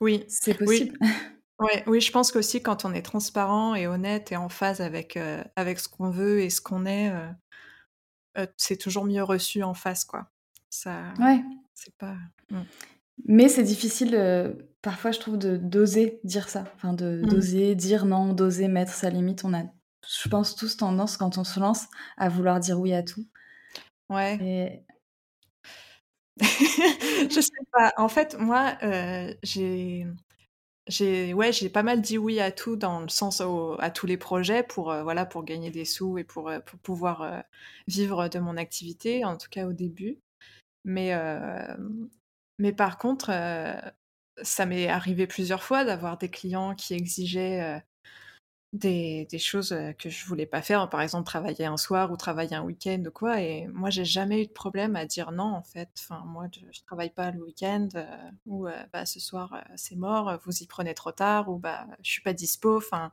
oui, 0.00 0.24
c'est 0.28 0.54
possible. 0.54 0.96
Oui. 1.00 1.08
Ouais, 1.58 1.84
oui, 1.86 2.00
je 2.00 2.10
pense 2.10 2.32
qu'aussi 2.32 2.60
quand 2.60 2.84
on 2.84 2.92
est 2.92 3.02
transparent 3.02 3.76
et 3.76 3.86
honnête 3.86 4.32
et 4.32 4.36
en 4.36 4.48
phase 4.48 4.80
avec, 4.80 5.16
avec 5.54 5.78
ce 5.78 5.88
qu'on 5.88 6.10
veut 6.10 6.40
et 6.40 6.50
ce 6.50 6.60
qu'on 6.60 6.86
est, 6.86 7.12
c'est 8.56 8.76
toujours 8.76 9.04
mieux 9.04 9.22
reçu 9.22 9.62
en 9.62 9.74
face, 9.74 10.04
quoi. 10.04 10.30
Ça, 10.70 11.12
ouais. 11.18 11.42
c'est 11.74 11.94
pas. 11.96 12.16
Mmh. 12.50 12.60
Mais 13.26 13.48
c'est 13.48 13.62
difficile, 13.62 14.56
parfois, 14.80 15.12
je 15.12 15.20
trouve, 15.20 15.38
de 15.38 15.56
d'oser 15.56 16.20
dire 16.24 16.48
ça. 16.48 16.64
Enfin, 16.76 16.92
de 16.92 17.20
mmh. 17.22 17.26
d'oser 17.26 17.74
dire 17.74 18.04
non, 18.04 18.32
d'oser 18.32 18.68
mettre 18.68 18.92
sa 18.92 19.10
limite. 19.10 19.44
On 19.44 19.54
a, 19.54 19.62
je 19.62 20.28
pense, 20.28 20.56
tous 20.56 20.76
tendance, 20.76 21.16
quand 21.16 21.38
on 21.38 21.44
se 21.44 21.60
lance, 21.60 21.86
à 22.16 22.28
vouloir 22.28 22.60
dire 22.60 22.80
oui 22.80 22.94
à 22.94 23.02
tout. 23.02 23.26
Ouais. 24.08 24.38
Et... 24.40 24.86
je 26.40 27.40
sais 27.40 27.50
pas. 27.72 27.92
En 27.96 28.08
fait, 28.08 28.38
moi, 28.38 28.76
j'ai 29.42 30.06
j'ai 30.88 31.34
ouais, 31.34 31.52
j'ai 31.52 31.68
pas 31.68 31.82
mal 31.82 32.00
dit 32.00 32.18
oui 32.18 32.40
à 32.40 32.50
tout 32.52 32.76
dans 32.76 33.00
le 33.00 33.08
sens 33.08 33.42
à 33.78 33.90
tous 33.90 34.06
les 34.06 34.16
projets 34.16 34.62
pour, 34.62 34.94
voilà, 35.02 35.26
pour 35.26 35.44
gagner 35.44 35.70
des 35.70 35.84
sous 35.84 36.18
et 36.18 36.24
pour, 36.24 36.50
pour 36.66 36.78
pouvoir, 36.80 37.44
vivre 37.88 38.28
de 38.28 38.38
mon 38.38 38.56
activité, 38.56 39.24
en 39.24 39.36
tout 39.36 39.48
cas 39.50 39.66
au 39.66 39.72
début. 39.72 40.18
Mais, 40.84 41.12
mais 42.58 42.72
par 42.72 42.98
contre, 42.98 43.30
ça 44.42 44.66
m'est 44.66 44.88
arrivé 44.88 45.26
plusieurs 45.26 45.62
fois 45.62 45.84
d'avoir 45.84 46.18
des 46.18 46.30
clients 46.30 46.74
qui 46.74 46.94
exigeaient, 46.94 47.82
des, 48.72 49.26
choses 49.38 49.76
que 49.98 50.08
je 50.08 50.24
voulais 50.26 50.46
pas 50.46 50.62
faire, 50.62 50.88
par 50.88 51.02
exemple 51.02 51.26
travailler 51.26 51.66
un 51.66 51.76
soir 51.76 52.10
ou 52.10 52.16
travailler 52.16 52.54
un 52.56 52.62
week-end 52.62 53.02
ou 53.06 53.10
quoi. 53.10 53.40
Et 53.40 53.66
moi, 53.68 53.90
j'ai 53.90 54.04
jamais 54.04 54.42
eu 54.42 54.46
de 54.46 54.52
problème 54.52 54.96
à 54.96 55.06
dire 55.06 55.32
non, 55.32 55.54
en 55.54 55.62
fait. 55.62 55.88
Enfin, 55.98 56.24
moi, 56.26 56.46
je, 56.52 56.60
je 56.70 56.80
travaille 56.82 57.10
pas 57.10 57.30
le 57.30 57.42
week-end 57.44 57.88
ou 58.46 58.68
bah, 58.92 59.06
ce 59.06 59.20
soir 59.20 59.62
c'est 59.76 59.96
mort, 59.96 60.38
vous 60.44 60.62
y 60.62 60.66
prenez 60.66 60.94
trop 60.94 61.12
tard 61.12 61.48
ou 61.48 61.58
bah 61.58 61.86
je 62.02 62.10
suis 62.10 62.22
pas 62.22 62.32
dispo. 62.32 62.76
Enfin, 62.78 63.12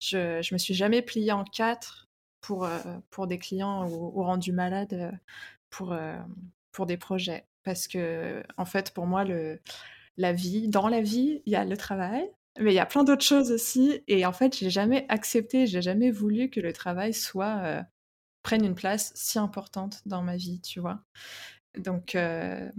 je, 0.00 0.40
je 0.42 0.54
me 0.54 0.58
suis 0.58 0.74
jamais 0.74 1.02
pliée 1.02 1.32
en 1.32 1.44
quatre 1.44 2.08
pour, 2.40 2.68
pour 3.10 3.26
des 3.26 3.38
clients 3.38 3.88
ou, 3.88 4.12
ou 4.18 4.22
rendu 4.22 4.52
malade 4.52 5.18
pour, 5.70 5.94
pour 6.72 6.86
des 6.86 6.96
projets. 6.96 7.46
Parce 7.64 7.88
que, 7.88 8.44
en 8.56 8.64
fait, 8.64 8.92
pour 8.94 9.06
moi, 9.06 9.24
le, 9.24 9.60
la 10.16 10.32
vie, 10.32 10.68
dans 10.68 10.88
la 10.88 11.00
vie, 11.00 11.42
il 11.46 11.52
y 11.52 11.56
a 11.56 11.64
le 11.64 11.76
travail, 11.76 12.30
mais 12.58 12.72
il 12.72 12.74
y 12.74 12.80
a 12.80 12.86
plein 12.86 13.04
d'autres 13.04 13.24
choses 13.24 13.50
aussi. 13.52 14.02
Et 14.08 14.26
en 14.26 14.32
fait, 14.32 14.56
j'ai 14.56 14.70
jamais 14.70 15.06
accepté, 15.08 15.66
j'ai 15.66 15.82
jamais 15.82 16.10
voulu 16.10 16.50
que 16.50 16.60
le 16.60 16.72
travail 16.72 17.12
soit 17.14 17.58
euh, 17.62 17.82
prenne 18.42 18.64
une 18.64 18.74
place 18.74 19.12
si 19.14 19.38
importante 19.38 20.02
dans 20.06 20.22
ma 20.22 20.36
vie, 20.36 20.60
tu 20.60 20.80
vois. 20.80 21.00
Donc, 21.78 22.14
euh, 22.14 22.70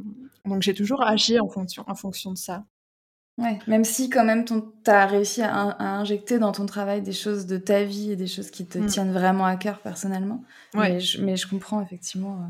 donc 0.46 0.62
j'ai 0.62 0.74
toujours 0.74 1.04
agi 1.04 1.40
en 1.40 1.48
fonction, 1.48 1.84
en 1.88 1.96
fonction 1.96 2.32
de 2.32 2.38
ça. 2.38 2.66
Ouais, 3.38 3.60
même 3.68 3.84
si 3.84 4.10
quand 4.10 4.26
même 4.26 4.46
tu 4.46 4.56
as 4.88 5.06
réussi 5.06 5.44
à, 5.44 5.78
injecter 5.80 6.40
dans 6.40 6.52
ton 6.52 6.66
travail 6.66 7.04
des 7.04 7.14
choses 7.14 7.46
de 7.46 7.58
ta 7.58 7.84
vie 7.84 8.12
et 8.12 8.16
des 8.16 8.26
choses 8.26 8.50
qui 8.50 8.66
te 8.66 8.80
mmh. 8.80 8.88
tiennent 8.88 9.14
vraiment 9.14 9.46
à 9.46 9.58
cœur 9.58 9.80
personnellement. 9.80 10.44
Ouais. 10.74 10.94
Mais, 10.94 11.00
je, 11.00 11.22
mais 11.22 11.36
je 11.36 11.48
comprends 11.48 11.80
effectivement 11.82 12.38
euh, 12.38 12.48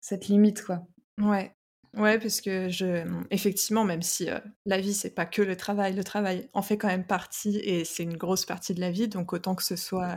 cette 0.00 0.28
limite, 0.28 0.62
quoi. 0.62 0.86
Ouais. 1.18 1.52
Ouais, 1.96 2.18
parce 2.20 2.40
que 2.40 2.68
je, 2.68 3.04
effectivement, 3.30 3.84
même 3.84 4.02
si 4.02 4.28
la 4.64 4.80
vie 4.80 4.94
c'est 4.94 5.10
pas 5.10 5.26
que 5.26 5.42
le 5.42 5.56
travail, 5.56 5.92
le 5.94 6.04
travail 6.04 6.48
en 6.52 6.62
fait 6.62 6.78
quand 6.78 6.88
même 6.88 7.06
partie 7.06 7.56
et 7.58 7.84
c'est 7.84 8.04
une 8.04 8.16
grosse 8.16 8.46
partie 8.46 8.74
de 8.74 8.80
la 8.80 8.92
vie, 8.92 9.08
donc 9.08 9.32
autant 9.32 9.56
que 9.56 9.64
ce 9.64 9.74
soit 9.76 10.16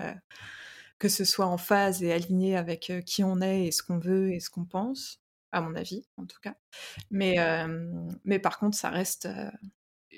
que 0.99 1.09
ce 1.09 1.25
soit 1.25 1.47
en 1.47 1.57
phase 1.57 2.03
et 2.03 2.13
aligné 2.13 2.55
avec 2.55 2.91
qui 3.05 3.23
on 3.23 3.41
est 3.41 3.65
et 3.65 3.71
ce 3.71 3.81
qu'on 3.81 3.97
veut 3.97 4.31
et 4.31 4.39
ce 4.39 4.51
qu'on 4.51 4.65
pense, 4.65 5.19
à 5.51 5.62
mon 5.62 5.73
avis 5.73 6.05
en 6.17 6.25
tout 6.25 6.39
cas. 6.41 6.55
Mais 7.09 7.38
mais 8.23 8.38
par 8.38 8.59
contre, 8.59 8.77
ça 8.77 8.91
reste 8.91 9.27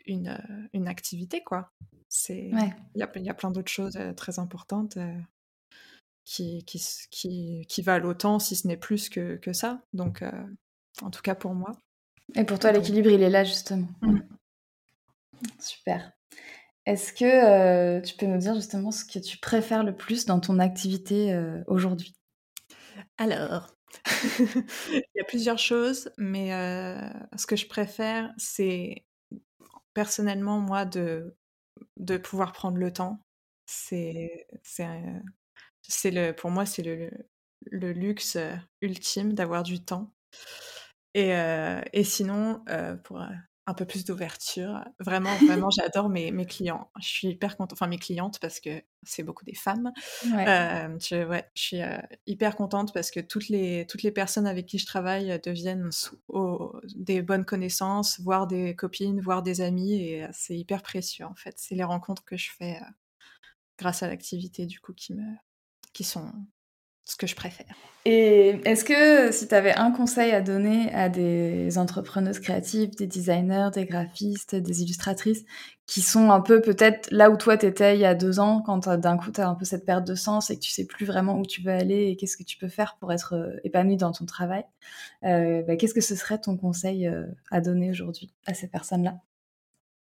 une, 0.05 0.37
une 0.73 0.87
activité 0.89 1.41
quoi. 1.41 1.71
C'est 2.09 2.51
il 2.51 2.73
y, 2.95 3.03
a, 3.03 3.11
y 3.15 3.29
a 3.29 3.33
plein 3.33 3.51
d'autres 3.51 3.71
choses 3.71 3.97
très 4.17 4.39
importantes. 4.39 4.97
Qui, 6.27 6.65
qui, 6.65 6.83
qui, 7.11 7.67
qui, 7.69 7.81
valent 7.83 8.09
autant, 8.09 8.39
si 8.39 8.55
ce 8.55 8.67
n'est 8.67 8.77
plus 8.77 9.09
que, 9.09 9.35
que 9.35 9.53
ça. 9.53 9.83
Donc, 9.93 10.23
en 11.01 11.10
tout 11.10 11.21
cas 11.21 11.36
pour 11.36 11.53
moi. 11.53 11.71
Et 12.36 12.43
pour 12.43 12.60
toi, 12.60 12.71
l'équilibre, 12.71 13.10
il 13.10 13.21
est 13.21 13.29
là 13.29 13.43
justement. 13.43 13.88
Mm. 14.01 14.19
Super. 15.60 16.12
Est-ce 16.86 17.13
que 17.13 17.25
euh, 17.25 18.01
tu 18.01 18.15
peux 18.15 18.27
nous 18.27 18.38
dire 18.38 18.55
justement 18.55 18.91
ce 18.91 19.05
que 19.05 19.19
tu 19.19 19.38
préfères 19.38 19.84
le 19.84 19.95
plus 19.95 20.25
dans 20.25 20.39
ton 20.39 20.60
activité 20.60 21.34
euh, 21.34 21.63
aujourd'hui? 21.67 22.15
Alors, 23.17 23.75
il 24.39 25.03
y 25.15 25.21
a 25.21 25.23
plusieurs 25.27 25.58
choses, 25.58 26.12
mais 26.17 26.53
euh, 26.53 27.10
ce 27.38 27.47
que 27.47 27.55
je 27.55 27.67
préfère, 27.67 28.31
c'est 28.38 29.03
personnellement, 29.93 30.60
moi, 30.60 30.86
de, 30.86 31.36
de 31.97 32.17
pouvoir 32.17 32.51
prendre 32.51 32.77
le 32.77 32.93
temps. 32.93 33.19
C'est, 33.65 34.45
c'est, 34.62 36.12
le, 36.12 36.34
pour 36.34 36.51
moi, 36.51 36.67
c'est 36.67 36.84
le, 36.84 37.10
le 37.65 37.93
luxe 37.93 38.38
ultime 38.81 39.34
d'avoir 39.34 39.63
du 39.63 39.84
temps. 39.84 40.13
Et, 41.15 41.32
et 41.93 42.04
sinon, 42.04 42.63
pour 43.04 43.21
un 43.67 43.73
peu 43.73 43.86
plus 43.86 44.06
d'ouverture, 44.06 44.84
vraiment, 44.99 45.34
vraiment, 45.38 45.69
j'adore 45.71 46.10
mes, 46.10 46.32
mes 46.32 46.45
clients. 46.45 46.91
Je 47.01 47.08
suis 47.08 47.30
hyper 47.30 47.58
contente, 47.58 47.73
enfin 47.73 47.88
mes 47.88 47.97
clientes 47.97 48.39
parce 48.39 48.60
que 48.60 48.84
c'est 49.01 49.23
beaucoup 49.23 49.43
des 49.43 49.56
femmes. 49.56 49.91
je, 50.99 51.25
ouais, 51.28 51.49
je 51.56 51.62
suis 51.62 51.80
hyper 52.28 52.56
contente 52.56 52.93
parce 52.93 53.10
que 53.10 53.19
toutes 53.19 53.49
les, 53.49 53.88
toutes 53.88 54.04
les 54.04 54.12
personnes 54.12 54.45
avec 54.45 54.67
qui 54.67 54.78
je 54.78 54.86
travaille 54.86 55.39
deviennent 55.43 55.89
des 56.95 57.21
bonnes 57.23 57.45
connaissances, 57.45 58.19
voire 58.19 58.45
des 58.45 58.75
copines, 58.75 59.19
voire 59.19 59.41
des 59.41 59.62
amis, 59.62 59.95
et 59.95 60.28
c'est 60.32 60.56
hyper 60.56 60.84
précieux 60.84 61.25
en 61.25 61.36
fait. 61.36 61.56
C'est 61.58 61.75
les 61.75 61.84
rencontres 61.84 62.23
que 62.23 62.38
je 62.38 62.51
fais 62.51 62.80
grâce 63.80 64.04
à 64.04 64.08
l'activité 64.08 64.67
du 64.67 64.80
coup 64.80 64.93
qui 64.93 65.13
me, 65.13 65.34
qui 65.93 66.04
sont 66.04 66.32
ce 67.05 67.15
que 67.15 67.27
je 67.27 67.35
préfère. 67.35 67.67
Et 68.07 68.59
est-ce 68.65 68.83
que 68.83 69.31
si 69.31 69.47
tu 69.47 69.55
avais 69.55 69.75
un 69.75 69.91
conseil 69.91 70.31
à 70.31 70.41
donner 70.41 70.93
à 70.93 71.09
des 71.09 71.77
entrepreneuses 71.77 72.39
créatives, 72.39 72.95
des 72.95 73.07
designers, 73.07 73.69
des 73.73 73.85
graphistes, 73.85 74.55
des 74.55 74.81
illustratrices, 74.83 75.43
qui 75.87 76.01
sont 76.01 76.31
un 76.31 76.41
peu 76.41 76.61
peut-être 76.61 77.09
là 77.11 77.29
où 77.29 77.37
toi 77.37 77.57
t'étais 77.57 77.95
il 77.95 78.01
y 78.01 78.05
a 78.05 78.15
deux 78.15 78.39
ans, 78.39 78.61
quand 78.61 78.89
d'un 78.89 79.17
coup 79.17 79.31
tu 79.31 79.41
as 79.41 79.47
un 79.47 79.55
peu 79.55 79.65
cette 79.65 79.85
perte 79.85 80.05
de 80.05 80.15
sens 80.15 80.49
et 80.49 80.55
que 80.55 80.61
tu 80.61 80.71
sais 80.71 80.85
plus 80.85 81.05
vraiment 81.05 81.39
où 81.39 81.45
tu 81.45 81.61
veux 81.61 81.71
aller 81.71 82.07
et 82.07 82.15
qu'est-ce 82.15 82.37
que 82.37 82.43
tu 82.43 82.57
peux 82.57 82.67
faire 82.67 82.97
pour 82.99 83.11
être 83.13 83.33
euh, 83.33 83.59
épanoui 83.63 83.97
dans 83.97 84.11
ton 84.11 84.25
travail, 84.25 84.65
euh, 85.23 85.61
bah, 85.63 85.75
qu'est-ce 85.75 85.93
que 85.93 86.01
ce 86.01 86.15
serait 86.15 86.39
ton 86.39 86.57
conseil 86.57 87.07
euh, 87.07 87.25
à 87.51 87.61
donner 87.61 87.89
aujourd'hui 87.91 88.33
à 88.47 88.53
ces 88.53 88.67
personnes-là? 88.67 89.19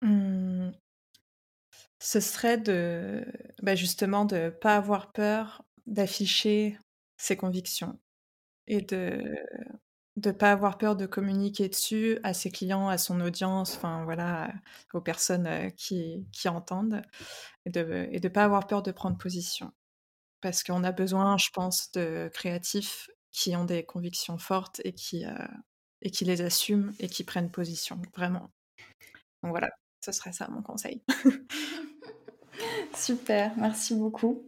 Mmh. 0.03 0.71
Ce 2.01 2.21
serait 2.21 2.59
de 2.59 3.25
bah 3.61 3.75
justement 3.75 4.25
de 4.25 4.51
pas 4.51 4.77
avoir 4.77 5.11
peur 5.11 5.65
d'afficher 5.89 6.79
ses 7.19 7.37
convictions 7.37 8.01
et 8.67 8.81
de 8.83 9.37
ne 10.17 10.33
pas 10.33 10.53
avoir 10.53 10.79
peur 10.79 10.97
de 10.97 11.07
communiquer 11.07 11.69
dessus 11.69 12.19
à 12.23 12.35
ses 12.35 12.51
clients, 12.51 12.89
à 12.89 12.99
son 12.99 13.21
audience, 13.21 13.77
enfin 13.77 14.05
voilà, 14.05 14.53
aux 14.95 15.01
personnes 15.01 15.73
qui, 15.77 16.27
qui 16.33 16.49
entendent, 16.49 17.03
et 17.67 17.71
de 17.71 18.09
ne 18.13 18.29
pas 18.29 18.45
avoir 18.45 18.67
peur 18.67 18.83
de 18.83 18.93
prendre 18.93 19.19
position. 19.19 19.73
Parce 20.41 20.63
qu'on 20.63 20.85
a 20.85 20.93
besoin, 20.93 21.37
je 21.39 21.51
pense, 21.53 21.93
de 21.93 22.31
créatifs 22.33 23.11
qui 23.33 23.57
ont 23.57 23.65
des 23.65 23.85
convictions 23.85 24.39
fortes 24.39 24.81
et 24.85 24.93
qui, 24.93 25.25
et 26.03 26.11
qui 26.11 26.25
les 26.25 26.41
assument 26.43 26.93
et 27.01 27.09
qui 27.09 27.25
prennent 27.25 27.51
position, 27.51 28.01
vraiment. 28.17 28.51
Donc 29.43 29.53
voilà, 29.53 29.71
ce 30.05 30.13
serait 30.13 30.33
ça 30.33 30.49
mon 30.49 30.63
conseil. 30.63 31.03
Super, 32.97 33.57
merci 33.57 33.95
beaucoup. 33.95 34.48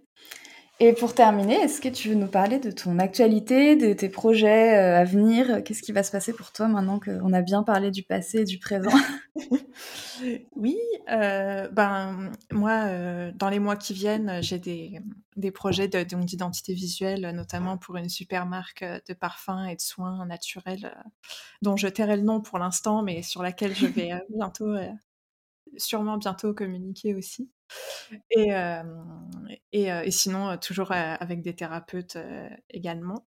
Et 0.82 0.94
pour 0.94 1.14
terminer, 1.14 1.56
est-ce 1.56 1.78
que 1.78 1.90
tu 1.90 2.08
veux 2.08 2.14
nous 2.14 2.26
parler 2.26 2.58
de 2.58 2.70
ton 2.70 2.98
actualité, 2.98 3.76
de 3.76 3.92
tes 3.92 4.08
projets 4.08 4.78
euh, 4.78 4.98
à 4.98 5.04
venir? 5.04 5.62
Qu'est-ce 5.62 5.82
qui 5.82 5.92
va 5.92 6.02
se 6.02 6.10
passer 6.10 6.32
pour 6.32 6.52
toi 6.52 6.68
maintenant 6.68 6.98
qu'on 6.98 7.34
a 7.34 7.42
bien 7.42 7.62
parlé 7.62 7.90
du 7.90 8.02
passé 8.02 8.38
et 8.38 8.44
du 8.44 8.58
présent? 8.58 8.90
Oui, 10.56 10.78
euh, 11.10 11.68
ben 11.68 12.30
moi, 12.50 12.84
euh, 12.88 13.30
dans 13.34 13.50
les 13.50 13.58
mois 13.58 13.76
qui 13.76 13.92
viennent, 13.92 14.42
j'ai 14.42 14.58
des, 14.58 15.00
des 15.36 15.50
projets 15.50 15.88
d'identité 15.88 16.72
visuelle, 16.72 17.30
notamment 17.34 17.76
pour 17.78 17.96
une 17.96 18.08
super 18.08 18.46
marque 18.46 18.82
de 18.82 19.14
parfums 19.14 19.66
et 19.70 19.76
de 19.76 19.80
soins 19.80 20.24
naturels, 20.26 20.94
dont 21.62 21.76
je 21.76 21.88
tairai 21.88 22.16
le 22.16 22.22
nom 22.22 22.40
pour 22.40 22.58
l'instant, 22.58 23.02
mais 23.02 23.22
sur 23.22 23.42
laquelle 23.42 23.74
je 23.74 23.86
vais 23.86 24.12
bientôt, 24.30 24.74
sûrement 25.76 26.16
bientôt 26.18 26.52
communiquer 26.54 27.14
aussi. 27.14 27.50
Et, 29.72 30.10
sinon, 30.10 30.56
toujours 30.58 30.92
avec 30.92 31.42
des 31.42 31.54
thérapeutes 31.54 32.18
également. 32.70 33.24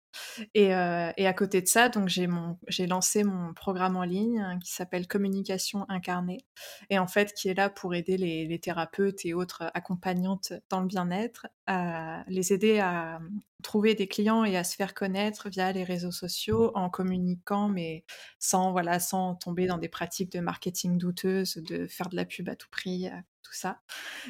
Et, 0.53 0.67
et, 0.67 1.27
à 1.27 1.33
côté 1.33 1.61
de 1.61 1.67
ça, 1.67 1.89
donc 1.89 2.07
j'ai 2.09 2.87
lancé 2.87 3.23
mon 3.23 3.53
programme 3.53 3.95
en 3.95 4.03
ligne 4.03 4.39
hein, 4.39 4.59
qui 4.59 4.71
s'appelle 4.71 5.07
Communication 5.07 5.85
incarnée, 5.89 6.45
et 6.89 6.99
en 6.99 7.07
fait 7.07 7.33
qui 7.33 7.49
est 7.49 7.53
là 7.53 7.69
pour 7.69 7.93
aider 7.95 8.17
les, 8.17 8.59
thérapeutes 8.59 9.25
et 9.25 9.33
autres 9.33 9.71
accompagnantes 9.73 10.53
dans 10.69 10.81
le 10.81 10.87
bien-être 10.87 11.47
à 11.65 12.23
les 12.27 12.53
aider 12.53 12.79
à 12.79 13.19
trouver 13.63 13.95
des 13.95 14.07
clients 14.07 14.43
et 14.43 14.57
à 14.57 14.63
se 14.63 14.75
faire 14.75 14.93
connaître 14.93 15.49
via 15.49 15.71
les 15.71 15.83
réseaux 15.83 16.11
sociaux 16.11 16.71
en 16.75 16.89
communiquant, 16.89 17.69
mais 17.69 18.03
sans 18.39 18.71
voilà, 18.71 18.99
sans 18.99 19.35
tomber 19.35 19.67
dans 19.67 19.77
des 19.77 19.89
pratiques 19.89 20.31
de 20.31 20.39
marketing 20.39 20.97
douteuses, 20.97 21.57
de 21.57 21.87
faire 21.87 22.09
de 22.09 22.15
la 22.15 22.25
pub 22.25 22.49
à 22.49 22.55
tout 22.55 22.69
prix, 22.69 23.09
tout 23.43 23.53
ça. 23.53 23.81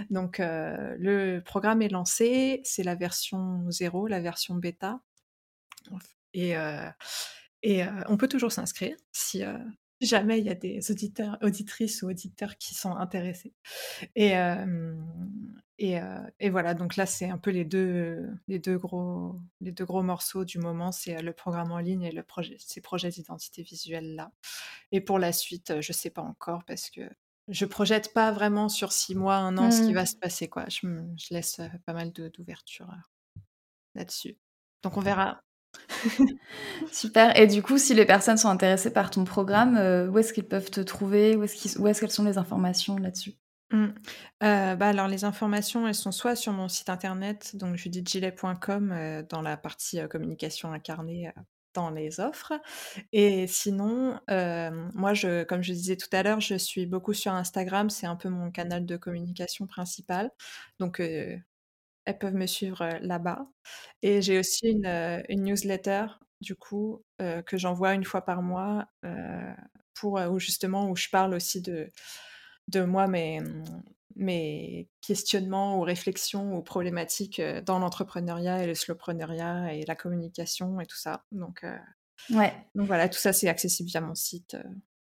Donc 0.10 0.40
le 0.40 1.40
programme 1.40 1.82
est 1.82 1.90
lancé, 1.90 2.62
c'est 2.64 2.84
la 2.84 2.96
version 2.96 3.70
0, 3.70 4.08
la 4.08 4.20
version 4.20 4.56
bêta. 4.56 5.00
Et, 6.34 6.54
et 7.64 7.84
on 8.08 8.18
peut 8.18 8.28
toujours 8.28 8.52
s'inscrire 8.52 8.96
si 9.12 9.44
jamais 10.02 10.40
il 10.40 10.46
y 10.46 10.50
a 10.50 10.56
des 10.56 10.90
auditeurs, 10.92 11.38
auditrices 11.42 12.02
ou 12.02 12.10
auditeurs 12.10 12.58
qui 12.58 12.74
sont 12.76 12.96
intéressés. 12.96 13.54
Et, 14.16 14.34
et, 15.78 16.00
et 16.40 16.50
voilà, 16.50 16.74
donc 16.74 16.96
là, 16.96 17.06
c'est 17.06 17.30
un 17.30 17.38
peu 17.38 17.52
les 17.52 17.66
deux, 17.66 18.30
les, 18.48 18.60
deux 18.60 18.78
gros, 18.78 19.40
les 19.62 19.72
deux 19.72 19.86
gros 19.86 20.04
morceaux 20.04 20.46
du 20.46 20.60
moment, 20.60 20.92
c'est 20.92 21.22
le 21.22 21.34
programme 21.34 21.72
en 21.72 21.80
ligne 21.80 22.04
et 22.04 22.12
le 22.12 22.24
projet, 22.24 22.56
ces 22.60 22.82
projets 22.82 23.10
d'identité 23.10 23.64
visuelle 23.64 24.16
là. 24.16 24.32
Et 24.92 25.02
pour 25.02 25.20
la 25.20 25.34
suite, 25.34 25.82
je 25.82 25.92
ne 25.92 25.96
sais 25.96 26.10
pas 26.12 26.22
encore 26.22 26.64
parce 26.66 26.90
que 26.90 27.02
je 27.48 27.66
projette 27.66 28.14
pas 28.14 28.32
vraiment 28.32 28.70
sur 28.70 28.92
six 28.92 29.16
mois, 29.16 29.36
un 29.38 29.58
an, 29.58 29.72
ce 29.72 29.82
qui 29.82 29.92
Mmh. 29.92 29.96
va 29.96 30.06
se 30.06 30.16
passer, 30.16 30.48
quoi. 30.50 30.66
Je, 30.70 30.88
je 31.18 31.34
laisse 31.34 31.60
pas 31.86 31.94
mal 31.94 32.12
d'ouverture 32.14 32.90
là-dessus. 33.96 34.38
Donc 34.84 34.98
on 34.98 35.02
verra. 35.02 35.42
Super. 36.92 37.38
Et 37.38 37.48
du 37.48 37.62
coup, 37.62 37.78
si 37.78 37.94
les 37.94 38.06
personnes 38.06 38.38
sont 38.38 38.50
intéressées 38.50 38.92
par 38.92 39.10
ton 39.12 39.24
programme, 39.24 39.76
où 40.12 40.18
est-ce 40.18 40.34
qu'ils 40.34 40.48
peuvent 40.48 40.72
te 40.72 40.82
trouver? 40.82 41.36
Où 41.36 41.44
est-ce 41.44 41.78
est 41.78 42.00
qu'elles 42.00 42.12
sont 42.12 42.26
les 42.26 42.38
informations 42.38 42.98
là-dessus? 42.98 43.36
Mmh. 43.72 43.88
bah, 44.42 44.88
alors 44.90 45.08
les 45.08 45.24
informations, 45.24 45.88
elles 45.88 45.96
sont 45.96 46.12
soit 46.12 46.36
sur 46.36 46.52
mon 46.52 46.68
site 46.68 46.90
internet, 46.90 47.56
donc 47.56 47.78
judithgilet.com, 47.78 48.92
euh, 48.92 49.24
dans 49.30 49.42
la 49.42 49.56
partie 49.56 50.00
communication 50.10 50.74
incarnée 50.74 51.32
dans 51.74 51.90
les 51.90 52.20
offres. 52.20 52.52
Et 53.14 53.48
sinon, 53.48 54.20
moi, 54.28 55.14
comme 55.48 55.64
je 55.64 55.72
disais 55.72 55.96
tout 55.96 56.10
à 56.12 56.22
l'heure, 56.22 56.42
je 56.42 56.56
suis 56.56 56.86
beaucoup 56.86 57.14
sur 57.14 57.32
Instagram. 57.32 57.90
C'est 57.90 58.08
un 58.08 58.18
peu 58.18 58.28
mon 58.28 58.52
canal 58.52 58.86
de 58.86 58.98
communication 58.98 59.68
principal. 59.68 60.32
Donc, 60.80 61.02
elles 62.06 62.18
peuvent 62.18 62.36
me 62.36 62.48
suivre 62.48 62.98
là-bas. 63.02 63.48
Et 64.02 64.22
j'ai 64.22 64.40
aussi 64.40 64.70
une, 64.70 65.24
une, 65.30 65.44
newsletter, 65.44 66.06
du 66.42 66.56
coup, 66.56 67.04
que 67.20 67.58
j'envoie 67.58 67.94
une 67.94 68.04
fois 68.04 68.22
par 68.22 68.42
mois, 68.42 68.88
pour 69.94 70.14
où 70.14 70.40
justement 70.40 70.90
où 70.90 70.96
je 70.96 71.10
parle 71.10 71.34
aussi 71.34 71.62
de, 71.62 71.92
de 72.68 72.82
moi, 72.82 73.08
mes, 73.08 73.40
mes 74.16 74.90
questionnements 75.02 75.78
ou 75.78 75.82
réflexions 75.82 76.56
ou 76.56 76.62
problématiques 76.62 77.42
dans 77.66 77.80
l'entrepreneuriat 77.80 78.64
et 78.64 78.68
le 78.68 78.76
slowpreneuriat 78.76 79.74
et 79.74 79.86
la 79.86 79.96
communication 79.96 80.80
et 80.80 80.86
tout 80.86 80.98
ça. 80.98 81.26
Donc, 81.32 81.66
ouais. 82.32 82.54
donc 82.76 82.88
voilà, 82.88 83.10
tout 83.10 83.20
ça 83.20 83.34
c'est 83.34 83.48
accessible 83.48 83.90
via 83.90 84.02
mon 84.02 84.16
site. 84.16 84.58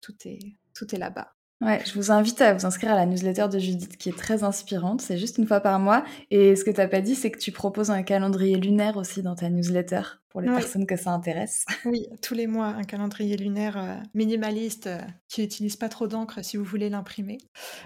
Tout 0.01 0.15
est, 0.25 0.57
tout 0.73 0.93
est 0.93 0.99
là-bas. 0.99 1.33
Ouais, 1.63 1.81
je 1.85 1.93
vous 1.93 2.11
invite 2.11 2.41
à 2.41 2.53
vous 2.53 2.65
inscrire 2.65 2.91
à 2.91 2.95
la 2.95 3.05
newsletter 3.05 3.47
de 3.47 3.57
Judith 3.57 3.97
qui 3.97 4.09
est 4.09 4.17
très 4.17 4.43
inspirante. 4.43 5.01
C'est 5.01 5.17
juste 5.17 5.37
une 5.37 5.47
fois 5.47 5.61
par 5.61 5.79
mois. 5.79 6.03
Et 6.29 6.55
ce 6.55 6.63
que 6.63 6.71
tu 6.71 6.77
n'as 6.77 6.87
pas 6.87 7.01
dit, 7.01 7.15
c'est 7.15 7.31
que 7.31 7.39
tu 7.39 7.51
proposes 7.51 7.89
un 7.89 8.03
calendrier 8.03 8.57
lunaire 8.57 8.97
aussi 8.97 9.21
dans 9.21 9.35
ta 9.35 9.49
newsletter 9.49 10.01
pour 10.29 10.41
les 10.41 10.49
oui. 10.49 10.55
personnes 10.55 10.85
que 10.85 10.97
ça 10.97 11.11
intéresse. 11.11 11.65
Oui, 11.85 12.07
tous 12.21 12.33
les 12.33 12.47
mois, 12.47 12.67
un 12.67 12.83
calendrier 12.83 13.37
lunaire 13.37 13.77
euh, 13.77 13.95
minimaliste 14.13 14.87
euh, 14.87 14.99
qui 15.29 15.41
n'utilise 15.41 15.75
pas 15.75 15.89
trop 15.89 16.07
d'encre 16.07 16.43
si 16.43 16.57
vous 16.57 16.63
voulez 16.63 16.89
l'imprimer 16.89 17.37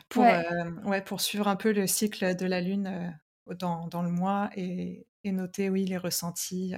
pour, 0.07 0.23
ouais. 0.23 0.45
Euh, 0.51 0.89
ouais, 0.89 1.01
pour 1.01 1.19
suivre 1.19 1.47
un 1.47 1.55
peu 1.55 1.71
le 1.71 1.87
cycle 1.87 2.35
de 2.35 2.45
la 2.45 2.61
lune 2.61 3.13
dans, 3.55 3.87
dans, 3.87 4.01
le 4.01 4.09
mois 4.09 4.49
et, 4.55 5.05
et, 5.23 5.31
noter 5.31 5.69
oui, 5.69 5.85
les 5.85 5.97
ressentis, 5.97 6.73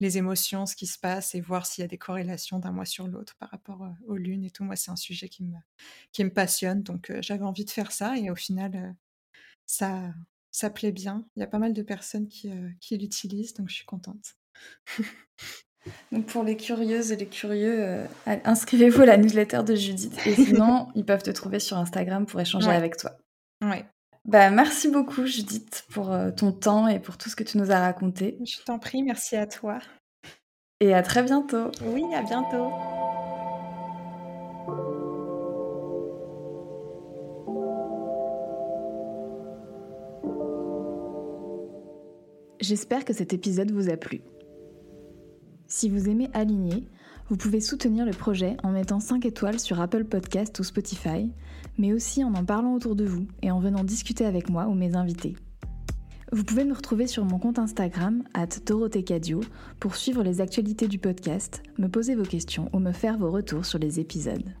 les 0.00 0.18
émotions, 0.18 0.66
ce 0.66 0.76
qui 0.76 0.86
se 0.86 0.98
passe 0.98 1.34
et 1.34 1.40
voir 1.40 1.66
s'il 1.66 1.82
y 1.82 1.84
a 1.84 1.88
des 1.88 1.98
corrélations 1.98 2.58
d'un 2.58 2.72
mois 2.72 2.84
sur 2.84 3.06
l'autre 3.06 3.36
par 3.38 3.50
rapport 3.50 3.86
aux 4.06 4.16
lunes 4.16 4.44
et 4.44 4.50
tout. 4.50 4.64
Moi, 4.64 4.76
c'est 4.76 4.90
un 4.90 4.96
sujet 4.96 5.28
qui 5.28 5.44
me, 5.44 5.56
qui 6.12 6.24
me 6.24 6.30
passionne, 6.30 6.82
donc 6.82 7.12
j'avais 7.20 7.44
envie 7.44 7.64
de 7.64 7.70
faire 7.70 7.92
ça 7.92 8.16
et 8.16 8.30
au 8.30 8.36
final, 8.36 8.96
ça, 9.66 10.12
ça 10.50 10.70
plaît 10.70 10.92
bien. 10.92 11.26
Il 11.36 11.40
y 11.40 11.42
a 11.42 11.48
pas 11.48 11.58
mal 11.58 11.72
de 11.72 11.82
personnes 11.82 12.28
qui, 12.28 12.50
qui 12.80 12.98
l'utilisent, 12.98 13.54
donc 13.54 13.68
je 13.68 13.74
suis 13.74 13.86
contente. 13.86 14.36
Donc 16.12 16.26
pour 16.26 16.44
les 16.44 16.56
curieuses 16.56 17.12
et 17.12 17.16
les 17.16 17.26
curieux, 17.26 17.82
euh, 17.82 18.06
inscrivez-vous 18.26 19.02
à 19.02 19.06
la 19.06 19.16
newsletter 19.16 19.62
de 19.64 19.74
Judith. 19.74 20.14
Et 20.26 20.34
sinon, 20.34 20.88
ils 20.94 21.04
peuvent 21.04 21.22
te 21.22 21.30
trouver 21.30 21.58
sur 21.58 21.76
Instagram 21.76 22.26
pour 22.26 22.40
échanger 22.40 22.68
ouais. 22.68 22.76
avec 22.76 22.96
toi. 22.96 23.18
Ouais. 23.62 23.84
Bah, 24.24 24.50
merci 24.50 24.88
beaucoup 24.88 25.26
Judith 25.26 25.84
pour 25.90 26.12
euh, 26.12 26.30
ton 26.30 26.52
temps 26.52 26.86
et 26.86 27.00
pour 27.00 27.18
tout 27.18 27.28
ce 27.28 27.34
que 27.34 27.42
tu 27.42 27.58
nous 27.58 27.72
as 27.72 27.80
raconté. 27.80 28.38
Je 28.44 28.62
t'en 28.64 28.78
prie, 28.78 29.02
merci 29.02 29.36
à 29.36 29.46
toi. 29.46 29.78
Et 30.80 30.94
à 30.94 31.02
très 31.02 31.22
bientôt. 31.22 31.70
Oui, 31.82 32.04
à 32.14 32.22
bientôt. 32.22 32.70
J'espère 42.60 43.04
que 43.04 43.12
cet 43.12 43.32
épisode 43.32 43.72
vous 43.72 43.90
a 43.90 43.96
plu. 43.96 44.22
Si 45.66 45.88
vous 45.88 46.08
aimez 46.08 46.30
Aligner, 46.32 46.84
vous 47.32 47.38
pouvez 47.38 47.62
soutenir 47.62 48.04
le 48.04 48.12
projet 48.12 48.58
en 48.62 48.72
mettant 48.72 49.00
5 49.00 49.24
étoiles 49.24 49.58
sur 49.58 49.80
Apple 49.80 50.04
Podcast 50.04 50.58
ou 50.58 50.64
Spotify, 50.64 51.30
mais 51.78 51.94
aussi 51.94 52.22
en 52.22 52.34
en 52.34 52.44
parlant 52.44 52.74
autour 52.74 52.94
de 52.94 53.06
vous 53.06 53.26
et 53.40 53.50
en 53.50 53.58
venant 53.58 53.84
discuter 53.84 54.26
avec 54.26 54.50
moi 54.50 54.66
ou 54.66 54.74
mes 54.74 54.96
invités. 54.96 55.34
Vous 56.30 56.44
pouvez 56.44 56.64
me 56.64 56.74
retrouver 56.74 57.06
sur 57.06 57.24
mon 57.24 57.38
compte 57.38 57.58
Instagram, 57.58 58.22
at 58.34 58.48
pour 59.80 59.96
suivre 59.96 60.22
les 60.22 60.42
actualités 60.42 60.88
du 60.88 60.98
podcast, 60.98 61.62
me 61.78 61.88
poser 61.88 62.16
vos 62.16 62.22
questions 62.22 62.68
ou 62.74 62.80
me 62.80 62.92
faire 62.92 63.16
vos 63.16 63.30
retours 63.30 63.64
sur 63.64 63.78
les 63.78 63.98
épisodes. 63.98 64.54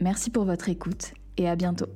Merci 0.00 0.30
pour 0.30 0.44
votre 0.44 0.68
écoute 0.68 1.14
et 1.36 1.48
à 1.48 1.54
bientôt. 1.54 1.86